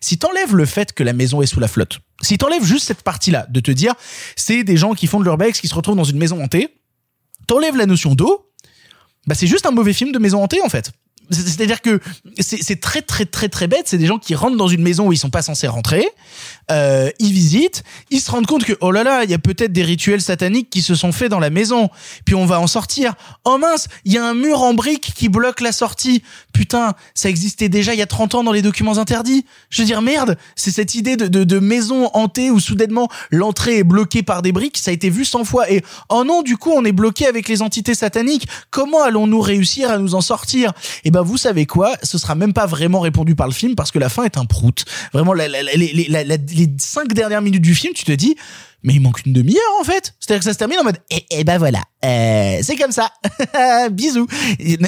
[0.01, 3.03] si t'enlèves le fait que la maison est sous la flotte, si t'enlèves juste cette
[3.03, 3.95] partie-là, de te dire,
[4.37, 6.68] c'est des gens qui font de l'urbex, qui se retrouvent dans une maison hantée,
[7.47, 8.51] t'enlèves la notion d'eau,
[9.26, 10.93] bah c'est juste un mauvais film de maison hantée en fait.
[11.31, 12.01] C'est- C'est-à-dire que
[12.39, 13.83] c'est très très très très bête.
[13.87, 16.07] C'est des gens qui rentrent dans une maison où ils sont pas censés rentrer.
[16.71, 19.73] Euh, ils visitent, ils se rendent compte que oh là là, il y a peut-être
[19.73, 21.91] des rituels sataniques qui se sont faits dans la maison.
[22.25, 23.14] Puis on va en sortir.
[23.45, 26.23] Oh mince, il y a un mur en briques qui bloque la sortie.
[26.53, 29.45] Putain, ça existait déjà il y a 30 ans dans les documents interdits.
[29.71, 33.79] Je veux dire merde, c'est cette idée de, de, de maison hantée où soudainement l'entrée
[33.79, 34.79] est bloquée par des briques.
[34.79, 35.71] Ça a été vu 100 fois.
[35.71, 38.49] Et oh non, du coup on est bloqué avec les entités sataniques.
[38.71, 40.73] Comment allons-nous réussir à nous en sortir?
[41.05, 41.93] Et ben vous savez quoi?
[42.03, 44.45] Ce sera même pas vraiment répondu par le film parce que la fin est un
[44.47, 44.85] prout.
[45.12, 48.36] Vraiment, la, la, la- la- les cinq dernières minutes du film, tu te dis,
[48.83, 50.14] mais il manque une demi-heure en fait.
[50.20, 53.11] C'est-à-dire que ça se termine en mode, et, et ben voilà, euh, c'est comme ça.
[53.91, 54.27] Bisous.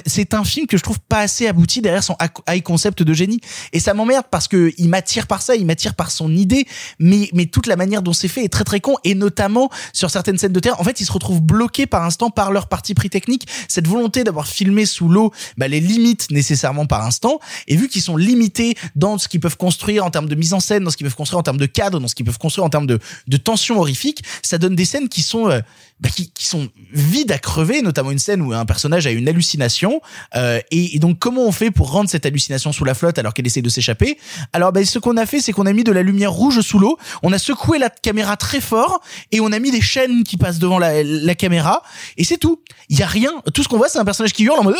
[0.06, 2.16] C'est un film que je trouve pas assez abouti derrière son
[2.48, 3.40] high- concept de génie.
[3.72, 6.66] Et ça m'emmerde parce que il m'attire par ça, il m'attire par son idée,
[6.98, 8.96] mais, mais toute la manière dont c'est fait est très très con.
[9.04, 12.30] Et notamment sur certaines scènes de terre, en fait, ils se retrouvent bloqués par instant
[12.30, 13.46] par leur parti pris technique.
[13.68, 17.40] Cette volonté d'avoir filmé sous l'eau, bah, les limite nécessairement par instant.
[17.66, 20.60] Et vu qu'ils sont limités dans ce qu'ils peuvent construire en termes de mise en
[20.60, 22.64] scène, dans ce qu'ils peuvent construire en termes de cadre, dans ce qu'ils peuvent construire
[22.64, 25.60] en termes de, de tension horrifique, ça donne des scènes qui sont euh,
[26.00, 30.00] bah, qui, sont vides à crever, notamment une scène où un personnage a une hallucination.
[30.36, 33.46] euh, et, donc comment on fait pour rendre cette hallucination sous la flotte alors qu'elle
[33.46, 34.16] essaie de s'échapper?
[34.52, 36.78] Alors bah, ce qu'on a fait, c'est qu'on a mis de la lumière rouge sous
[36.78, 39.00] l'eau, on a secoué la caméra très fort
[39.32, 41.82] et on a mis des chaînes qui passent devant la, caméra.
[42.16, 42.62] Et c'est tout.
[42.88, 43.32] Il y a rien.
[43.52, 44.76] Tout ce qu'on voit, c'est un personnage qui hurle en mode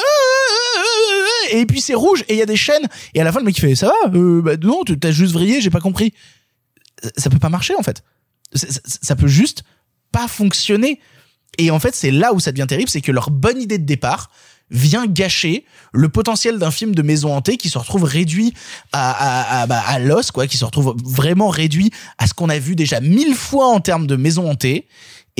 [1.51, 2.87] et puis c'est rouge et il y a des chaînes.
[3.15, 4.11] Et à la fin le mec il fait ça va?
[4.15, 6.13] Euh, bah non t'as juste vrillé j'ai pas compris.
[7.17, 8.03] Ça peut pas marcher en fait
[8.53, 9.63] ça, peut juste
[10.13, 11.01] pas fonctionner.
[11.59, 13.85] Et en fait c'est là où ça devient terrible c'est que leur bonne idée de
[13.87, 14.31] départ
[14.71, 18.53] vient gâcher le potentiel d'un film de maison hantée qui se retrouve réduit
[18.93, 22.77] à, bah, à l'os quoi qui se retrouve vraiment réduit à ce qu'on a vu
[22.77, 24.87] déjà mille fois en termes de maison hantée.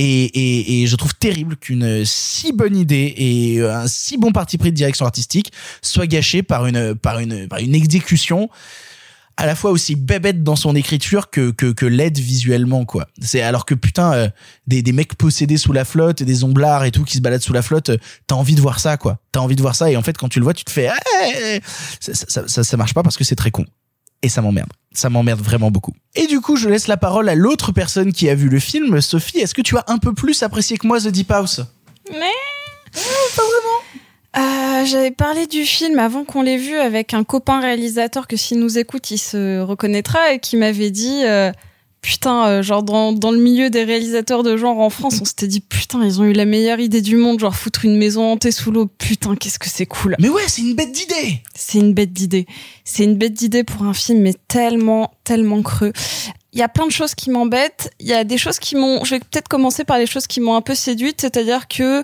[0.01, 4.57] Et, et, et je trouve terrible qu'une si bonne idée et un si bon parti
[4.57, 5.53] pris de direction artistique
[5.83, 8.49] soit gâché par une par une par une exécution
[9.39, 13.07] à la fois aussi bébête dans son écriture que laide visuellement quoi.
[13.22, 14.28] C'est alors que putain euh,
[14.66, 17.53] des des mecs possédés sous la flotte, des omblards et tout qui se baladent sous
[17.53, 19.20] la flotte, euh, t'as envie de voir ça quoi.
[19.30, 20.89] T'as envie de voir ça et en fait quand tu le vois tu te fais
[20.89, 20.97] Ah,
[22.01, 23.64] ça, ça, ça, ça marche pas parce que c'est très con
[24.22, 24.72] et ça m'emmerde.
[24.93, 25.95] Ça m'emmerde vraiment beaucoup.
[26.16, 29.01] Et du coup, je laisse la parole à l'autre personne qui a vu le film.
[29.01, 31.61] Sophie, est-ce que tu as un peu plus apprécié que moi The Deep House?
[32.11, 32.32] Mais
[32.93, 34.08] pas vraiment.
[34.37, 38.59] Euh, J'avais parlé du film avant qu'on l'ait vu avec un copain réalisateur que s'il
[38.61, 41.51] nous écoute, il se reconnaîtra et qui m'avait dit euh,
[42.03, 45.47] putain, euh, genre dans, dans le milieu des réalisateurs de genre en France, on s'était
[45.47, 48.53] dit putain, ils ont eu la meilleure idée du monde, genre foutre une maison hantée
[48.53, 48.87] sous l'eau.
[48.99, 50.14] Putain, qu'est-ce que c'est cool.
[50.20, 51.41] Mais ouais, c'est une bête d'idée.
[51.55, 52.47] C'est une bête d'idée.
[52.85, 55.93] C'est une bête d'idée pour un film, mais tellement, tellement creux.
[56.55, 57.90] Il y a plein de choses qui m'embêtent.
[58.01, 59.05] Il y a des choses qui m'ont.
[59.05, 62.03] Je vais peut-être commencer par les choses qui m'ont un peu séduite, c'est-à-dire que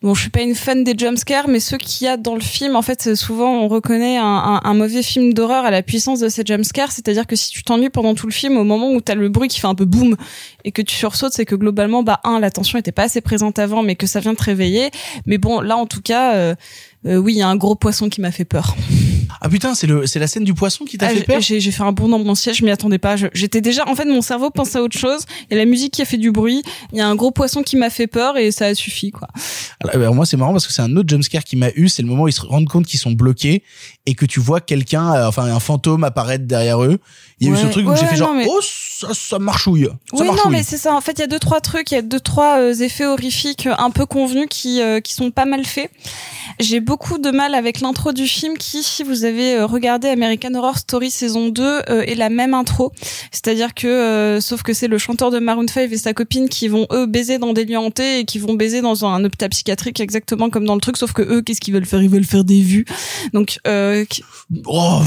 [0.00, 2.40] bon, je suis pas une fan des jumpscares, mais ceux qu'il y a dans le
[2.40, 6.44] film, en fait, souvent on reconnaît un mauvais film d'horreur à la puissance de ces
[6.46, 6.92] jumpscares.
[6.92, 9.48] C'est-à-dire que si tu t'ennuies pendant tout le film, au moment où t'as le bruit
[9.48, 10.16] qui fait un peu boum
[10.64, 13.58] et que tu sursautes, c'est que globalement, bah un, la tension était pas assez présente
[13.58, 14.90] avant, mais que ça vient te réveiller.
[15.26, 16.34] Mais bon, là, en tout cas.
[16.36, 16.54] Euh,
[17.06, 18.74] euh, oui, il y a un gros poisson qui m'a fait peur.
[19.40, 21.60] Ah putain, c'est le c'est la scène du poisson qui t'a Ah, fait peur J'ai
[21.60, 23.16] j'ai fait un bond dans mon siège, je m'y attendais pas.
[23.16, 25.24] Je- J'étais déjà, en fait, mon cerveau pensait à autre chose.
[25.50, 26.62] Il y a la musique qui a fait du bruit.
[26.92, 29.28] Il y a un gros poisson qui m'a fait peur et ça a suffi, quoi.
[29.82, 32.00] Alors, alors moi c'est marrant parce que c'est un autre jumpscare qui m'a eu, c'est
[32.02, 33.62] le moment où ils se rendent compte qu'ils sont bloqués
[34.06, 36.98] et que tu vois quelqu'un, euh, enfin un fantôme apparaître derrière eux.
[37.40, 38.60] Il y a eu ce truc où Ouais, j'ai fait genre mais- oh
[39.08, 39.84] ça, ça marchouille.
[39.84, 40.94] Ça Oui, non, mais c'est ça.
[40.94, 43.06] En fait, il y a deux trois trucs, il y a deux trois euh, effets
[43.06, 45.90] horrifiques euh, un peu convenus qui euh, qui sont pas mal faits.
[46.60, 50.54] J'ai beaucoup de mal avec l'intro du film qui, si vous avez euh, regardé American
[50.54, 52.92] Horror Story saison 2, euh, est la même intro.
[53.32, 56.68] C'est-à-dire que, euh, sauf que c'est le chanteur de Maroon 5 et sa copine qui
[56.68, 59.98] vont eux baiser dans des lieux hantés et qui vont baiser dans un hôpital psychiatrique
[60.00, 60.96] exactement comme dans le truc.
[60.96, 62.02] Sauf que eux, qu'est-ce qu'ils veulent faire?
[62.02, 62.84] Ils veulent faire des vues.
[63.32, 64.22] Donc, euh, qui-
[64.66, 65.00] Oh,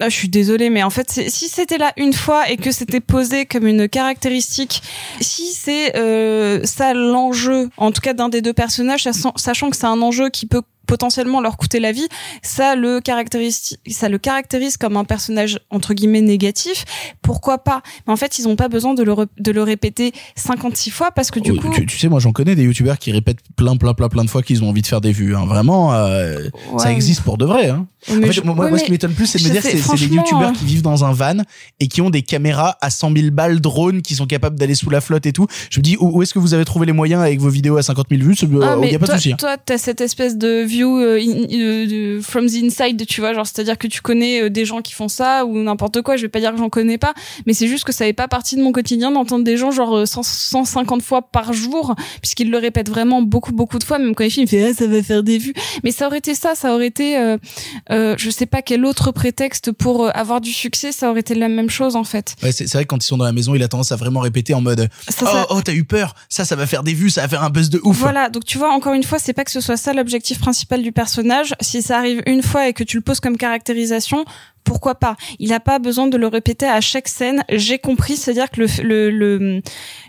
[0.00, 3.00] ah, je suis désolée, mais en fait, si c'était là une fois et que c'était
[3.00, 4.82] posé comme une caractéristique,
[5.20, 9.86] si c'est euh, ça l'enjeu, en tout cas d'un des deux personnages, sachant que c'est
[9.86, 12.06] un enjeu qui peut potentiellement leur coûter la vie,
[12.42, 16.84] ça le caractérise, ça le caractérise comme un personnage entre guillemets négatif.
[17.22, 17.82] Pourquoi pas?
[18.06, 21.30] Mais en fait, ils ont pas besoin de le de le répéter 56 fois parce
[21.30, 23.76] que du Oh, coup, tu, tu sais, moi j'en connais des youtubeurs qui répètent plein,
[23.76, 25.34] plein, plein, plein de fois qu'ils ont envie de faire des vues.
[25.36, 25.44] hein.
[25.46, 27.68] Vraiment, euh, ça existe pour de vrai.
[27.68, 27.86] Hein.
[28.08, 29.50] Mais En fait, je- moi, moi, ouais, moi, ce qui m'étonne plus, c'est de me
[29.50, 31.38] dire c'est franchement, youtubeurs euh, qui vivent dans un van
[31.80, 34.90] et qui ont des caméras à 100 000 balles drone qui sont capables d'aller sous
[34.90, 35.46] la flotte et tout.
[35.70, 37.78] Je me dis, où, où est-ce que vous avez trouvé les moyens avec vos vidéos
[37.78, 38.34] à 50 000 vues?
[38.42, 39.32] Il Ah, mais n'y a pas de souci.
[39.32, 39.36] hein.
[39.38, 43.46] Toi, t'as cette espèce de view euh, in- euh, from the inside, tu vois, genre
[43.46, 46.16] c'est-à-dire que tu connais euh, des gens qui font ça ou n'importe quoi.
[46.16, 47.14] Je vais pas dire que j'en connais pas,
[47.46, 49.96] mais c'est juste que ça n'est pas partie de mon quotidien d'entendre des gens genre
[49.98, 53.98] euh, 100 150 fois par jour, puisqu'ils le répètent vraiment beaucoup beaucoup de fois.
[53.98, 55.54] Même quand ils filment, il fait ah, ça va faire des vues.
[55.84, 57.36] Mais ça aurait été ça, ça aurait été, euh,
[57.90, 61.48] euh, je sais pas quel autre prétexte pour avoir du succès, ça aurait été la
[61.48, 62.34] même chose en fait.
[62.42, 63.96] Ouais, c'est c'est vrai que quand ils sont dans la maison, il a tendance à
[63.96, 66.82] vraiment répéter en mode Ça, Oh, ça- oh, t'as eu peur, ça, ça va faire
[66.82, 67.96] des vues, ça va faire un buzz de ouf.
[67.98, 70.63] Voilà, donc tu vois, encore une fois, c'est pas que ce soit ça l'objectif principal
[70.82, 71.54] du personnage.
[71.60, 74.24] Si ça arrive une fois et que tu le poses comme caractérisation,
[74.64, 77.44] pourquoi pas Il a pas besoin de le répéter à chaque scène.
[77.50, 79.62] J'ai compris, c'est-à-dire que le, le, le,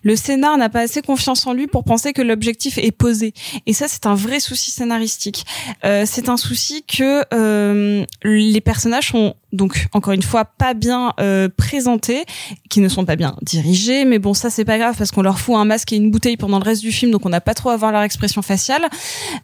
[0.04, 3.34] le scénar n'a pas assez confiance en lui pour penser que l'objectif est posé.
[3.66, 5.46] Et ça, c'est un vrai souci scénaristique.
[5.84, 11.14] Euh, c'est un souci que euh, les personnages sont donc encore une fois pas bien
[11.20, 12.26] euh, présentés,
[12.70, 14.06] qui ne sont pas bien dirigés.
[14.06, 16.38] Mais bon, ça c'est pas grave parce qu'on leur fout un masque et une bouteille
[16.38, 18.86] pendant le reste du film, donc on n'a pas trop à voir leur expression faciale.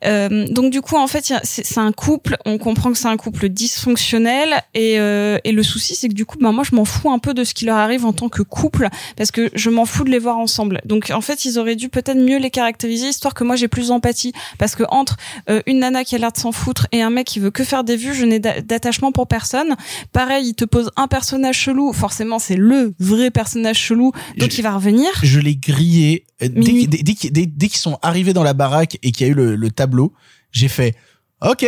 [0.05, 2.37] Euh, donc du coup, en fait, c'est un couple.
[2.45, 6.25] On comprend que c'est un couple dysfonctionnel et, euh, et le souci, c'est que du
[6.25, 8.29] coup, ben moi, je m'en fous un peu de ce qui leur arrive en tant
[8.29, 8.87] que couple
[9.17, 10.81] parce que je m'en fous de les voir ensemble.
[10.85, 13.87] Donc en fait, ils auraient dû peut-être mieux les caractériser, histoire que moi j'ai plus
[13.89, 15.17] d'empathie parce que entre
[15.49, 17.63] euh, une nana qui a l'air de s'en foutre et un mec qui veut que
[17.63, 19.75] faire des vues, je n'ai d'a- d'attachement pour personne.
[20.11, 21.93] Pareil, il te pose un personnage chelou.
[21.93, 25.09] Forcément, c'est le vrai personnage chelou, donc il va revenir.
[25.23, 29.11] Je l'ai grillé euh, dès, qu'ils- dès- dès qu'ils sont arrivés dans la baraque et
[29.11, 30.13] qu'il y a eu le, le tableau,
[30.51, 30.95] j'ai fait
[31.43, 31.65] Ok,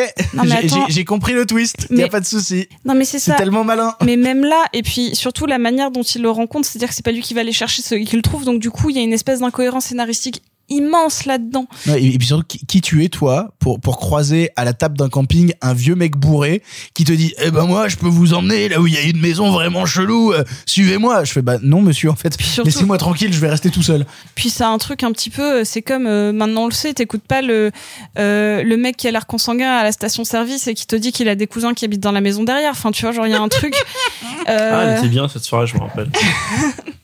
[0.90, 2.68] j'ai- compris le twist, il y a pas de souci.
[2.86, 3.38] Non mais c'est C'est ça.
[3.38, 3.96] tellement malin.
[4.06, 7.04] Mais même là, et puis surtout la manière dont il le rencontre, c'est-à-dire que c'est
[7.04, 9.02] pas lui qui va aller chercher ce qu'il trouve, donc du coup il y a
[9.04, 11.68] une espèce d'incohérence scénaristique immense là-dedans.
[11.88, 14.98] Ouais, et, puis surtout, qui, qui tu es toi pour pour croiser à la table
[14.98, 16.64] d'un camping un vieux mec bourré
[16.94, 19.02] qui te dit eh ben moi je peux vous emmener là où il y a
[19.02, 21.24] une maison vraiment chelou, euh, suivez-moi.
[21.24, 24.06] Je fais bah non monsieur en fait, laissez-moi tranquille, je vais rester tout seul.
[24.36, 26.94] Puis c'est un truc un petit peu, euh, c'est comme euh, maintenant on le sait,
[26.94, 27.72] t'écoutes pas le
[28.18, 31.30] euh, le mec qui a l'air consanguin à la station-service et qui te dit qu'il
[31.30, 32.72] a des cousins qui habitent dans la maison derrière.
[32.72, 33.76] Enfin tu vois, genre il y a un truc.
[34.46, 36.10] Ah, elle était bien cette soirée, je me rappelle.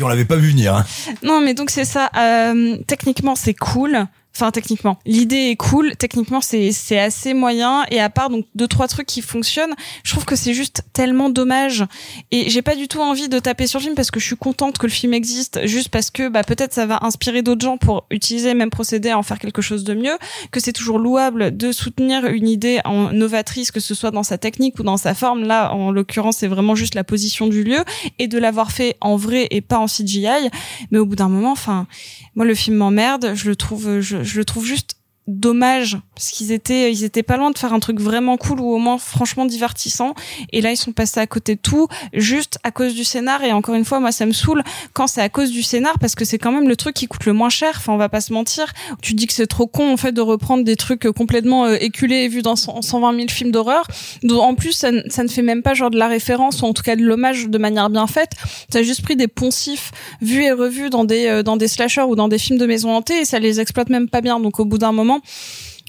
[0.00, 0.74] On l'avait pas vu venir.
[0.74, 0.84] Hein.
[1.22, 2.10] Non, mais donc c'est ça.
[2.16, 4.06] Euh, techniquement, c'est cool.
[4.34, 5.94] Enfin, techniquement, l'idée est cool.
[5.96, 7.84] Techniquement, c'est c'est assez moyen.
[7.90, 11.28] Et à part donc deux trois trucs qui fonctionnent, je trouve que c'est juste tellement
[11.28, 11.84] dommage.
[12.30, 14.36] Et j'ai pas du tout envie de taper sur le film parce que je suis
[14.36, 17.76] contente que le film existe, juste parce que bah peut-être ça va inspirer d'autres gens
[17.76, 20.16] pour utiliser le même procédé à en faire quelque chose de mieux.
[20.50, 24.38] Que c'est toujours louable de soutenir une idée en novatrice, que ce soit dans sa
[24.38, 25.44] technique ou dans sa forme.
[25.44, 27.84] Là, en l'occurrence, c'est vraiment juste la position du lieu
[28.18, 30.48] et de l'avoir fait en vrai et pas en CGI.
[30.90, 31.86] Mais au bout d'un moment, enfin,
[32.34, 33.32] moi le film m'emmerde.
[33.34, 34.96] Je le trouve, je, je le trouve juste
[35.28, 38.72] dommage parce qu'ils étaient ils étaient pas loin de faire un truc vraiment cool ou
[38.72, 40.14] au moins franchement divertissant.
[40.52, 43.42] Et là ils sont passés à côté de tout juste à cause du scénar.
[43.44, 44.62] Et encore une fois moi ça me saoule
[44.92, 47.24] quand c'est à cause du scénar parce que c'est quand même le truc qui coûte
[47.24, 47.74] le moins cher.
[47.76, 48.72] Enfin on va pas se mentir.
[49.00, 52.24] Tu dis que c'est trop con en fait de reprendre des trucs complètement euh, éculés
[52.24, 53.86] et vus dans 100 120 000 films d'horreur.
[54.30, 56.72] En plus ça, ne- ça ne fait même pas genre de la référence ou en
[56.72, 58.32] tout cas de l'hommage de manière bien faite.
[58.70, 62.16] T'as juste pris des poncifs vus et revus dans des euh, dans des slashers ou
[62.16, 64.40] dans des films de maison hantée et ça les exploite même pas bien.
[64.40, 65.11] Donc au bout d'un moment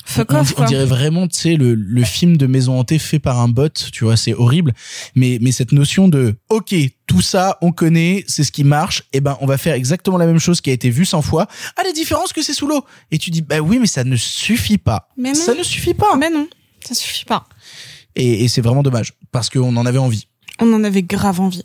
[0.06, 0.66] fuck on, off on quoi.
[0.66, 4.04] dirait vraiment, tu sais, le, le film de maison hantée fait par un bot, tu
[4.04, 4.74] vois, c'est horrible.
[5.16, 6.76] Mais, mais cette notion de, ok,
[7.08, 10.26] tout ça, on connaît, c'est ce qui marche, et ben, on va faire exactement la
[10.26, 11.48] même chose qui a été vue 100 fois.
[11.78, 12.84] Ah, la différence que c'est sous l'eau.
[13.12, 15.10] Et tu dis, bah oui, mais ça ne suffit pas.
[15.18, 15.36] Mais non.
[15.36, 16.16] Ça ne suffit pas.
[16.18, 16.48] Mais non,
[16.84, 17.48] ça suffit pas.
[18.16, 20.28] Et, et c'est vraiment dommage, parce qu'on en avait envie.
[20.60, 21.64] On en avait grave envie.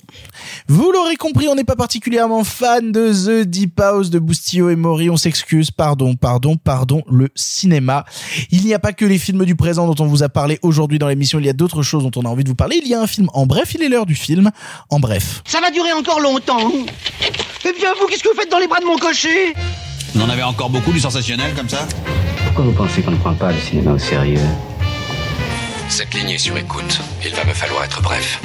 [0.67, 4.77] Vous l'aurez compris, on n'est pas particulièrement fan de The Deep House de Bustillo et
[4.77, 5.11] Mori.
[5.11, 8.07] On s'excuse, pardon, pardon, pardon, le cinéma.
[8.51, 10.99] Il n'y a pas que les films du présent dont on vous a parlé aujourd'hui
[10.99, 12.81] dans l'émission, il y a d'autres choses dont on a envie de vous parler.
[12.83, 14.51] Il y a un film en bref, il est l'heure du film
[14.89, 15.43] en bref.
[15.47, 16.73] Ça va durer encore longtemps.
[17.65, 19.53] Eh bien, vous, qu'est-ce que vous faites dans les bras de mon cocher?
[20.17, 21.87] On en avait encore beaucoup du sensationnel comme ça
[22.47, 24.41] Pourquoi vous pensez qu'on ne prend pas le cinéma au sérieux?
[25.91, 27.01] Cette ligne est sur écoute.
[27.25, 28.41] Il va me falloir être bref.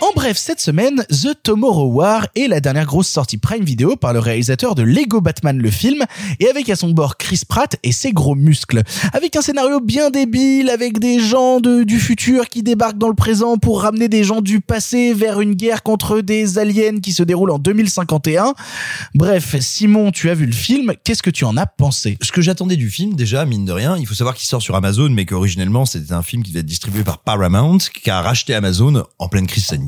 [0.00, 4.12] En bref, cette semaine, The Tomorrow War est la dernière grosse sortie Prime Video par
[4.12, 6.04] le réalisateur de Lego Batman le film,
[6.38, 8.82] et avec à son bord Chris Pratt et ses gros muscles.
[9.12, 13.16] Avec un scénario bien débile, avec des gens de, du futur qui débarquent dans le
[13.16, 17.24] présent pour ramener des gens du passé vers une guerre contre des aliens qui se
[17.24, 18.54] déroule en 2051.
[19.16, 22.18] Bref, Simon, tu as vu le film, qu'est-ce que tu en as pensé?
[22.22, 24.76] Ce que j'attendais du film, déjà, mine de rien, il faut savoir qu'il sort sur
[24.76, 28.54] Amazon, mais qu'originellement, c'était un film qui devait être distribué par Paramount, qui a racheté
[28.54, 29.87] Amazon en pleine crise sanitaire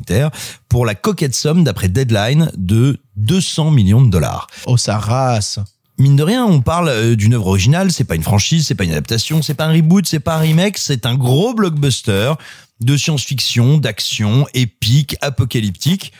[0.69, 4.47] pour la coquette somme, d'après Deadline, de 200 millions de dollars.
[4.65, 5.59] Oh, sa race
[5.97, 8.85] Mine de rien, on parle euh, d'une œuvre originale, c'est pas une franchise, c'est pas
[8.85, 12.33] une adaptation, c'est pas un reboot, c'est pas un remake, c'est un gros blockbuster
[12.79, 16.11] de science-fiction, d'action, épique, apocalyptique.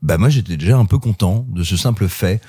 [0.00, 2.40] Bah moi j'étais déjà un peu content de ce simple fait.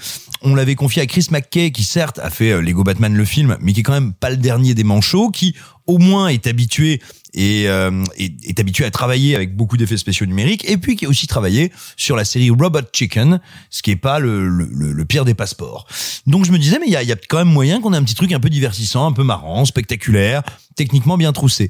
[0.43, 3.57] On l'avait confié à Chris McKay qui certes a fait euh, Lego Batman le film,
[3.61, 5.55] mais qui est quand même pas le dernier des manchots, qui
[5.87, 7.01] au moins est habitué
[7.33, 11.05] et euh, est, est, habitué à travailler avec beaucoup d'effets spéciaux numériques et puis qui
[11.05, 13.39] a aussi travaillé sur la série Robot Chicken,
[13.69, 15.87] ce qui est pas le, le, le pire des passeports.
[16.27, 17.97] Donc je me disais mais il y a, y a quand même moyen qu'on ait
[17.97, 20.41] un petit truc un peu divertissant, un peu marrant, spectaculaire,
[20.75, 21.69] techniquement bien troussé.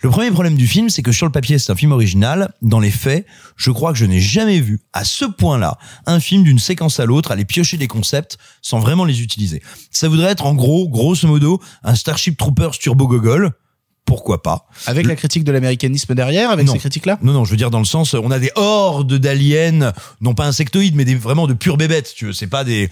[0.00, 2.80] Le premier problème du film, c'est que sur le papier c'est un film original, dans
[2.80, 3.26] les faits,
[3.56, 7.04] je crois que je n'ai jamais vu à ce point-là un film d'une séquence à
[7.04, 9.62] l'autre aller piocher des concepts sans vraiment les utiliser.
[9.90, 13.52] Ça voudrait être en gros, grosso modo, un Starship Troopers Turbo Gogol
[14.04, 14.66] pourquoi pas.
[14.86, 17.18] Avec la critique de l'américanisme derrière, avec ces critiques-là?
[17.22, 20.46] Non, non, je veux dire dans le sens, on a des hordes d'aliens, non pas
[20.46, 22.12] insectoïdes, mais des vraiment de pures bébêtes.
[22.14, 22.90] Tu veux, c'est pas des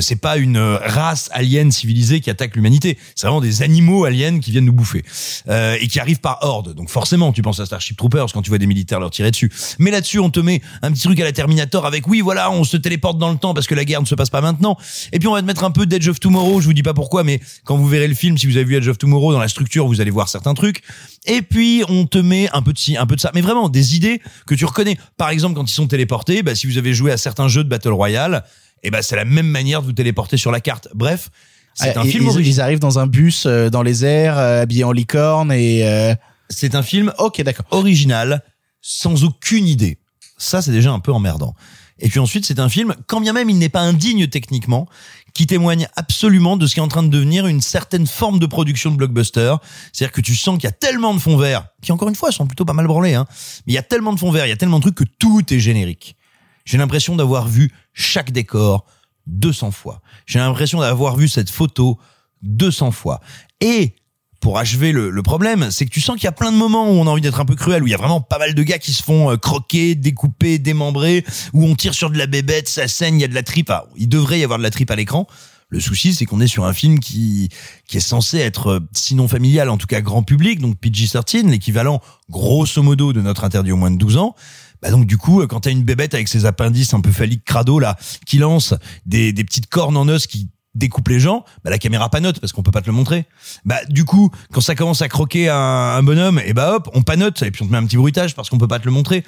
[0.00, 2.98] c'est pas une race alien civilisée qui attaque l'humanité.
[3.14, 5.02] C'est vraiment des animaux aliens qui viennent nous bouffer
[5.48, 6.74] euh, et qui arrivent par horde.
[6.74, 9.50] Donc forcément, tu penses à Starship Troopers quand tu vois des militaires leur tirer dessus.
[9.78, 12.64] Mais là-dessus, on te met un petit truc à la Terminator avec oui, voilà, on
[12.64, 14.76] se téléporte dans le temps parce que la guerre ne se passe pas maintenant.
[15.12, 16.60] Et puis on va te mettre un peu d'Edge of Tomorrow.
[16.60, 18.76] Je vous dis pas pourquoi, mais quand vous verrez le film, si vous avez vu
[18.76, 20.82] Edge of Tomorrow dans la structure, vous allez voir certains trucs.
[21.26, 23.68] Et puis on te met un peu de ci, un peu de ça, mais vraiment
[23.68, 24.98] des idées que tu reconnais.
[25.16, 27.68] Par exemple, quand ils sont téléportés, bah, si vous avez joué à certains jeux de
[27.68, 28.44] battle royale
[28.82, 30.88] et ben c'est la même manière de vous téléporter sur la carte.
[30.94, 31.28] Bref,
[31.74, 32.46] c'est Ah, un film ils- original.
[32.54, 35.84] ils arrivent dans un bus euh, dans les airs, euh, habillés en licorne et.
[35.84, 36.14] euh,
[36.52, 37.66] C'est un film Ok, d'accord.
[37.70, 38.42] original,
[38.80, 39.98] sans aucune idée.
[40.36, 41.54] Ça, c'est déjà un peu emmerdant.
[42.00, 44.88] Et puis ensuite, c'est un film, quand bien même il n'est pas indigne techniquement,
[45.34, 48.46] qui témoigne absolument de ce qui est en train de devenir une certaine forme de
[48.46, 49.54] production de blockbuster.
[49.92, 52.32] C'est-à-dire que tu sens qu'il y a tellement de fonds verts, qui encore une fois
[52.32, 53.26] sont plutôt pas mal branlés, hein,
[53.66, 55.04] mais il y a tellement de fonds verts, il y a tellement de trucs que
[55.20, 56.16] tout est générique.
[56.64, 58.84] J'ai l'impression d'avoir vu chaque décor
[59.26, 60.00] 200 fois.
[60.26, 61.98] J'ai l'impression d'avoir vu cette photo
[62.42, 63.20] 200 fois.
[63.60, 63.94] Et
[64.40, 66.94] pour achever le, problème, c'est que tu sens qu'il y a plein de moments où
[66.94, 68.62] on a envie d'être un peu cruel, où il y a vraiment pas mal de
[68.62, 72.68] gars qui se font euh, croquer, découper, démembrer, où on tire sur de la bébête,
[72.68, 73.70] ça saigne, il y a de la tripe.
[73.96, 75.26] Il devrait y avoir de la tripe à l'écran.
[75.68, 77.48] Le souci, c'est qu'on est sur un film qui
[77.86, 82.00] qui est censé être euh, sinon familial, en tout cas grand public, donc PG-13, l'équivalent
[82.28, 84.34] grosso modo de notre interdit au moins de 12 ans.
[84.82, 87.44] Bah donc du coup, euh, quand t'as une bébête avec ses appendices un peu phalliques
[87.44, 87.96] crado là,
[88.26, 88.74] qui lance
[89.06, 92.52] des, des petites cornes en os qui découpent les gens, bah la caméra panote parce
[92.52, 93.26] qu'on peut pas te le montrer.
[93.64, 97.02] Bah du coup, quand ça commence à croquer un, un bonhomme, et bah hop, on
[97.02, 98.92] panote et puis on te met un petit bruitage parce qu'on peut pas te le
[98.92, 99.24] montrer.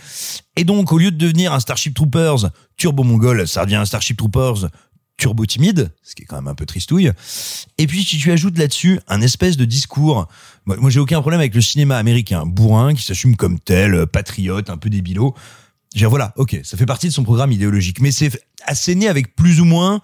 [0.57, 4.17] Et donc au lieu de devenir un Starship Troopers turbo mongol, ça devient un Starship
[4.17, 4.69] Troopers
[5.19, 7.13] turbo timide, ce qui est quand même un peu tristouille.
[7.79, 10.27] Et puis si tu ajoutes là-dessus un espèce de discours,
[10.67, 14.71] moi, j'ai aucun problème avec le cinéma américain, bourrin qui s'assume comme tel, euh, patriote,
[14.71, 15.35] un peu débilo.
[15.95, 18.31] Dire, voilà, ok, ça fait partie de son programme idéologique, mais c'est
[18.65, 20.01] asséné avec plus ou moins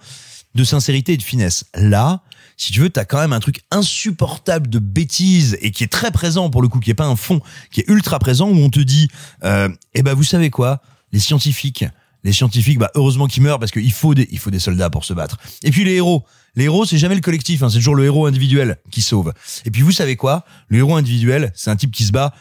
[0.55, 1.65] de sincérité et de finesse.
[1.75, 2.21] Là,
[2.57, 6.11] si tu veux, t'as quand même un truc insupportable de bêtises et qui est très
[6.11, 7.39] présent pour le coup, qui est pas un fond,
[7.71, 9.07] qui est ultra présent où on te dit,
[9.43, 10.81] euh, eh ben vous savez quoi,
[11.13, 11.85] les scientifiques,
[12.23, 15.05] les scientifiques, bah heureusement qu'ils meurent parce qu'il faut des, il faut des soldats pour
[15.05, 15.37] se battre.
[15.63, 18.25] Et puis les héros, les héros c'est jamais le collectif, hein, c'est toujours le héros
[18.25, 19.33] individuel qui sauve.
[19.65, 22.33] Et puis vous savez quoi, le héros individuel, c'est un type qui se bat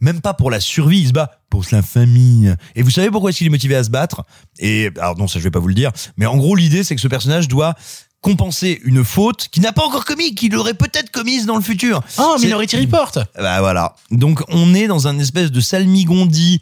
[0.00, 2.54] même pas pour la survie, il se bat pour la famille.
[2.74, 4.24] Et vous savez pourquoi est-ce qu'il est motivé à se battre?
[4.58, 6.94] Et alors non, ça je vais pas vous le dire, mais en gros l'idée c'est
[6.94, 7.74] que ce personnage doit
[8.20, 12.02] compenser une faute qu'il n'a pas encore commis, qu'il aurait peut-être commise dans le futur.
[12.18, 13.94] Oh, Minority Report Bah voilà.
[14.10, 16.60] Donc on est dans un espèce de salmigondi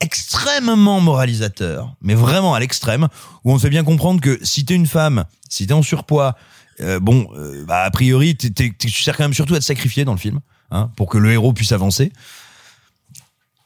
[0.00, 3.08] extrêmement moralisateur, mais vraiment à l'extrême,
[3.44, 6.36] où on fait bien comprendre que si t'es une femme, si t'es en surpoids,
[6.80, 10.12] euh, bon, euh, bah a priori, tu sers quand même surtout à te sacrifier dans
[10.12, 10.40] le film,
[10.70, 12.12] hein, pour que le héros puisse avancer.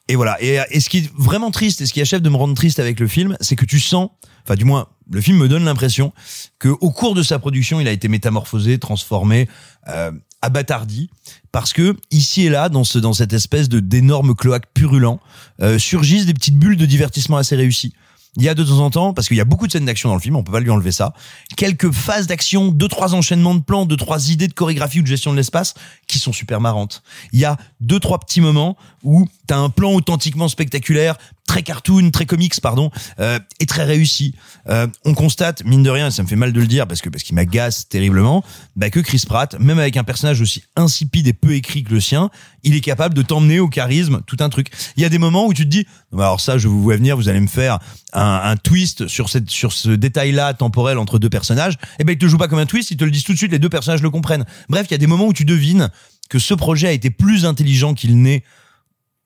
[0.08, 0.40] Et voilà.
[0.42, 2.78] Et, et ce qui est vraiment triste et ce qui achève de me rendre triste
[2.78, 4.10] avec le film, c'est que tu sens,
[4.44, 6.12] enfin du moins, le film me donne l'impression
[6.58, 9.48] que au cours de sa production, il a été métamorphosé, transformé,
[9.88, 11.10] euh, abattardi,
[11.52, 15.18] parce que ici et là, dans ce dans cette espèce de d'énorme cloaque purulent,
[15.60, 17.94] euh, surgissent des petites bulles de divertissement assez réussies.
[18.38, 20.08] Il y a de temps en temps, parce qu'il y a beaucoup de scènes d'action
[20.08, 21.12] dans le film, on peut pas lui enlever ça,
[21.56, 25.08] quelques phases d'action, deux trois enchaînements de plans, deux trois idées de chorégraphie ou de
[25.08, 25.74] gestion de l'espace
[26.06, 27.02] qui sont super marrantes.
[27.32, 31.16] Il y a deux trois petits moments où t'as un plan authentiquement spectaculaire,
[31.46, 34.34] très cartoon, très comics, pardon, euh, et très réussi.
[34.68, 37.00] Euh, on constate, mine de rien, et ça me fait mal de le dire parce
[37.00, 38.44] que parce qu'il m'agace terriblement,
[38.76, 42.00] bah que Chris Pratt, même avec un personnage aussi insipide et peu écrit que le
[42.00, 42.30] sien,
[42.64, 44.68] il est capable de t'emmener au charisme, tout un truc.
[44.96, 47.16] Il y a des moments où tu te dis, alors ça, je vous vois venir,
[47.16, 47.78] vous allez me faire
[48.12, 51.76] un, twist sur cette sur ce détail-là temporel entre deux personnages.
[51.98, 53.38] Et ben il te joue pas comme un twist, ils te le disent tout de
[53.38, 54.44] suite, les deux personnages le comprennent.
[54.68, 55.90] Bref, il y a des moments où tu devines
[56.28, 58.42] que ce projet a été plus intelligent qu'il n'est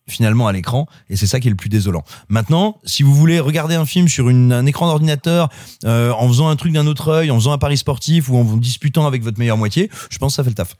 [0.08, 2.04] finalement à l'écran et c'est ça qui est le plus désolant.
[2.28, 5.48] Maintenant, si vous voulez regarder un film sur un écran d'ordinateur
[5.84, 8.42] euh, en faisant un truc d'un autre œil, en faisant un pari sportif ou en
[8.42, 10.76] vous disputant avec votre meilleure moitié, je pense que ça fait le taf.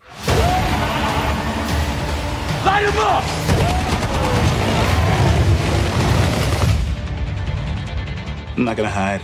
[8.54, 9.20] I'm not gonna hide.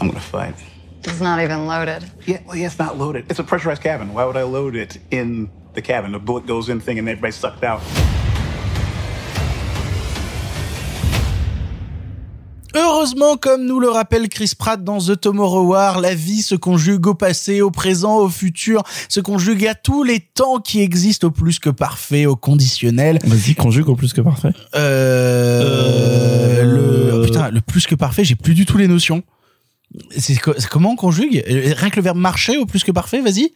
[0.00, 0.56] I'm gonna fight.
[1.04, 2.10] It's not even loaded.
[2.26, 3.26] Yeah, well, yeah, it's not loaded.
[3.30, 4.12] It's a pressurized cabin.
[4.12, 6.10] Why would I load it in the cabin?
[6.10, 7.80] The bullet goes in thing and everybody's sucked out.
[12.76, 17.06] Heureusement, comme nous le rappelle Chris Pratt dans The Tomorrow War, la vie se conjugue
[17.06, 21.30] au passé, au présent, au futur, se conjugue à tous les temps qui existent au
[21.30, 23.18] plus que parfait, au conditionnel.
[23.24, 24.50] Vas-y, conjugue au plus que parfait.
[24.74, 29.22] Euh, le oh, putain, le plus que parfait, j'ai plus du tout les notions.
[30.16, 31.42] C'est co- c'est comment on conjugue?
[31.48, 33.52] Euh, Rien que le verbe marcher au plus que parfait, vas-y.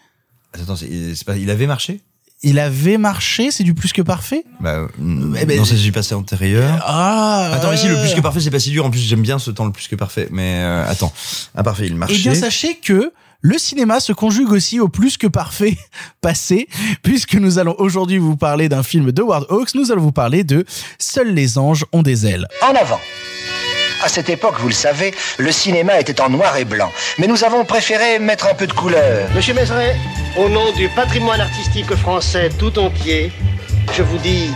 [0.55, 2.01] Attends, c'est c'est pas, il avait marché?
[2.43, 4.45] Il avait marché, c'est du plus que parfait?
[4.61, 6.83] Bah, mm, Eh ben, non, c'est du passé antérieur.
[6.87, 8.87] Ah Attends, ici, le plus que parfait, c'est pas si dur.
[8.87, 10.29] En plus, j'aime bien ce temps le plus que parfait.
[10.31, 11.12] Mais euh, attends,
[11.55, 12.17] imparfait, il marchait.
[12.19, 13.12] Eh bien, sachez que
[13.43, 15.77] le cinéma se conjugue aussi au plus que parfait
[16.23, 16.67] passé,
[17.03, 19.75] puisque nous allons aujourd'hui vous parler d'un film de Ward Hawks.
[19.75, 20.65] Nous allons vous parler de
[20.99, 22.47] Seuls les anges ont des ailes.
[22.62, 23.01] En avant.
[24.02, 26.90] À cette époque, vous le savez, le cinéma était en noir et blanc.
[27.18, 29.28] Mais nous avons préféré mettre un peu de couleur.
[29.35, 29.94] Monsieur Mézeret,
[30.36, 33.31] au nom du patrimoine artistique français tout entier,
[33.93, 34.51] je vous dis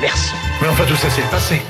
[0.00, 0.32] merci.
[0.60, 1.62] Mais enfin, tout ça, c'est le passé.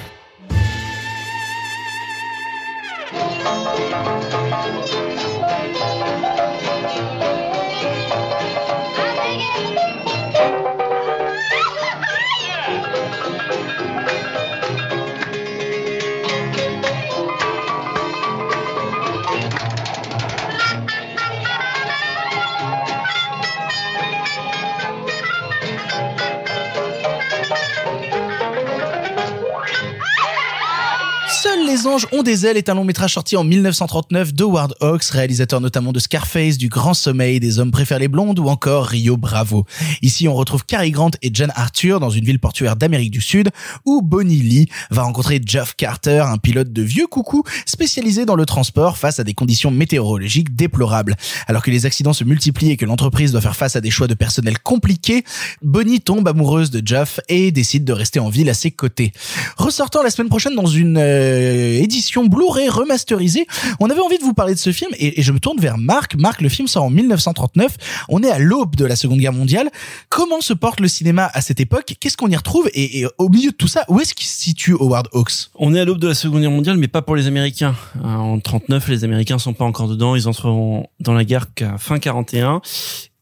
[31.68, 35.04] Les anges ont des ailes est un long métrage sorti en 1939 de Ward Hawks,
[35.04, 39.18] réalisateur notamment de Scarface, du Grand Sommeil, des Hommes préfèrent les blondes ou encore Rio
[39.18, 39.66] Bravo.
[40.00, 43.50] Ici, on retrouve Cary Grant et Jen Arthur dans une ville portuaire d'Amérique du Sud
[43.84, 48.46] où Bonnie Lee va rencontrer Jeff Carter, un pilote de vieux coucou spécialisé dans le
[48.46, 51.16] transport face à des conditions météorologiques déplorables.
[51.48, 54.06] Alors que les accidents se multiplient et que l'entreprise doit faire face à des choix
[54.06, 55.22] de personnel compliqués,
[55.60, 59.12] Bonnie tombe amoureuse de Jeff et décide de rester en ville à ses côtés.
[59.58, 63.46] Ressortant la semaine prochaine dans une euh, édition Blu-ray remasterisée,
[63.80, 66.16] on avait envie de vous parler de ce film et, je me tourne vers Marc.
[66.16, 67.76] Marc, le film sort en 1939.
[68.08, 69.70] On est à l'aube de la Seconde Guerre mondiale.
[70.08, 71.94] Comment se porte le cinéma à cette époque?
[72.00, 72.68] Qu'est-ce qu'on y retrouve?
[72.74, 75.50] Et, au milieu de tout ça, où est-ce qu'il se situe Howard Hawks?
[75.54, 77.74] On est à l'aube de la Seconde Guerre mondiale, mais pas pour les Américains.
[78.04, 80.16] Euh, En 39, les Américains sont pas encore dedans.
[80.16, 82.60] Ils entreront dans la guerre qu'à fin 41.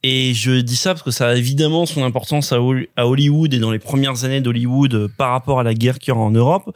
[0.09, 2.61] Et je dis ça parce que ça a évidemment son importance à
[3.05, 6.17] Hollywood et dans les premières années d'Hollywood euh, par rapport à la guerre qu'il y
[6.17, 6.71] aura en Europe.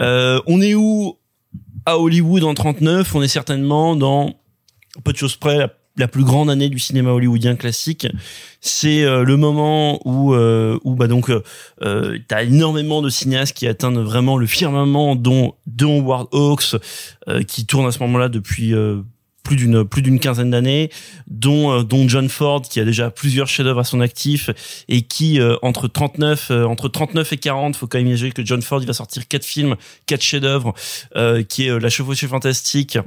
[0.00, 1.16] Euh, on est où
[1.84, 4.34] à Hollywood en 39 On est certainement dans
[5.04, 8.06] peu de choses près la, plus grande année du cinéma hollywoodien classique.
[8.60, 11.42] C'est euh, le moment où euh, où bah donc euh,
[11.82, 16.76] euh, t'as énormément de cinéastes qui atteignent vraiment le firmament, dont dont Howard Hawks
[17.28, 18.74] euh, qui tourne à ce moment-là depuis
[19.46, 20.90] plus d'une plus d'une quinzaine d'années,
[21.28, 24.50] dont euh, dont John Ford qui a déjà plusieurs chefs-d'œuvre à son actif
[24.88, 28.44] et qui euh, entre 39 euh, entre 39 et 40, faut quand même imaginer que
[28.44, 30.74] John Ford il va sortir quatre films, quatre chefs-d'œuvre,
[31.48, 32.98] qui est La chevauchée fantastique,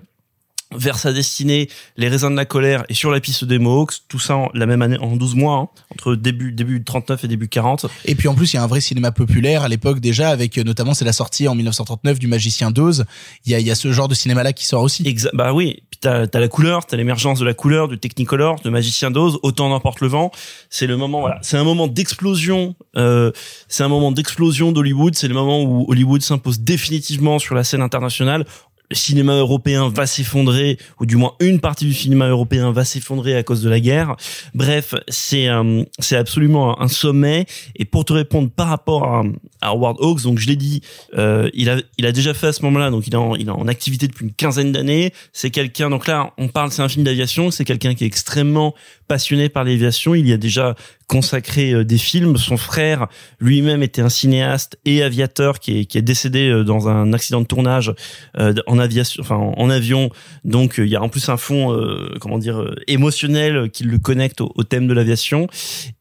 [0.75, 1.67] vers sa destinée,
[1.97, 4.65] Les raisins de la colère et Sur la piste des Mohawks, tout ça en- la
[4.67, 7.87] même année, en 12 mois, hein, entre début, début 39 et début 40.
[8.05, 10.57] Et puis en plus, il y a un vrai cinéma populaire à l'époque déjà, avec
[10.57, 13.05] euh, notamment c'est la sortie en 1939 du Magicien d'Oz.
[13.45, 15.01] Il y a, il y a ce genre de cinéma-là qui sort aussi.
[15.03, 18.59] Exa- bah oui, puis t'as as la couleur, t'as l'émergence de la couleur, du Technicolor,
[18.61, 20.31] de Magicien d'Oz, autant n'emporte le vent.
[20.69, 22.75] C'est le moment, voilà, c'est un moment d'explosion.
[22.95, 23.31] Euh,
[23.67, 25.15] c'est un moment d'explosion d'Hollywood.
[25.15, 28.45] C'est le moment où Hollywood s'impose définitivement sur la scène internationale.
[28.91, 33.35] Le cinéma européen va s'effondrer, ou du moins une partie du cinéma européen va s'effondrer
[33.35, 34.15] à cause de la guerre.
[34.55, 37.45] Bref, c'est euh, c'est absolument un sommet.
[37.75, 39.23] Et pour te répondre par rapport à,
[39.61, 40.81] Howard Hawks, donc je l'ai dit,
[41.17, 43.47] euh, il a il a déjà fait à ce moment-là, donc il est en, il
[43.47, 45.13] est en activité depuis une quinzaine d'années.
[45.33, 48.73] C'est quelqu'un, donc là on parle, c'est un film d'aviation, c'est quelqu'un qui est extrêmement
[49.07, 50.15] passionné par l'aviation.
[50.15, 50.75] Il y a déjà
[51.07, 52.37] consacré euh, des films.
[52.37, 53.07] Son frère
[53.39, 57.45] lui-même était un cinéaste et aviateur qui est, qui est décédé dans un accident de
[57.45, 57.93] tournage
[58.37, 60.09] euh, en aviation, en, avion.
[60.45, 63.83] Donc euh, il y a en plus un fond, euh, comment dire, euh, émotionnel qui
[63.83, 65.47] le connecte au, thème de l'aviation.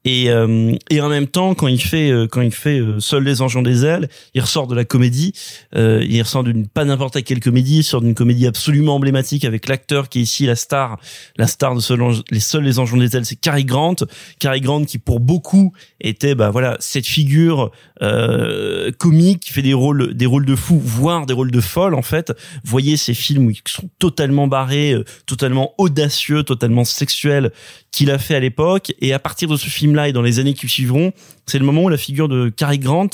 [0.05, 3.25] Et, euh, et en même temps, quand il fait, euh, quand il fait euh, Seuls
[3.25, 5.33] les anges ont des ailes, il ressort de la comédie.
[5.77, 9.69] Euh, il ressort d'une pas n'importe quelle comédie, il sort d'une comédie absolument emblématique avec
[9.69, 10.99] l'acteur qui est ici la star,
[11.37, 12.01] la star de Seuls,
[12.31, 13.97] les Seuls des ailes, c'est Cary Grant.
[14.39, 17.71] Cary Grant qui pour beaucoup était, bah voilà, cette figure
[18.03, 21.95] euh, comique qui fait des rôles, des rôles de fou, voire des rôles de folle
[21.95, 22.33] en fait.
[22.69, 27.51] Voyez ces films qui sont totalement barrés, euh, totalement audacieux, totalement sexuels
[27.91, 28.93] qu'il a fait à l'époque.
[29.01, 31.13] Et à partir de ce film-là et dans les années qui suivront,
[31.47, 33.09] c'est le moment où la figure de Cary Grant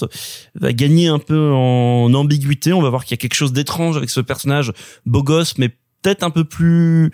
[0.56, 2.72] va gagner un peu en ambiguïté.
[2.72, 4.72] On va voir qu'il y a quelque chose d'étrange avec ce personnage
[5.06, 5.68] beau gosse, mais
[6.02, 7.12] peut-être un peu plus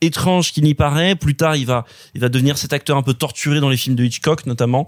[0.00, 1.14] étrange qu'il n'y paraît.
[1.14, 1.84] Plus tard, il va,
[2.14, 4.86] il va devenir cet acteur un peu torturé dans les films de Hitchcock, notamment.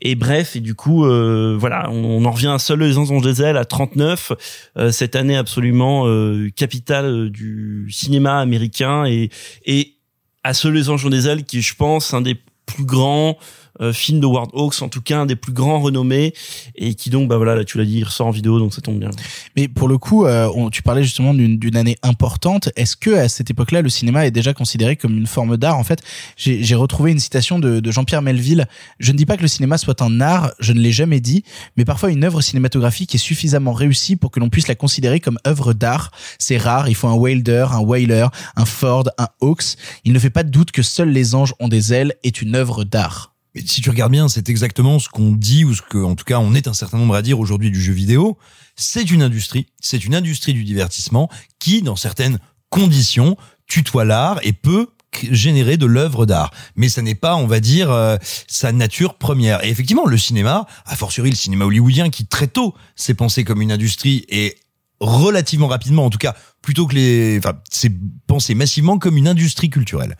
[0.00, 3.40] Et bref, et du coup, euh, voilà, on, on en revient à Seul les anges
[3.40, 4.32] ailes à 39,
[4.76, 9.30] euh, cette année absolument euh, capitale euh, du cinéma américain et,
[9.64, 9.94] et
[10.42, 13.38] à Seul les anges ailes qui, je pense, un des plus grands
[13.80, 16.34] euh, films de Ward Hawks, en tout cas un des plus grands renommés,
[16.74, 18.80] et qui donc, bah voilà, là tu l'as dit, il ressort en vidéo, donc ça
[18.80, 19.10] tombe bien.
[19.56, 22.70] Mais pour le coup, euh, tu parlais justement d'une année importante.
[22.76, 25.78] Est-ce que à cette époque-là, le cinéma est déjà considéré comme une forme d'art?
[25.78, 26.02] En fait,
[26.36, 28.66] j'ai j'ai retrouvé une citation de, de Jean-Pierre Melville.
[28.98, 31.44] Je ne dis pas que le cinéma soit un art, je ne l'ai jamais dit,
[31.76, 35.38] mais parfois une œuvre cinématographique est suffisamment réussie pour que l'on puisse la considérer comme
[35.46, 36.10] œuvre d'art.
[36.38, 39.76] C'est rare, il faut un Wilder, un Whaler, un Ford, un Hawks.
[40.04, 42.54] Il ne fait pas de doute que seuls les anges ont des ailes est une
[42.54, 43.35] œuvre d'art.
[43.56, 46.24] Mais si tu regardes bien, c'est exactement ce qu'on dit ou ce que, en tout
[46.24, 48.36] cas, on est un certain nombre à dire aujourd'hui du jeu vidéo.
[48.76, 52.38] C'est une industrie, c'est une industrie du divertissement qui, dans certaines
[52.68, 54.88] conditions, tutoie l'art et peut
[55.30, 56.50] générer de l'œuvre d'art.
[56.74, 59.64] Mais ça n'est pas, on va dire, euh, sa nature première.
[59.64, 63.62] Et effectivement, le cinéma, a fortiori le cinéma hollywoodien, qui très tôt s'est pensé comme
[63.62, 64.58] une industrie et
[65.00, 67.92] relativement rapidement, en tout cas, plutôt que les, enfin, c'est
[68.26, 70.16] pensé massivement comme une industrie culturelle.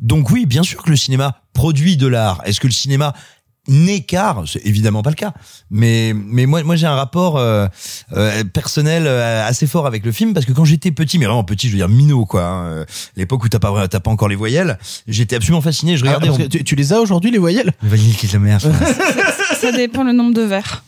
[0.00, 2.40] Donc oui, bien sûr que le cinéma produit de l'art.
[2.44, 3.14] Est-ce que le cinéma
[3.68, 5.32] n'écart C'est évidemment pas le cas.
[5.70, 7.66] Mais mais moi moi j'ai un rapport euh,
[8.12, 11.44] euh, personnel euh, assez fort avec le film parce que quand j'étais petit, mais vraiment
[11.44, 12.84] petit, je veux dire minot quoi, hein, euh,
[13.16, 15.96] l'époque où t'as pas t'as pas encore les voyelles, j'étais absolument fasciné.
[15.96, 16.44] Je Ah, regardais.
[16.44, 17.72] que tu, tu les as aujourd'hui les voyelles?
[17.82, 18.70] Vanille qui est la merde.
[19.60, 20.84] Ça dépend le nombre de verres.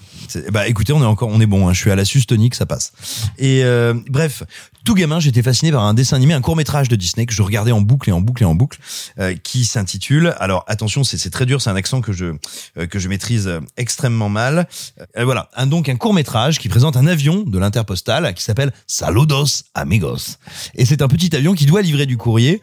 [0.53, 1.69] Bah écoutez, on est encore, on est bon.
[1.69, 1.73] hein.
[1.73, 2.93] Je suis à la suce tonique, ça passe.
[3.39, 4.43] Et euh, bref,
[4.85, 7.43] tout gamin, j'étais fasciné par un dessin animé, un court métrage de Disney que je
[7.43, 8.79] regardais en boucle et en boucle et en boucle,
[9.19, 10.35] euh, qui s'intitule.
[10.39, 12.35] Alors attention, c'est c'est très dur, c'est un accent que je
[12.79, 14.69] euh, que je maîtrise euh, extrêmement mal.
[15.17, 18.73] Euh, voilà, un donc un court métrage qui présente un avion de l'Interpostal qui s'appelle
[18.87, 20.39] Saludos Amigos.
[20.75, 22.63] Et c'est un petit avion qui doit livrer du courrier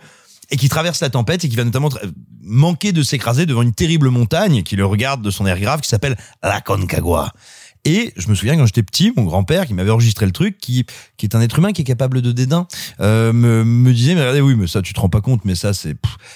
[0.54, 1.90] et qui traverse la tempête et qui va notamment
[2.44, 5.90] manquer de s'écraser devant une terrible montagne qui le regarde de son air grave qui
[5.90, 7.34] s'appelle la Concagua.
[7.86, 10.86] Et je me souviens quand j'étais petit, mon grand-père qui m'avait enregistré le truc, qui
[11.18, 12.66] qui est un être humain qui est capable de dédain,
[13.02, 15.56] euh, me, me disait mais regardez oui mais ça tu te rends pas compte mais
[15.56, 15.96] ça c'est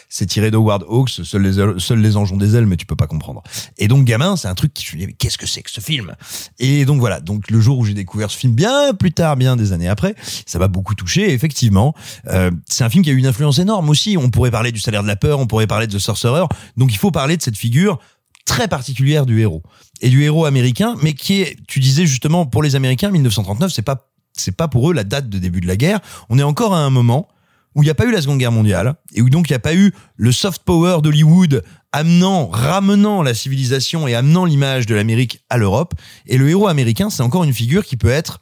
[0.09, 3.07] c'est tiré d'Howard Hawks, seuls les seuls les anges des ailes mais tu peux pas
[3.07, 3.43] comprendre.
[3.77, 5.71] Et donc gamin c'est un truc qui je me dis mais qu'est-ce que c'est que
[5.71, 6.15] ce film?
[6.59, 9.55] Et donc voilà donc le jour où j'ai découvert ce film bien plus tard bien
[9.55, 10.15] des années après
[10.45, 11.95] ça m'a beaucoup touché effectivement
[12.27, 14.17] euh, c'est un film qui a eu une influence énorme aussi.
[14.19, 16.45] On pourrait parler du salaire de la peur, on pourrait parler de The Sorcerer
[16.75, 17.99] donc il faut parler de cette figure
[18.47, 19.61] très particulière du héros
[20.01, 23.83] et du héros américain, mais qui est, tu disais justement pour les Américains, 1939, c'est
[23.83, 25.99] pas c'est pas pour eux la date de début de la guerre.
[26.29, 27.27] On est encore à un moment
[27.75, 29.57] où il n'y a pas eu la Seconde Guerre mondiale et où donc il n'y
[29.57, 34.95] a pas eu le soft power d'Hollywood amenant, ramenant la civilisation et amenant l'image de
[34.95, 35.93] l'Amérique à l'Europe.
[36.27, 38.39] Et le héros américain, c'est encore une figure qui peut être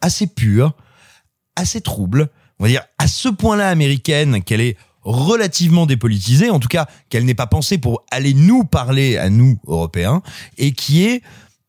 [0.00, 0.74] assez pure,
[1.54, 2.28] assez trouble,
[2.58, 4.76] on va dire à ce point-là américaine qu'elle est
[5.06, 9.58] relativement dépolitisée, en tout cas qu'elle n'est pas pensée pour aller nous parler à nous
[9.66, 10.20] Européens,
[10.58, 11.22] et qui est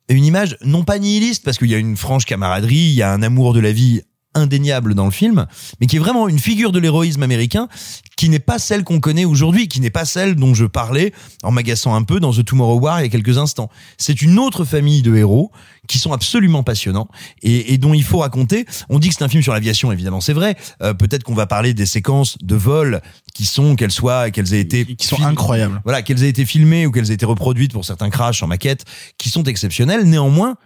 [0.10, 3.12] une image non pas nihiliste, parce qu'il y a une franche camaraderie, il y a
[3.12, 4.02] un amour de la vie
[4.38, 5.46] indéniable dans le film,
[5.80, 7.68] mais qui est vraiment une figure de l'héroïsme américain
[8.16, 11.52] qui n'est pas celle qu'on connaît aujourd'hui, qui n'est pas celle dont je parlais en
[11.52, 13.70] m'agaçant un peu dans The Tomorrow War il y a quelques instants.
[13.98, 15.52] C'est une autre famille de héros
[15.88, 17.08] qui sont absolument passionnants
[17.44, 18.66] et, et dont il faut raconter.
[18.90, 20.58] On dit que c'est un film sur l'aviation, évidemment, c'est vrai.
[20.82, 23.02] Euh, Peut-être qu'on va parler des séquences de vol
[23.34, 25.80] qui sont, qu'elles soient, qu'elles aient été, qui sont incroyables.
[25.84, 28.84] Voilà, qu'elles aient été filmées ou qu'elles aient été reproduites pour certains crashs en maquette,
[29.18, 30.04] qui sont exceptionnelles.
[30.06, 30.58] Néanmoins,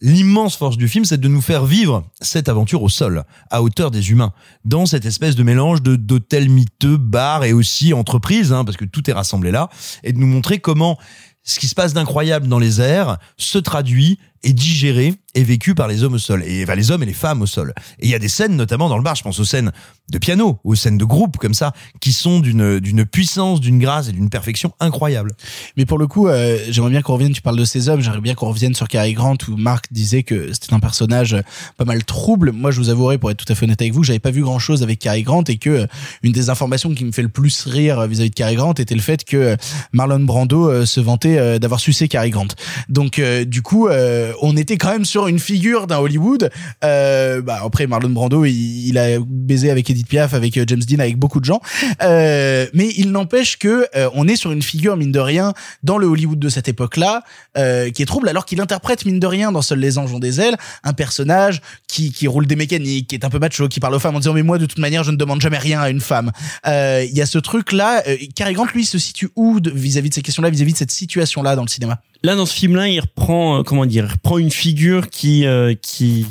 [0.00, 3.90] L'immense force du film, c'est de nous faire vivre cette aventure au sol, à hauteur
[3.90, 4.32] des humains,
[4.64, 8.84] dans cette espèce de mélange de d'hôtels miteux, bars et aussi entreprises, hein, parce que
[8.84, 9.68] tout est rassemblé là,
[10.04, 10.98] et de nous montrer comment
[11.42, 15.86] ce qui se passe d'incroyable dans les airs se traduit est digéré et vécu par
[15.86, 17.72] les hommes au sol et enfin, les hommes et les femmes au sol.
[18.00, 19.70] Et il y a des scènes notamment dans le bar, je pense aux scènes
[20.10, 24.08] de piano, aux scènes de groupe comme ça qui sont d'une d'une puissance, d'une grâce
[24.08, 25.32] et d'une perfection incroyable.
[25.76, 28.20] Mais pour le coup, euh, j'aimerais bien qu'on revienne, tu parles de ces hommes, j'aimerais
[28.20, 31.36] bien qu'on revienne sur Cary Grant où Marc disait que c'était un personnage
[31.76, 32.50] pas mal trouble.
[32.50, 34.42] Moi, je vous avouerai pour être tout à fait honnête avec vous, j'avais pas vu
[34.42, 35.86] grand-chose avec Cary Grant et que euh,
[36.22, 39.00] une des informations qui me fait le plus rire vis-à-vis de Cary Grant était le
[39.00, 39.56] fait que
[39.92, 42.48] Marlon Brando euh, se vantait euh, d'avoir sucé Cary Grant.
[42.88, 46.50] Donc euh, du coup, euh, on était quand même sur une figure d'un Hollywood.
[46.84, 50.80] Euh, bah, après, Marlon Brando, il, il a baisé avec Edith Piaf, avec euh, James
[50.80, 51.60] Dean, avec beaucoup de gens.
[52.02, 55.98] Euh, mais il n'empêche que euh, on est sur une figure mine de rien dans
[55.98, 57.22] le Hollywood de cette époque-là
[57.56, 60.18] euh, qui est trouble, alors qu'il interprète mine de rien dans Seuls les anges ont
[60.18, 63.80] des ailes un personnage qui qui roule des mécaniques, qui est un peu macho, qui
[63.80, 65.80] parle aux femmes en disant mais moi de toute manière je ne demande jamais rien
[65.80, 66.32] à une femme.
[66.66, 68.02] Euh, Il y a ce truc-là.
[68.34, 71.62] Cary Grant lui se situe où vis-à-vis de ces questions-là, vis-à-vis de cette situation-là dans
[71.62, 72.00] le cinéma?
[72.24, 75.74] Là, dans ce film-là, il reprend, euh, comment dire, il reprend une figure qui, euh,
[75.80, 76.26] qui,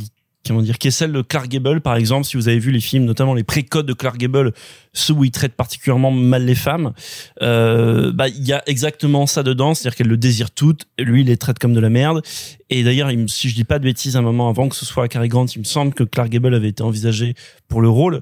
[0.46, 2.26] comment dire, qui est celle de Clark Gable, par exemple.
[2.26, 4.54] Si vous avez vu les films, notamment les pré-codes de Clark Gable,
[4.92, 6.92] ceux où il traite particulièrement mal les femmes,
[7.42, 11.28] euh, bah, il y a exactement ça dedans, c'est-à-dire qu'elle le désire toutes, lui, il
[11.28, 12.22] les traite comme de la merde.
[12.70, 15.30] Et d'ailleurs, si je dis pas de bêtises, un moment avant que ce soit Cary
[15.30, 17.34] Grant, il me semble que Clark Gable avait été envisagé
[17.70, 18.22] pour le rôle.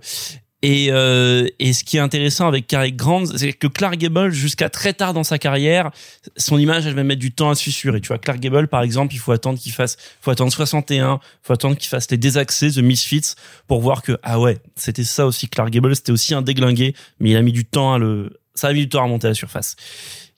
[0.67, 4.67] Et, euh, et ce qui est intéressant avec Cary Grant, c'est que Clark Gable, jusqu'à
[4.67, 5.91] très tard dans sa carrière,
[6.37, 8.01] son image, elle va mettre du temps à se fissurer.
[8.01, 11.53] Tu vois, Clark Gable, par exemple, il faut attendre qu'il fasse, faut attendre 61, faut
[11.53, 13.35] attendre qu'il fasse les désaxés, The Misfits,
[13.67, 17.29] pour voir que, ah ouais, c'était ça aussi Clark Gable, c'était aussi un déglingué, mais
[17.29, 19.31] il a mis du temps à le, ça a mis du temps à remonter à
[19.31, 19.75] la surface.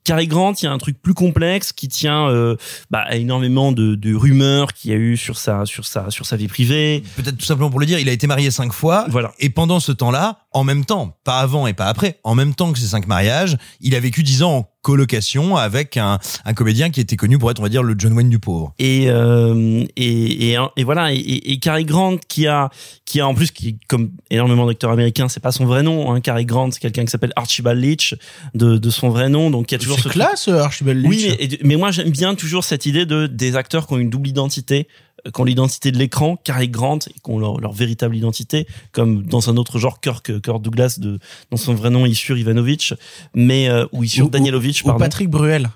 [0.08, 2.56] Cary Grant, il y a un truc plus complexe qui tient euh,
[2.90, 6.26] bah, à énormément de, de rumeurs qu'il y a eu sur sa sur sa sur
[6.26, 7.04] sa vie privée.
[7.18, 9.06] Peut-être tout simplement pour le dire, il a été marié cinq fois.
[9.10, 9.34] Voilà.
[9.40, 12.72] Et pendant ce temps-là, en même temps, pas avant et pas après, en même temps
[12.74, 16.90] que ces cinq mariages, il a vécu dix ans en colocation avec un, un comédien
[16.90, 18.74] qui était connu pour être, on va dire, le John Wayne du pauvre.
[18.80, 22.70] et euh, et, et et voilà et, et et Cary Grant qui a
[23.06, 26.22] qui a en plus qui comme énormément d'acteurs américains c'est pas son vrai nom hein,
[26.22, 28.16] Cary Grant c'est quelqu'un qui s'appelle Archibald Leach
[28.54, 31.10] de de son vrai nom donc il y a toujours C'est ce classe, Archibald Leach.
[31.10, 34.10] oui mais, mais moi j'aime bien toujours cette idée de des acteurs qui ont une
[34.10, 34.88] double identité
[35.32, 39.24] qui ont l'identité de l'écran, Cary Grant, et qui ont leur, leur véritable identité, comme
[39.26, 41.20] dans un autre genre, Kirk, Kirk Douglas, de,
[41.52, 42.94] dans son vrai nom, Issur Ivanovich,
[43.34, 45.00] mais, euh, ou Issur Ou- Danielovich, ou pardon.
[45.00, 45.70] Patrick Bruel.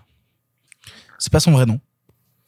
[1.19, 1.80] C'est pas son vrai nom.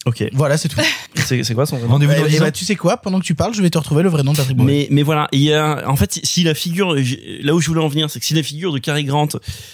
[0.05, 0.25] Ok.
[0.33, 0.79] Voilà, c'est tout.
[1.25, 2.43] C'est c'est quoi son vrai nom Rendez-vous dans Eh, ans.
[2.43, 4.33] bah, tu sais quoi Pendant que tu parles, je vais te retrouver le vrai nom
[4.33, 4.67] de Patrick Bruel.
[4.75, 7.79] Mais, mais voilà, il y a, en fait, si la figure, là où je voulais
[7.81, 9.29] en venir, c'est que si la figure de Cary Grant,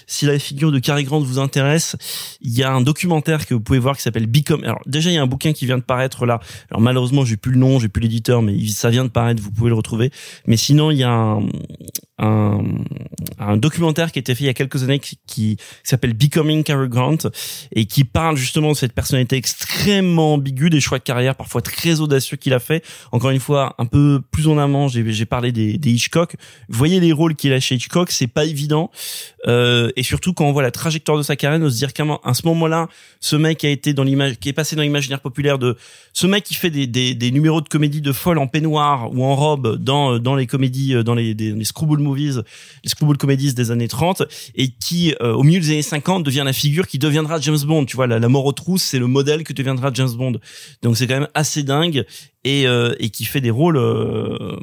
[0.06, 1.96] si la figure de Cary Grant vous intéresse,
[2.42, 4.64] il y a un documentaire que vous pouvez voir qui s'appelle Become.
[4.64, 6.40] Alors déjà, il y a un bouquin qui vient de paraître là.
[6.70, 9.52] Alors malheureusement, j'ai plus le nom, j'ai plus l'éditeur, mais ça vient de paraître, vous
[9.52, 10.12] pouvez le retrouver.
[10.46, 11.40] Mais sinon, il y a un,
[12.20, 12.62] un,
[13.40, 16.64] un documentaire qui a été fait il y a quelques années qui, qui s'appelle Becoming
[16.64, 17.18] Cary Grant
[17.74, 22.02] et qui parle justement de cette personnalité extrêmement ambiguë, des choix de carrière parfois très
[22.02, 22.84] audacieux qu'il a fait.
[23.12, 26.36] Encore une fois, un peu plus en amont, j'ai parlé des, des Hitchcock.
[26.68, 28.92] Voyez les rôles qu'il a chez Hitchcock, c'est pas évident.
[29.48, 32.04] Euh, et surtout quand on voit la trajectoire de sa carrière, de se dire qu'à
[32.34, 32.88] ce moment-là,
[33.22, 35.78] ce mec a été dans l'image, qui est passé dans l'imaginaire populaire de
[36.14, 39.24] ce mec qui fait des, des, des numéros de comédie de folle en peignoir ou
[39.24, 41.64] en robe dans dans les comédies, dans les, des, les
[42.16, 44.24] les screwball comedies des années 30
[44.56, 47.86] et qui euh, au milieu des années 50 devient la figure qui deviendra James Bond.
[47.86, 50.34] Tu vois, la, la mort aux trousses, c'est le modèle que deviendra James Bond.
[50.82, 52.06] Donc c'est quand même assez dingue
[52.46, 54.56] et euh, et qui fait des rôles euh,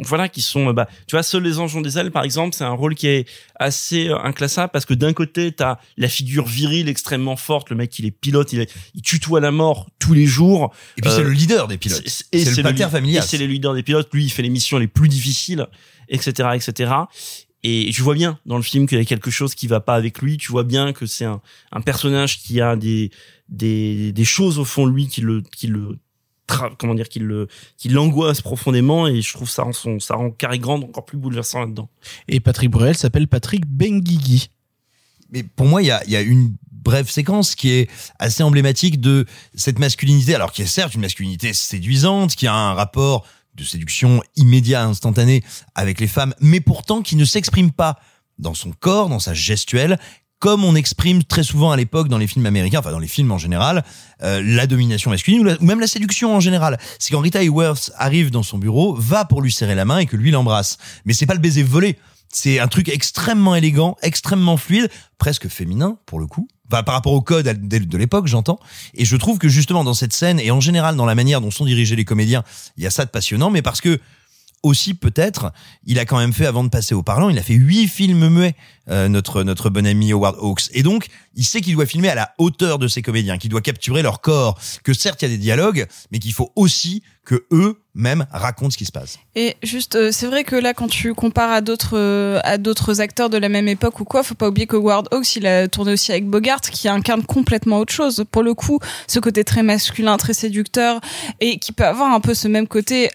[0.00, 2.64] voilà qui sont bah tu vois seuls les anges ont des ailes par exemple c'est
[2.64, 6.88] un rôle qui est assez euh, inclassable parce que d'un côté t'as la figure virile
[6.88, 10.26] extrêmement forte le mec il est pilote il, est, il tutoie la mort tous les
[10.26, 12.02] jours Et puis c'est Euh, le leader des pilotes.
[12.06, 13.22] c'est- le pater familial.
[13.22, 15.66] et c'est le leader des pilotes lui il fait les missions les plus difficiles
[16.08, 16.92] etc etc
[17.62, 19.94] et tu vois bien dans le film qu'il y a quelque chose qui va pas
[19.94, 21.40] avec lui tu vois bien que c'est un,
[21.72, 23.10] un personnage qui a des
[23.48, 25.98] des des choses au fond de lui qui le qui le
[26.78, 30.30] comment dire qui le qui l'angoisse profondément et je trouve ça rend son ça rend
[30.30, 31.88] Cary Grant encore plus bouleversant là-dedans
[32.28, 34.50] Et Patrick Bruel s'appelle Patrick Benguigui.
[35.30, 38.42] Mais pour moi, il y a, il y a une brève séquence qui est assez
[38.42, 43.26] emblématique de cette masculinité, alors qui est certes une masculinité séduisante, qui a un rapport
[43.54, 45.42] de séduction immédiat, instantané
[45.74, 47.98] avec les femmes, mais pourtant qui ne s'exprime pas
[48.38, 49.98] dans son corps, dans sa gestuelle,
[50.44, 53.32] comme on exprime très souvent à l'époque dans les films américains, enfin dans les films
[53.32, 53.82] en général,
[54.22, 56.78] euh, la domination masculine ou, même la séduction en général.
[56.98, 60.04] C'est quand Rita Hayworth arrive dans son bureau, va pour lui serrer la main et
[60.04, 60.76] que lui l'embrasse.
[61.06, 61.96] Mais c'est pas le baiser volé.
[62.28, 66.46] C'est un truc extrêmement élégant, extrêmement fluide, presque féminin pour le coup.
[66.68, 68.58] Par rapport au code de l'époque, j'entends.
[68.92, 71.50] Et je trouve que justement dans cette scène et en général dans la manière dont
[71.50, 72.44] sont dirigés les comédiens,
[72.76, 73.98] il y a ça de passionnant, mais parce que
[74.64, 75.52] aussi peut-être,
[75.84, 78.28] il a quand même fait avant de passer au parlant, il a fait huit films
[78.28, 78.56] muets,
[78.90, 80.70] euh, notre notre bon ami Howard Hawks.
[80.72, 83.60] Et donc, il sait qu'il doit filmer à la hauteur de ses comédiens, qu'il doit
[83.60, 87.44] capturer leur corps, que certes il y a des dialogues, mais qu'il faut aussi que
[87.52, 89.18] eux même racontent ce qui se passe.
[89.34, 93.00] Et juste, euh, c'est vrai que là, quand tu compares à d'autres euh, à d'autres
[93.00, 95.68] acteurs de la même époque ou quoi, faut pas oublier que Ward Hawks, il a
[95.68, 98.24] tourné aussi avec Bogart, qui incarne complètement autre chose.
[98.30, 101.00] Pour le coup, ce côté très masculin, très séducteur,
[101.40, 103.10] et qui peut avoir un peu ce même côté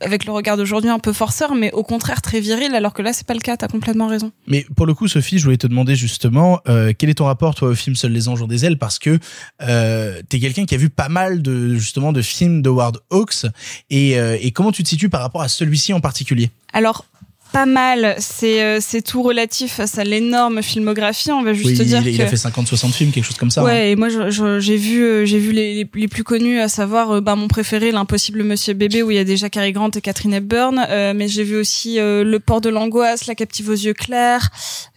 [0.00, 3.12] avec le regard d'aujourd'hui un peu forceur, mais au contraire très viril, alors que là
[3.12, 3.56] c'est pas le cas.
[3.56, 4.32] T'as complètement raison.
[4.46, 7.54] Mais pour le coup, Sophie, je voulais te demander justement euh, quel est ton rapport
[7.54, 8.78] toi au film Seuls les anges ont des ailes?
[8.78, 9.18] Parce que
[9.62, 13.46] euh, t'es quelqu'un qui a vu pas mal de justement de films de Howard Hawks
[13.90, 16.50] et, euh, et comment tu te situes par rapport à celui-ci en particulier?
[16.72, 17.06] Alors
[17.52, 21.32] pas mal, c'est euh, c'est tout relatif face à l'énorme filmographie.
[21.32, 23.62] On va juste Oui, dire il, a fait 50-60 films, quelque chose comme ça.
[23.62, 23.64] hein.
[23.64, 27.10] Ouais, et moi j'ai vu euh, j'ai vu les, les, les plus connus, à savoir
[27.12, 30.00] euh, bah, mon préféré, l'impossible Monsieur Bébé, où il y a déjà Cary Grant et
[30.00, 30.84] Catherine Hepburn.
[30.90, 34.50] Euh, mais j'ai vu aussi euh, Le Port de l'angoisse, La captive aux yeux clairs,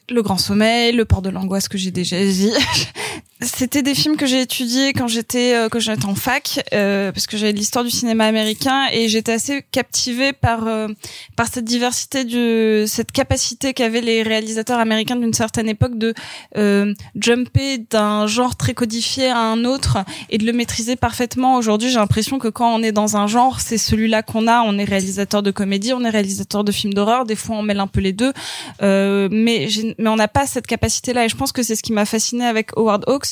[0.10, 2.52] Le Grand Sommeil, Le Port de l'angoisse que j'ai déjà dit.
[3.42, 7.26] C'était des films que j'ai étudiés quand j'étais euh, quand j'étais en fac, euh, parce
[7.26, 10.90] que j'avais l'histoire du cinéma américain et j'étais assez captivée par euh,
[11.38, 16.14] par cette diversité, de cette capacité qu'avaient les réalisateurs américains d'une certaine époque de
[16.58, 20.00] euh, jumper d'un genre très codifié à un autre
[20.30, 21.56] et de le maîtriser parfaitement.
[21.56, 24.64] Aujourd'hui, j'ai l'impression que quand on est dans un genre, c'est celui-là qu'on a.
[24.64, 27.24] On est réalisateur de comédie, on est réalisateur de films d'horreur.
[27.24, 28.34] Des fois, on mêle un peu les deux,
[28.82, 31.24] euh, mais mais on n'a pas cette capacité-là.
[31.24, 33.29] Et je pense que c'est ce qui m'a fasciné avec Howard Hawks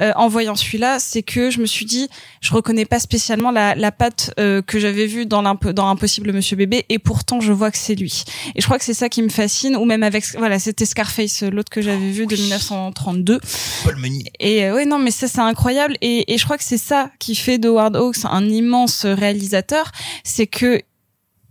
[0.00, 2.08] euh, en voyant celui-là, c'est que je me suis dit,
[2.40, 6.56] je reconnais pas spécialement la, la patte euh, que j'avais vue dans, dans Impossible Monsieur
[6.56, 8.24] Bébé, et pourtant je vois que c'est lui.
[8.54, 11.42] Et je crois que c'est ça qui me fascine, ou même avec, voilà, c'était Scarface,
[11.42, 13.40] l'autre que j'avais vu de 1932.
[13.84, 14.24] Paul Meunier.
[14.40, 17.10] Et euh, ouais, non, mais ça c'est incroyable, et, et je crois que c'est ça
[17.18, 19.90] qui fait de Howard Hawks un immense réalisateur,
[20.22, 20.80] c'est que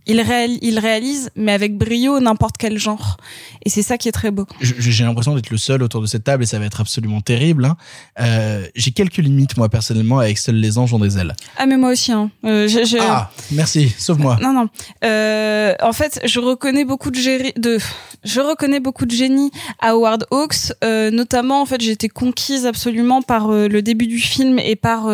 [0.06, 3.16] il, réal- il réalise, mais avec brio, n'importe quel genre.
[3.64, 4.46] Et c'est ça qui est très beau.
[4.60, 7.20] Je- J'ai l'impression d'être le seul autour de cette table et ça va être absolument
[7.20, 7.64] terrible.
[7.64, 7.76] hein.
[8.20, 11.34] Euh, J'ai quelques limites moi personnellement avec Seuls les anges ont des ailes.
[11.56, 12.30] Ah, mais moi aussi, hein.
[12.44, 14.38] Euh, j'ai- Ah, merci, sauve-moi.
[14.42, 14.68] Non, non.
[15.04, 17.78] Euh, en fait, je reconnais beaucoup de, géri- de,
[18.24, 19.50] je reconnais beaucoup de génie
[19.80, 20.72] à Howard Hawks.
[20.82, 25.06] Notamment, en fait, j'ai été conquise absolument par le début du film et par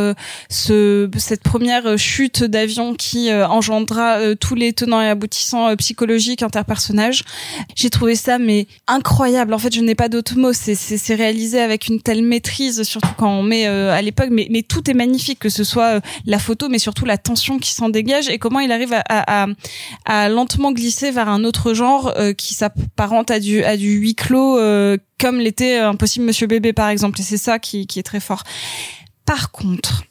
[0.49, 7.23] ce, cette première chute d'avion qui engendra tous les tenants et aboutissants euh, psychologiques interpersonnages.
[7.75, 9.55] J'ai trouvé ça mais incroyable.
[9.55, 10.53] En fait, je n'ai pas d'autres mots.
[10.53, 14.29] C'est, réalisé avec une telle maîtrise, surtout quand on met euh, à l'époque.
[14.31, 17.59] Mais, mais tout est magnifique, que ce soit euh, la photo, mais surtout la tension
[17.59, 19.47] qui s'en dégage et comment il arrive à, à, à,
[20.05, 24.15] à lentement glisser vers un autre genre euh, qui s'apparente à du à du huis
[24.15, 27.21] clos, euh, comme l'était Impossible Monsieur Bébé par exemple.
[27.21, 28.43] Et c'est ça qui, qui est très fort.
[29.27, 30.05] Par contre.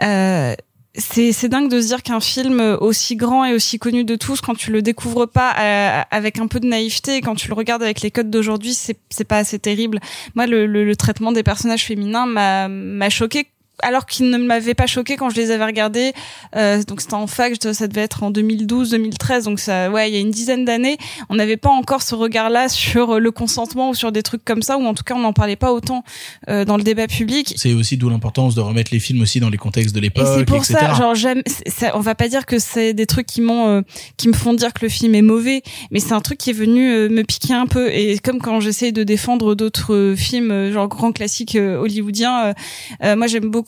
[0.00, 0.54] Euh,
[0.98, 4.54] c'est dingue de se dire qu'un film aussi grand et aussi connu de tous, quand
[4.54, 7.82] tu le découvres pas euh, avec un peu de naïveté, et quand tu le regardes
[7.82, 10.00] avec les codes d'aujourd'hui, c'est pas assez terrible.
[10.34, 13.46] Moi, le, le, le traitement des personnages féminins m'a choqué
[13.82, 16.12] alors qu'il ne m'avait pas choqué quand je les avais regardés.
[16.56, 20.16] Euh, donc c'était en fac, ça devait être en 2012-2013, donc ça, ouais, il y
[20.16, 20.98] a une dizaine d'années,
[21.28, 24.78] on n'avait pas encore ce regard-là sur le consentement ou sur des trucs comme ça,
[24.78, 26.04] ou en tout cas on n'en parlait pas autant
[26.48, 27.54] euh, dans le débat public.
[27.56, 30.26] C'est aussi d'où l'importance de remettre les films aussi dans les contextes de Et l'époque,
[30.36, 30.74] c'est pour etc.
[30.80, 31.42] ça, genre j'aime.
[31.94, 33.80] On va pas dire que c'est des trucs qui m'ont, euh,
[34.16, 36.54] qui me font dire que le film est mauvais, mais c'est un truc qui est
[36.54, 37.90] venu euh, me piquer un peu.
[37.92, 42.54] Et comme quand j'essaye de défendre d'autres euh, films, euh, genre grands classiques hollywoodiens,
[43.02, 43.67] moi j'aime beaucoup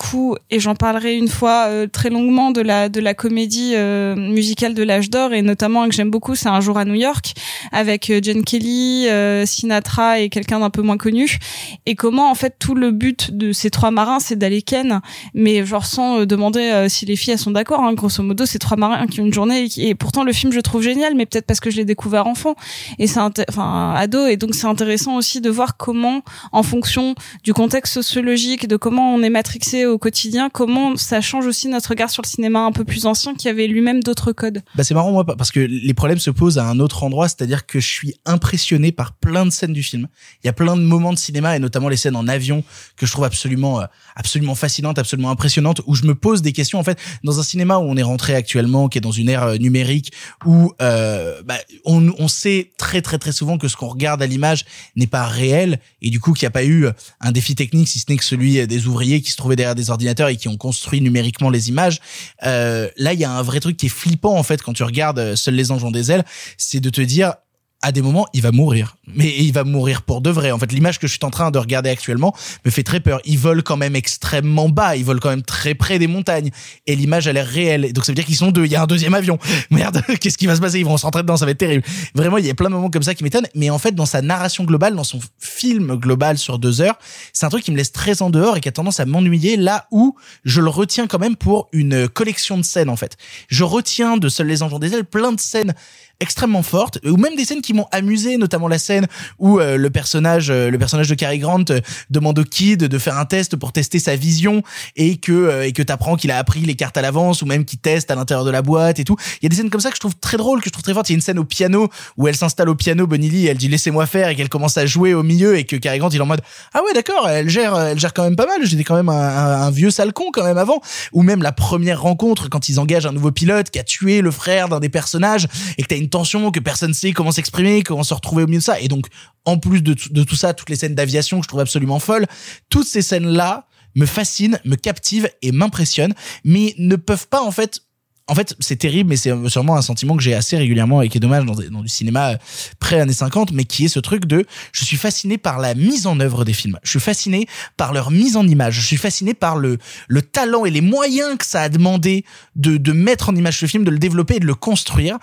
[0.51, 4.73] et j'en parlerai une fois euh, très longuement de la de la comédie euh, musicale
[4.75, 7.35] de l'âge d'or et notamment que j'aime beaucoup, c'est Un jour à New York
[7.71, 11.39] avec euh, Jen Kelly, euh, Sinatra et quelqu'un d'un peu moins connu.
[11.87, 15.01] Et comment en fait tout le but de ces trois marins, c'est d'aller ken,
[15.35, 17.81] mais genre sans euh, demander euh, si les filles elles sont d'accord.
[17.85, 17.93] Hein.
[17.93, 20.53] Grosso modo, c'est trois marins qui ont une journée et, qui- et pourtant le film
[20.53, 22.55] je trouve génial, mais peut-être parce que je l'ai découvert enfant
[22.99, 26.23] et c'est enfin ado et donc c'est intéressant aussi de voir comment
[26.53, 27.15] en fonction
[27.45, 31.91] du contexte sociologique, de comment on est matrixé au quotidien, comment ça change aussi notre
[31.91, 34.63] regard sur le cinéma un peu plus ancien qui avait lui-même d'autres codes?
[34.75, 37.67] Bah c'est marrant moi parce que les problèmes se posent à un autre endroit, c'est-à-dire
[37.67, 40.09] que je suis impressionné par plein de scènes du film.
[40.43, 42.65] Il y a plein de moments de cinéma et notamment les scènes en avion
[42.97, 43.87] que je trouve absolument euh,
[44.17, 47.79] absolument fascinantes, absolument impressionnantes où je me pose des questions en fait dans un cinéma
[47.79, 50.13] où on est rentré actuellement qui est dans une ère euh, numérique
[50.45, 54.27] où euh, bah, on, on sait très très très souvent que ce qu'on regarde à
[54.27, 54.65] l'image
[54.97, 56.87] n'est pas réel et du coup qu'il n'y a pas eu
[57.21, 59.80] un défi technique si ce n'est que celui des ouvriers qui se trouvaient derrière des
[59.89, 62.01] ordinateurs et qui ont construit numériquement les images.
[62.45, 64.83] Euh, là, il y a un vrai truc qui est flippant en fait quand tu
[64.83, 66.25] regardes euh, Seuls les anges ont des ailes,
[66.59, 67.35] c'est de te dire
[67.83, 68.97] à des moments, il va mourir.
[69.15, 70.51] Mais il va mourir pour de vrai.
[70.51, 72.35] En fait, l'image que je suis en train de regarder actuellement
[72.65, 73.21] me fait très peur.
[73.25, 74.97] Ils volent quand même extrêmement bas.
[74.97, 76.51] Ils volent quand même très près des montagnes.
[76.87, 77.93] Et l'image a l'air réelle.
[77.93, 78.67] Donc, ça veut dire qu'ils sont deux.
[78.67, 79.39] Il y a un deuxième avion.
[79.71, 80.79] Merde, qu'est-ce qui va se passer?
[80.79, 81.37] Ils vont s'entrer dedans.
[81.37, 81.85] Ça va être terrible.
[82.15, 83.49] Vraiment, il y a plein de moments comme ça qui m'étonnent.
[83.55, 86.99] Mais en fait, dans sa narration globale, dans son film global sur deux heures,
[87.33, 89.57] c'est un truc qui me laisse très en dehors et qui a tendance à m'ennuyer
[89.57, 93.17] là où je le retiens quand même pour une collection de scènes, en fait.
[93.49, 95.75] Je retiens de Seuls les ont des ailes plein de scènes
[96.21, 99.07] extrêmement fortes ou même des scènes qui m'ont amusé notamment la scène
[99.39, 101.81] où euh, le personnage euh, le personnage de Cary Grant euh,
[102.11, 104.63] demande au kid de faire un test pour tester sa vision
[104.97, 107.65] et que euh, et que t'apprends qu'il a appris les cartes à l'avance ou même
[107.65, 109.17] qu'il teste à l'intérieur de la boîte et tout.
[109.41, 110.83] Il y a des scènes comme ça que je trouve très drôles que je trouve
[110.83, 111.09] très fortes.
[111.09, 111.89] Il y a une scène au piano
[112.19, 114.85] où elle s'installe au piano Bonnie Lee elle dit laissez-moi faire et qu'elle commence à
[114.85, 116.43] jouer au milieu et que Cary Grant il est en mode
[116.75, 118.59] ah ouais d'accord elle gère elle gère quand même pas mal.
[118.65, 120.83] J'étais quand même un, un, un vieux sale con quand même avant.
[121.13, 124.31] Ou même la première rencontre quand ils engagent un nouveau pilote qui a tué le
[124.31, 125.49] frère d'un des personnages
[125.79, 128.59] et que t'as une tension que personne sait comment s'exprimer, comment se retrouver au milieu
[128.59, 128.81] de ça.
[128.81, 129.07] Et donc,
[129.45, 132.27] en plus de, tout ça, toutes les scènes d'aviation que je trouve absolument folles,
[132.69, 133.67] toutes ces scènes-là
[133.97, 136.15] me fascinent, me captivent et m'impressionnent,
[136.45, 137.83] mais ne peuvent pas en fait
[138.31, 141.19] en fait, c'est terrible, mais c'est sûrement un sentiment que j'ai assez régulièrement et qui
[141.19, 142.37] est dommage dans, du cinéma
[142.79, 146.21] pré-années 50, mais qui est ce truc de je suis fasciné par la mise en
[146.21, 146.79] œuvre des films.
[146.85, 148.75] Je suis fasciné par leur mise en image.
[148.75, 152.25] Je suis fasciné par le, le talent et les moyens que ça a demandé
[152.55, 155.19] de, de mettre en image ce film, de le développer et de le construire.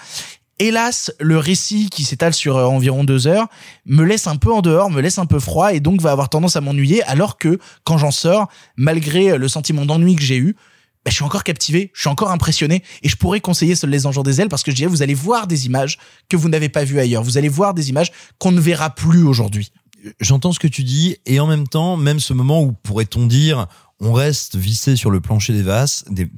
[0.59, 3.47] Hélas, le récit qui s'étale sur euh, environ deux heures
[3.85, 6.29] me laisse un peu en dehors, me laisse un peu froid et donc va avoir
[6.29, 10.55] tendance à m'ennuyer alors que quand j'en sors, malgré le sentiment d'ennui que j'ai eu,
[11.07, 14.05] bah, je suis encore captivé, je suis encore impressionné et je pourrais conseiller Seuls les
[14.05, 16.67] ont des ailes parce que je dirais vous allez voir des images que vous n'avez
[16.67, 17.23] pas vues ailleurs.
[17.23, 19.71] Vous allez voir des images qu'on ne verra plus aujourd'hui.
[20.19, 23.67] J'entends ce que tu dis et en même temps, même ce moment où pourrait-on dire
[24.01, 26.29] on reste vissé sur le plancher des vases, des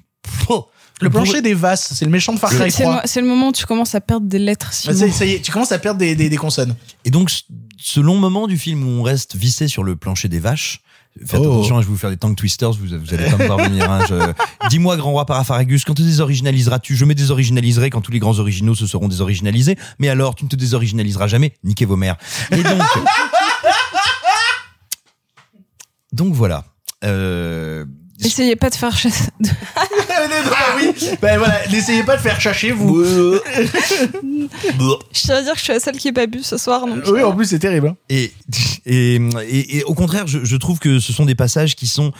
[1.01, 2.95] Le plancher des vases, c'est le méchant de Far Cry C'est 3.
[2.95, 4.71] le, c'est le moment où tu commences à perdre des lettres.
[4.85, 5.11] Bah, Simon.
[5.11, 6.75] ça, ça y est, tu commences à perdre des, des, des consonnes.
[7.05, 7.31] Et donc,
[7.77, 10.81] ce- long moment du film où on reste vissé sur le plancher des vaches,
[11.25, 11.45] faites Oh.
[11.45, 13.59] attention, hein, je vais vous faire des tongue twisters, vous, vous allez pas me voir
[13.59, 13.89] venir.
[13.89, 14.33] Hein, je-
[14.69, 16.95] Dis-moi, grand roi Paraparagus, quand te désoriginaliseras-tu?
[16.95, 20.49] Je me désoriginaliserai quand tous les grands originaux se seront désoriginalisés, mais alors, tu ne
[20.49, 22.17] te désoriginaliseras jamais, niquez vos mères.
[22.51, 22.81] Et donc...
[26.13, 26.65] donc voilà.
[27.05, 27.85] Euh,
[28.23, 29.29] Essayez pas de faire chasse.
[30.21, 33.03] Ah oui, ben voilà, n'essayez pas de faire chercher vous.
[33.05, 33.39] Je
[35.13, 36.85] tiens à dire que je suis la seule qui est pas bu ce soir.
[36.85, 37.87] Donc oui, en plus c'est terrible.
[37.87, 37.97] hein.
[38.09, 38.31] Et,
[38.85, 42.11] et, et, et au contraire, je, je trouve que ce sont des passages qui sont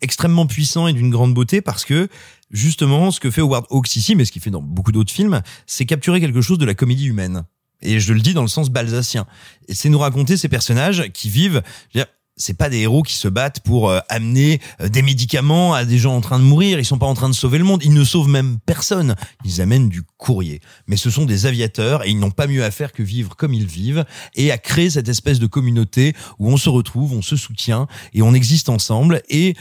[0.00, 2.08] extrêmement puissants et d'une grande beauté parce que
[2.50, 5.42] justement, ce que fait Howard Hawks ici, mais ce qu'il fait dans beaucoup d'autres films,
[5.66, 7.44] c'est capturer quelque chose de la comédie humaine.
[7.82, 9.26] Et je le dis dans le sens balsacien.
[9.68, 11.62] Et c'est nous raconter ces personnages qui vivent.
[11.92, 15.02] je veux dire, c'est pas des héros qui se battent pour euh, amener euh, des
[15.02, 16.78] médicaments à des gens en train de mourir.
[16.78, 17.82] Ils sont pas en train de sauver le monde.
[17.84, 19.14] Ils ne sauvent même personne.
[19.44, 20.60] Ils amènent du courrier.
[20.86, 23.52] Mais ce sont des aviateurs et ils n'ont pas mieux à faire que vivre comme
[23.52, 24.04] ils vivent
[24.34, 28.22] et à créer cette espèce de communauté où on se retrouve, on se soutient et
[28.22, 29.22] on existe ensemble.
[29.28, 29.54] Et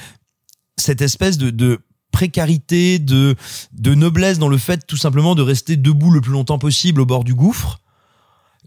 [0.78, 1.80] cette espèce de,
[2.12, 3.36] précarité, de
[3.84, 7.24] noblesse dans le fait tout simplement de rester debout le plus longtemps possible au bord
[7.24, 7.82] du gouffre.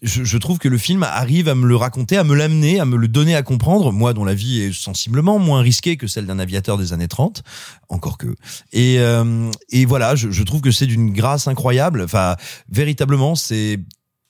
[0.03, 2.85] Je, je trouve que le film arrive à me le raconter, à me l'amener, à
[2.85, 3.93] me le donner à comprendre.
[3.93, 7.43] Moi, dont la vie est sensiblement moins risquée que celle d'un aviateur des années 30,
[7.89, 8.35] encore que.
[8.73, 12.03] Et, euh, et voilà, je, je trouve que c'est d'une grâce incroyable.
[12.03, 12.37] Enfin,
[12.69, 13.79] véritablement, c'est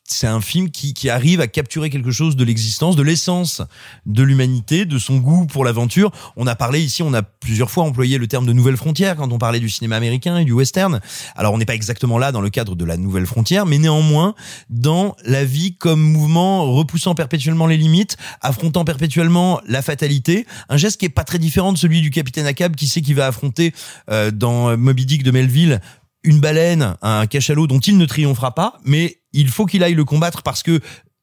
[0.04, 3.62] c'est un film qui, qui arrive à capturer quelque chose de l'existence, de l'essence
[4.04, 6.10] de l'humanité, de son goût pour l'aventure.
[6.36, 9.32] On a parlé ici, on a plusieurs fois employé le terme de nouvelle frontière quand
[9.32, 11.00] on parlait du cinéma américain et du western.
[11.36, 14.34] Alors on n'est pas exactement là dans le cadre de la nouvelle frontière, mais néanmoins
[14.70, 20.46] dans la vie comme mouvement repoussant perpétuellement les limites, affrontant perpétuellement la fatalité.
[20.68, 23.14] Un geste qui est pas très différent de celui du capitaine Ahab qui sait qu'il
[23.14, 23.72] va affronter
[24.10, 25.80] euh, dans Moby Dick de Melville
[26.24, 30.04] une baleine, un cachalot dont il ne triomphera pas, mais il faut qu'il aille le
[30.04, 30.80] combattre parce que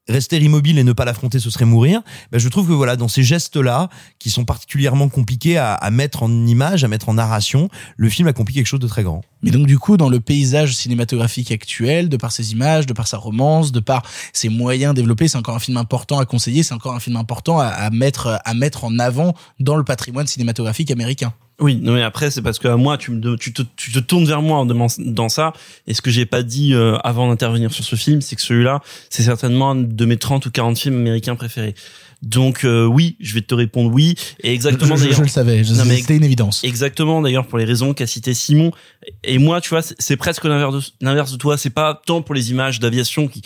[0.10, 2.02] rester immobile et ne pas l'affronter, ce serait mourir.
[2.32, 6.48] Ben, je trouve que voilà, dans ces gestes-là, qui sont particulièrement compliqués à, mettre en
[6.48, 9.22] image, à mettre en narration, le film accomplit quelque chose de très grand.
[9.42, 13.08] Mais donc du coup, dans le paysage cinématographique actuel, de par ses images, de par
[13.08, 14.04] sa romance, de par
[14.34, 17.60] ses moyens développés, c'est encore un film important à conseiller, c'est encore un film important
[17.60, 21.34] à mettre à mettre en avant dans le patrimoine cinématographique américain.
[21.60, 24.00] Oui, non mais après c'est parce que à moi tu me tu te tu te
[24.00, 25.54] tournes vers moi en demandant dans ça.
[25.88, 28.82] Et ce que j'ai pas dit euh, avant d'intervenir sur ce film, c'est que celui-là,
[29.10, 31.76] c'est certainement un de mes 30 ou 40 films américains préférés.
[32.22, 34.16] Donc euh, oui, je vais te répondre oui.
[34.44, 36.64] Et exactement Je- je- je le savais, je- Non, mais c'était une évidence.
[36.64, 38.72] Exactement d'ailleurs pour les raisons qu'a cité Simon.
[39.24, 42.22] Et moi tu vois, c'est- c'est presque l'inverse de l'inverse de toi, c'est pas tant
[42.22, 43.42] pour les images d'aviation qui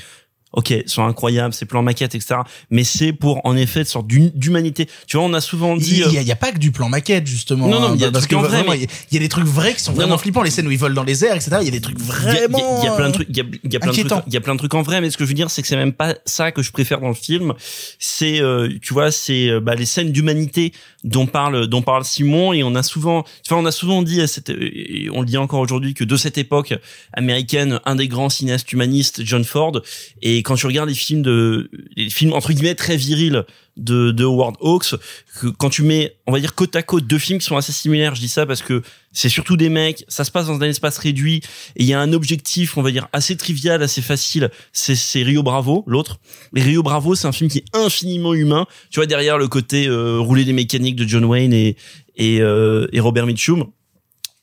[0.53, 2.35] Ok, sont incroyables, ces plans maquettes, etc.
[2.69, 4.87] Mais c'est pour, en effet, une sorte d'hu- d'humanité.
[5.07, 6.03] Tu vois, on a souvent dit.
[6.05, 7.67] Il y, a, euh, pas que du plan maquette justement.
[7.67, 8.77] Non, non, il y a hein, des parce trucs mais-
[9.11, 10.17] il y a- des trucs vrais qui sont Non, vraiment non.
[10.19, 10.43] flippants.
[10.43, 11.57] Les scènes où ils volent dans les airs, etc.
[11.61, 12.57] Il y a des trucs vraiment.
[12.59, 13.75] il y, a- il y a plein de euh, trucs, il y a, il y
[13.75, 14.23] a plein de trucs, inquiétants.
[14.27, 15.61] il y a plein de trucs en vrai, mais ce que je veux dire, c'est
[15.63, 17.53] que c'est même pas ça que je préfère dans le film.
[17.97, 20.71] C'est, euh, tu vois, c'est euh, bah, les scènes d'humanité
[21.03, 24.21] dont parle, dont parle Simon, et on a souvent, tu vois, on a souvent dit,
[24.49, 26.75] et on le dit encore aujourd'hui, que de cette époque
[27.13, 29.81] américaine, un des grands cinéastes humanistes, John Ford,
[30.21, 33.43] et quand tu regardes les films de, les films entre guillemets très virils
[33.77, 34.95] de, de Howard Hawks,
[35.39, 37.71] que quand tu mets, on va dire côte à côte deux films qui sont assez
[37.71, 40.67] similaires, je dis ça parce que c'est surtout des mecs, ça se passe dans un
[40.67, 41.37] espace réduit,
[41.75, 45.23] et il y a un objectif, on va dire, assez trivial, assez facile, c'est, c'est
[45.23, 46.19] Rio Bravo, l'autre.
[46.55, 48.67] Et Rio Bravo, c'est un film qui est infiniment humain.
[48.91, 51.75] Tu vois, derrière le côté euh, rouler des mécaniques de John Wayne et,
[52.15, 53.65] et, euh, et Robert Mitchum.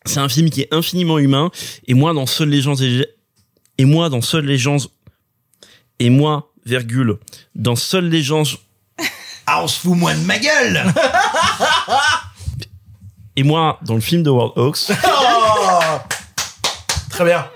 [0.07, 1.51] C'est un film qui est infiniment humain.
[1.87, 3.07] Et moi, dans Seules les gens et,
[3.79, 4.79] et moi, dans Seules les gens
[6.01, 7.19] et moi, virgule,
[7.55, 8.43] dans Seules les gens
[9.47, 10.83] Ah, on se fout moins de ma gueule
[13.37, 14.87] et moi, dans le film de World Hawks,
[17.11, 17.47] Très bien.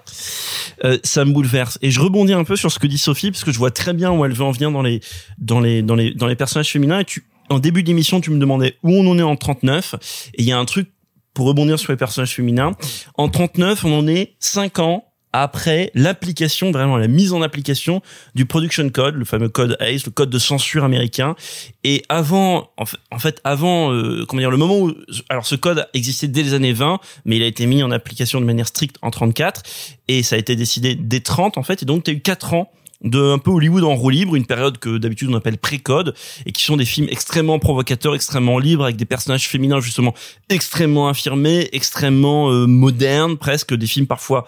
[0.84, 1.78] euh, ça me bouleverse.
[1.82, 3.92] Et je rebondis un peu sur ce que dit Sophie, parce que je vois très
[3.94, 5.00] bien où elle veut en venir dans les,
[5.38, 7.00] dans les, dans les, dans les personnages féminins.
[7.00, 9.94] Et tu, en début d'émission, tu me demandais où on en est en 39.
[10.34, 10.90] Et il y a un truc
[11.32, 12.72] pour rebondir sur les personnages féminins.
[13.16, 15.04] En 39, on en est 5 ans
[15.34, 18.02] après l'application, vraiment la mise en application
[18.36, 21.34] du production code, le fameux code ACE, le code de censure américain.
[21.82, 24.94] Et avant, en fait, avant, euh, comment dire, le moment où,
[25.28, 28.40] alors ce code existait dès les années 20, mais il a été mis en application
[28.40, 29.64] de manière stricte en 34,
[30.06, 32.54] et ça a été décidé dès 30 en fait, et donc tu as eu 4
[32.54, 32.70] ans
[33.02, 36.14] de un peu Hollywood en roue libre, une période que d'habitude on appelle pré-code,
[36.46, 40.14] et qui sont des films extrêmement provocateurs, extrêmement libres, avec des personnages féminins justement
[40.48, 44.46] extrêmement affirmés, extrêmement euh, modernes, presque des films parfois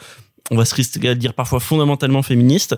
[0.51, 2.77] on va se risquer à dire parfois fondamentalement féministes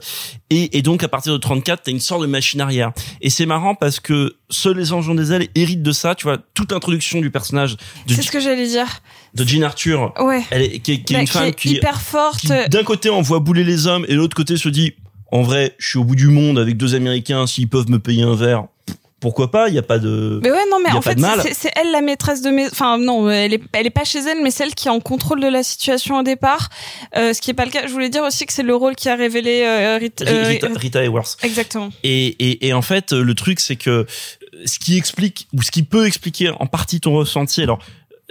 [0.51, 3.45] et, et donc à partir de 34 t'as une sorte de machine arrière et c'est
[3.47, 6.73] marrant parce que seuls les anges ont des ailes héritent de ça tu vois toute
[6.73, 7.77] l'introduction du personnage
[8.07, 8.87] de, C'est ce que j'allais dire.
[9.35, 10.43] de Jean Arthur Ouais.
[10.51, 12.47] elle est, qui est, qui est Bah, une qui femme est qui hyper forte.
[12.71, 14.95] d'un côté on voit bouler les hommes et de l'autre côté se dit
[15.31, 18.23] en vrai je suis au bout du monde avec deux américains s'ils peuvent me payer
[18.23, 18.65] un verre
[19.21, 21.19] pourquoi pas il y a pas de Mais ouais, non, mais en fait,
[21.53, 22.67] c'est elle la maîtresse de mes.
[22.67, 25.41] Enfin, non, elle est, elle est pas chez elle, mais celle qui est en contrôle
[25.41, 26.69] de la situation au départ.
[27.17, 27.87] Euh, ce qui est pas le cas.
[27.87, 30.69] Je voulais dire aussi que c'est le rôle qui a révélé euh, Rit- euh, Rita,
[30.77, 31.91] Rita Hayworth Exactement.
[32.05, 34.07] Et, et, et en fait, le truc, c'est que
[34.65, 37.79] ce qui explique, ou ce qui peut expliquer en partie ton ressenti, alors,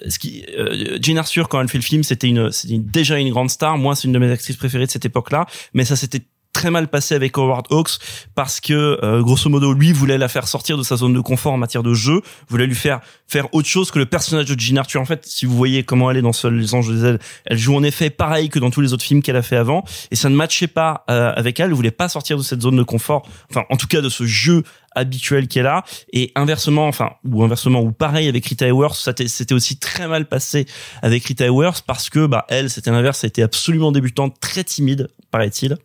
[0.08, 3.32] ce qui, euh, Jane Arthur, quand elle fait le film, c'était une, c'était déjà une
[3.32, 3.78] grande star.
[3.78, 5.48] Moi, c'est une de mes actrices préférées de cette époque-là.
[5.74, 6.22] Mais ça s'était
[6.58, 8.00] très mal passé avec Howard Hawks
[8.34, 11.54] parce que euh, grosso modo lui voulait la faire sortir de sa zone de confort
[11.54, 14.78] en matière de jeu voulait lui faire faire autre chose que le personnage de Jean
[14.78, 15.00] Arthur.
[15.00, 17.76] En fait si vous voyez comment elle est dans les anges des ailes elle joue
[17.76, 20.30] en effet pareil que dans tous les autres films qu'elle a fait avant et ça
[20.30, 23.28] ne matchait pas euh, avec elle elle voulait pas sortir de cette zone de confort
[23.52, 24.64] enfin en tout cas de ce jeu
[24.98, 29.54] habituel qu'elle a et inversement enfin ou inversement ou pareil avec Rita Hayworth ça c'était
[29.54, 30.66] aussi très mal passé
[31.02, 35.08] avec Rita Hayworth parce que bah elle c'était l'inverse elle était absolument débutante très timide
[35.32, 35.78] paraît-il.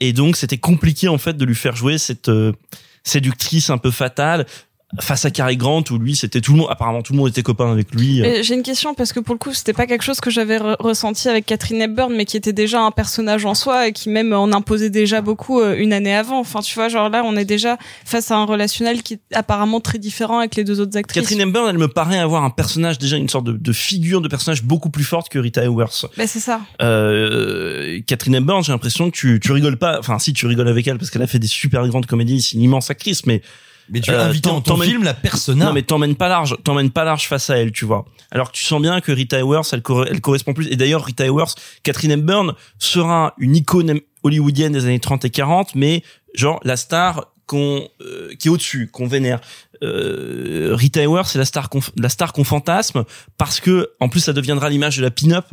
[0.00, 2.52] Et donc c'était compliqué en fait de lui faire jouer cette euh,
[3.04, 4.46] séductrice un peu fatale
[4.98, 7.44] face à Cary Grant où lui c'était tout le monde apparemment tout le monde était
[7.44, 10.02] copain avec lui Mais J'ai une question parce que pour le coup, c'était pas quelque
[10.02, 13.54] chose que j'avais re- ressenti avec Catherine Hepburn, mais qui était déjà un personnage en
[13.54, 16.40] soi et qui même en imposait déjà beaucoup euh, une année avant.
[16.40, 19.78] Enfin, tu vois, genre là, on est déjà face à un relationnel qui est apparemment
[19.80, 21.22] très différent avec les deux autres actrices.
[21.22, 24.28] Catherine Hepburn elle me paraît avoir un personnage déjà une sorte de, de figure de
[24.28, 26.60] personnage beaucoup plus forte que Rita Hayworth Bah, c'est ça.
[27.14, 29.98] euh, Catherine Hepburn, j'ai l'impression que tu, tu rigoles pas.
[29.98, 32.56] Enfin, si tu rigoles avec elle parce qu'elle a fait des super grandes comédies, c'est
[32.56, 33.42] une immense actrice, mais
[33.92, 35.66] Mais tu as invité t'en- dans ton t'emmènes- film la persona.
[35.66, 38.04] Non, mais t'emmènes pas large, t'emmènes pas large face à elle, tu vois.
[38.30, 40.68] Alors que tu sens bien que Rita Hayworth, elle, cor- elle correspond plus.
[40.70, 45.74] Et d'ailleurs, Rita Hayworth, Catherine Hepburn sera une icône hollywoodienne des années 30 et 40,
[45.74, 46.02] mais
[46.34, 49.40] genre la star qu'on euh, qui est au-dessus, qu'on vénère.
[49.82, 53.04] Euh, Rita Hayworth, c'est la star qu'on la star qu'on fantasme
[53.38, 55.46] parce que en plus ça deviendra l'image de la pin-up.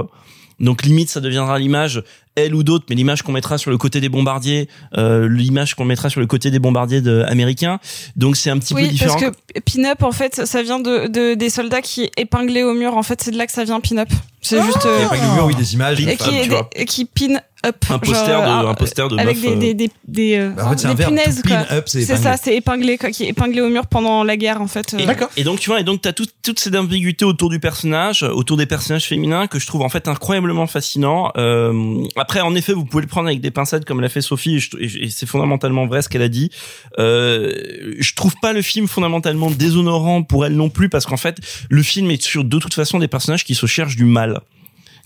[0.60, 2.04] Donc limite ça deviendra l'image
[2.38, 5.86] elle ou d'autres, mais l'image qu'on mettra sur le côté des bombardiers, euh, l'image qu'on
[5.86, 7.80] mettra sur le côté des bombardiers de, américains.
[8.16, 9.20] Donc c'est un petit peu Oui, différent.
[9.20, 12.96] parce que pin-up, en fait, ça vient de, de des soldats qui épinglaient au mur.
[12.96, 14.10] En fait, c'est de là que ça vient pin-up.
[14.48, 14.80] C'est juste.
[14.86, 16.00] Il y a euh, pas que du mur, oui, des images.
[16.00, 16.70] et qui, tu vois.
[16.88, 17.76] qui pin up.
[17.90, 20.38] Un poster genre, de- euh, un poster de avec meuf, des, euh, des, des, des,
[20.38, 21.76] euh, Bah, en fait, c'est un des verbe, punaises, pin quoi.
[21.78, 24.68] up, c'est ça, c'est épinglé, quoi, qui est épinglé au mur pendant la guerre, en
[24.68, 24.94] fait.
[24.94, 25.00] euh.
[25.36, 28.22] Et, et donc tu vois, et donc t'as tout, toute cette ambiguïté autour du personnage,
[28.24, 31.32] autour des personnages féminins que je trouve en fait incroyablement fascinant.
[31.36, 34.60] Euh, après, en effet, vous pouvez le prendre avec des pincettes comme l'a fait Sophie,
[34.80, 36.52] et- et c'est fondamentalement vrai ce qu'elle a dit.
[37.00, 37.52] Euh,
[38.00, 41.38] je trouve pas le film fondamentalement déshonorant pour elle non plus parce qu'en fait,
[41.70, 44.37] le film est sur de toute façon des personnages qui se cherchent du mal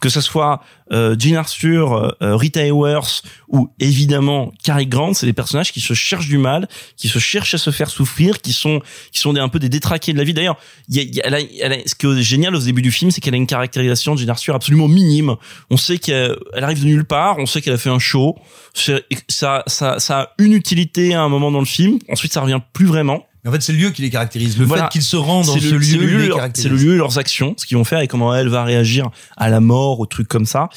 [0.02, 0.62] que ce soit
[0.92, 5.80] euh, Jean Arthur, euh, euh, Rita Hayworth ou évidemment Cary Grant, c'est des personnages qui
[5.80, 6.68] se cherchent du mal,
[6.98, 8.82] qui se cherchent à se faire souffrir, qui sont
[9.14, 10.34] qui sont des, un peu des détraqués de la vie.
[10.34, 10.58] D'ailleurs,
[10.90, 13.10] il y a, y a- elle a- ce qui est génial au début du film,
[13.12, 15.36] c'est qu'elle a une caractérisation de Jean Arthur absolument minime.
[15.70, 18.36] On sait qu'elle elle arrive de nulle part, on sait qu'elle a fait un show,
[18.74, 22.00] ça, ça, ça a une utilité à un moment dans le film.
[22.10, 23.26] Ensuite, ça revient plus vraiment.
[23.44, 24.58] Mais en fait, c'est le lieu qui les caractérise.
[24.60, 24.84] Le Voilà.
[24.84, 26.64] fait qu'ils se rendent dans C'est ce le- c'est lieu, le lieu, les leur- caractérise.
[26.64, 29.50] c'est le lieu leurs actions, ce qu'ils vont faire et comment elle va réagir à
[29.50, 30.70] la mort, aux trucs comme ça.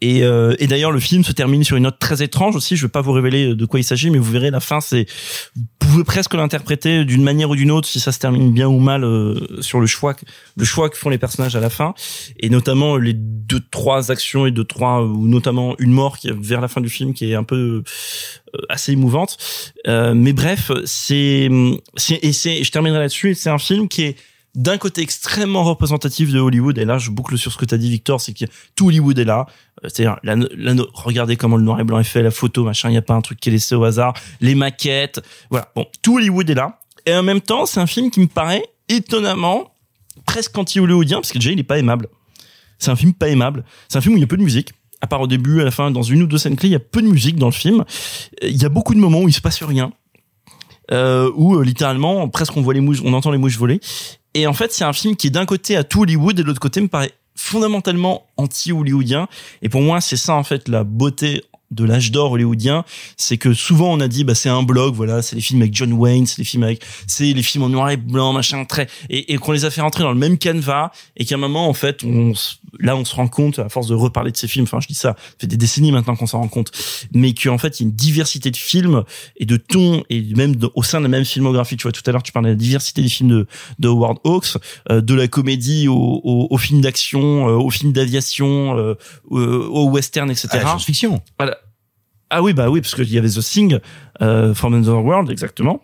[0.00, 2.76] Et, euh, et d'ailleurs, le film se termine sur une note très étrange aussi.
[2.76, 4.80] Je vais pas vous révéler de quoi il s'agit, mais vous verrez la fin.
[4.80, 5.06] C'est
[5.56, 8.78] vous pouvez presque l'interpréter d'une manière ou d'une autre si ça se termine bien ou
[8.80, 10.24] mal euh, sur le choix, que-
[10.56, 11.94] le choix que font les personnages à la fin,
[12.38, 16.34] et notamment les deux trois actions et deux trois ou notamment une mort qui est
[16.38, 17.82] vers la fin du film qui est un peu
[18.68, 19.36] assez émouvante.
[19.86, 21.48] Euh, mais bref, c'est
[22.22, 23.34] et c'est je terminerai là-dessus.
[23.34, 24.16] C'est un film qui est
[24.54, 27.90] d'un côté extrêmement représentatif de Hollywood et là je boucle sur ce que t'as dit
[27.90, 28.44] Victor c'est que
[28.76, 29.46] tout Hollywood est là.
[29.84, 32.88] Euh, c'est-à-dire la, la- regardez comment le noir et blanc est fait la photo machin
[32.88, 35.20] il y a pas un truc qui est laissé au hasard les maquettes
[35.50, 35.72] voilà.
[35.74, 36.78] Bon tout Hollywood est là.
[37.04, 39.74] Et en même temps c'est un film qui me paraît étonnamment
[40.24, 42.06] presque anti-hollywoodien parce que déjà il est pas aimable.
[42.78, 43.64] C'est un film pas aimable.
[43.88, 44.70] C'est un film où il y a peu de musique
[45.04, 46.76] à part au début à la fin dans une ou deux scènes clés il y
[46.76, 47.84] a peu de musique dans le film
[48.42, 49.92] il y a beaucoup de moments où il se passe rien
[50.92, 53.80] euh, où euh, littéralement presque on voit les mouches, on entend les mouches voler.
[54.34, 56.60] Et en fait, c'est un film qui d'un côté a tout Hollywood et de l'autre
[56.60, 59.28] côté me paraît fondamentalement anti-hollywoodien.
[59.62, 61.42] Et pour moi, c'est ça en fait la beauté
[61.74, 62.84] de l'âge d'or hollywoodien,
[63.16, 65.74] c'est que souvent on a dit bah c'est un blog, voilà, c'est les films avec
[65.74, 68.86] John Wayne, c'est les films avec, c'est les films en noir et blanc, machin, très,
[69.10, 71.68] et, et qu'on les a fait rentrer dans le même canevas, et qu'à un moment
[71.68, 72.32] en fait, on,
[72.80, 74.94] là on se rend compte à force de reparler de ces films, enfin je dis
[74.94, 76.70] ça, ça fait des décennies maintenant qu'on s'en rend compte,
[77.12, 79.04] mais qu'en fait il y a une diversité de films
[79.36, 81.76] et de tons et même de- au sein de la même filmographie.
[81.76, 83.46] Tu vois, tout à l'heure tu parlais de la diversité des films de,
[83.78, 84.56] de Howard Hawks,
[84.90, 85.94] euh, de la comédie au,
[86.24, 88.94] au, au film d'action, euh, au film d'aviation, euh,
[89.28, 90.48] au, au western, etc.
[90.50, 91.20] À la science-fiction.
[91.38, 91.58] Voilà.
[92.30, 93.78] Ah oui, bah oui, parce qu'il y avait The Thing,
[94.22, 95.82] euh, From Another World, exactement.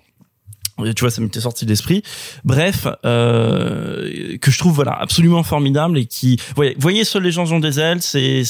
[0.95, 2.03] Tu vois, ça m'était sorti de l'esprit.
[2.45, 7.51] Bref, euh, que je trouve voilà absolument formidable et qui, voyez, voyez seuls les gens
[7.53, 8.43] ont des ailes, c'est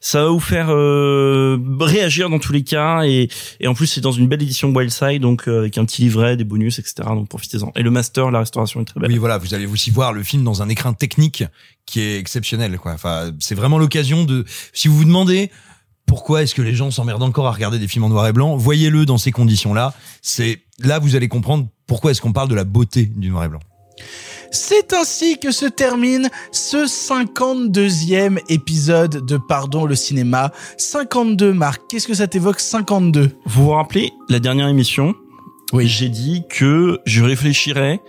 [0.00, 3.28] ça va vous faire euh, réagir dans tous les cas et,
[3.60, 6.36] et en plus c'est dans une belle édition Wildside donc euh, avec un petit livret,
[6.36, 6.94] des bonus, etc.
[7.08, 7.72] Donc profitez-en.
[7.74, 9.10] Et le master, la restauration est très belle.
[9.10, 11.44] Oui, voilà, vous allez aussi voir le film dans un écran technique
[11.86, 12.92] qui est exceptionnel, quoi.
[12.92, 15.50] Enfin, c'est vraiment l'occasion de, si vous vous demandez
[16.06, 18.56] pourquoi est-ce que les gens s'emmerdent encore à regarder des films en noir et blanc,
[18.56, 19.92] voyez-le dans ces conditions-là.
[20.22, 23.48] C'est, là, vous allez comprendre pourquoi est-ce qu'on parle de la beauté du noir et
[23.48, 23.60] blanc.
[24.52, 30.52] C'est ainsi que se termine ce 52e épisode de Pardon le cinéma.
[30.78, 35.14] 52, Marc, qu'est-ce que ça t'évoque 52 Vous vous rappelez la dernière émission?
[35.72, 35.88] Oui.
[35.88, 38.00] J'ai dit que je réfléchirais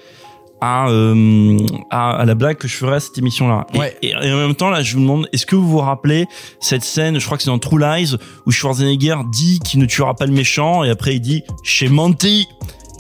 [0.62, 1.58] à, euh,
[1.92, 3.68] à, à la blague que je ferais à cette émission-là.
[3.74, 3.98] Et- Ouais.
[4.02, 6.26] Et, et en même temps, là, je vous demande, est-ce que vous vous rappelez
[6.60, 8.16] cette scène, je crois que c'est dans True Lies,
[8.46, 12.48] où Schwarzenegger dit qu'il ne tuera pas le méchant, et après il dit, j'ai menti.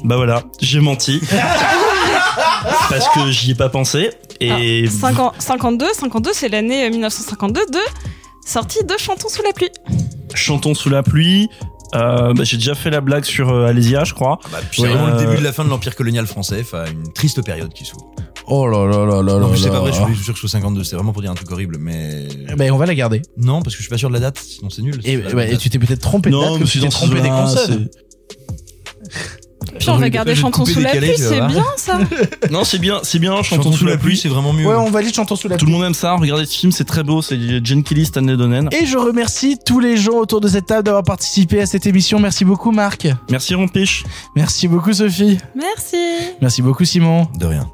[0.03, 1.19] Bah voilà, j'ai menti.
[2.89, 4.09] Parce que j'y ai pas pensé.
[4.39, 7.79] Et Ah, 50 52, 52, c'est l'année euh, 1952 de
[8.45, 9.69] sortie de Chantons sous la pluie.
[10.35, 11.49] chantons sous la pluie.
[11.95, 14.39] Euh, bah, j'ai déjà fait la blague sur euh, Alésia, je crois.
[14.51, 14.93] Bah, puis c'est Ouais.
[14.93, 17.71] vraiment le Euh, début de la fin de l'Empire colonial français, enfin, une triste période
[17.73, 18.11] qui s'ouvre.
[18.49, 19.71] Oh là là là là là c'est là.
[19.71, 21.51] pas vrai, je suis sûr que je suis 52, c'est vraiment pour dire un truc
[21.51, 22.27] horrible, mais.
[22.57, 23.21] Ben, on va la garder.
[23.37, 24.99] Non, parce que je suis pas sûr de la date, sinon c'est nul.
[25.03, 27.29] Et, ouais, et tu t'es peut-être trompé de Non, date, c'est tu t'es trompé des
[27.29, 27.89] consonnes.
[29.79, 31.99] Puis on va garder Chantons sous la pluie, c'est bien ça.
[32.51, 34.17] Non, c'est bien, c'est bien, chantons, sous la pluie.
[34.17, 34.65] c'est vraiment mieux.
[34.65, 35.73] Ouais, on valide Chantons sous la Tout pluie.
[35.73, 36.15] le monde aime ça.
[36.15, 37.21] Regardez ce film, c'est très beau.
[37.21, 38.69] C'est Jen Kelly, Stanley Donen.
[38.71, 42.19] Et je remercie tous les gens autour de cette table d'avoir participé à cette émission.
[42.19, 43.07] Merci beaucoup, Marc.
[43.29, 44.03] Merci Rompiche.
[44.35, 45.37] Merci beaucoup, Sophie.
[45.55, 45.97] Merci.
[46.41, 47.27] Merci beaucoup, Simon.
[47.37, 47.69] De rien.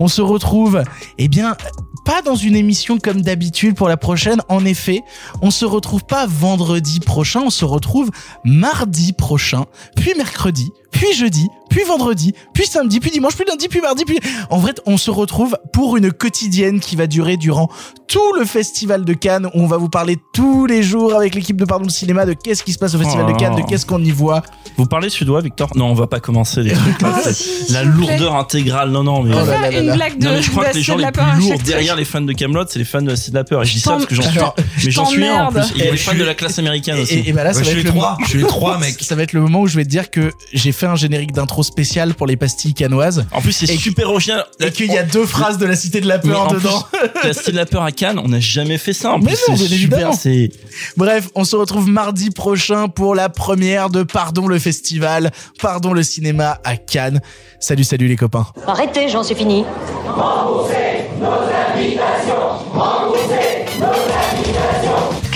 [0.00, 0.82] On se retrouve,
[1.18, 1.56] eh bien,
[2.04, 4.40] pas dans une émission comme d'habitude pour la prochaine.
[4.48, 5.02] En effet,
[5.42, 8.10] on se retrouve pas vendredi prochain, on se retrouve
[8.44, 13.80] mardi prochain, puis mercredi, puis jeudi puis vendredi, puis samedi, puis dimanche, puis lundi, puis
[13.80, 14.18] mardi, puis...
[14.50, 17.70] En vrai, on se retrouve pour une quotidienne qui va durer durant
[18.08, 21.56] tout le festival de Cannes, où on va vous parler tous les jours avec l'équipe
[21.56, 23.86] de Pardon le Cinéma de qu'est-ce qui se passe au festival de Cannes, de qu'est-ce
[23.86, 24.42] qu'on y voit.
[24.76, 25.70] Vous parlez suédois, Victor?
[25.76, 26.96] Non, on va pas commencer les trucs.
[27.04, 28.90] Ah, si, la lourdeur intégrale.
[28.90, 29.34] Non, non, mais.
[29.34, 29.94] Oh là là là Une là.
[29.94, 32.20] blague de Non, mais je crois que les gens les plus lourds derrière les fans
[32.20, 33.62] de Camelot, c'est les fans de la Cité de la Peur.
[33.62, 35.62] Et je dis ça parce que j'en suis, mais j'en suis un en plus.
[35.76, 37.22] il y a les fans de suis- la classe américaine aussi.
[37.24, 38.16] et, bah là, ça va je être suis le les trois.
[38.22, 38.96] Je suis les trois, mec.
[39.00, 41.32] Ça va être le moment où je vais te dire que j'ai fait un générique
[41.32, 43.26] d'intro spécial pour les pastilles canoises.
[43.32, 44.44] En plus, c'est super original.
[44.60, 46.84] Et qu'il y a deux phrases de la Cité de la Peur en dedans.
[46.92, 49.12] plus, la Cité de la Peur à Cannes, on n'a jamais fait ça.
[49.12, 50.14] En Mais plus, non, c'est super.
[50.14, 50.50] C'est
[50.96, 55.30] Bref, on se retrouve mardi prochain pour la première de Pardon le festival,
[55.60, 57.20] Pardon le cinéma à Cannes.
[57.58, 58.46] Salut, salut les copains.
[58.66, 59.64] Arrêtez, j'en suis fini.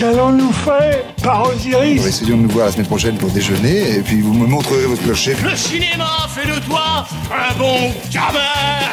[0.05, 4.21] Qu'allons-nous faire par Osiris Essayons de nous voir la semaine prochaine pour déjeuner, et puis
[4.21, 5.35] vous me montrerez votre clocher.
[5.43, 8.39] Le cinéma fait de toi un bon gamin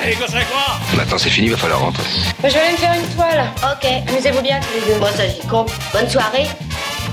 [0.07, 0.79] Et que c'est quoi?
[0.95, 2.03] Maintenant c'est fini, va falloir rentrer.
[2.45, 3.43] Je vais aller me faire une toile.
[3.61, 4.99] Ok, amusez-vous bien tous les deux.
[5.01, 5.73] Moi, ça, j'y compte.
[5.91, 6.47] Bonne soirée.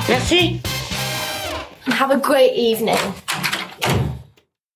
[0.08, 0.60] Merci.
[1.88, 2.94] Have a great evening.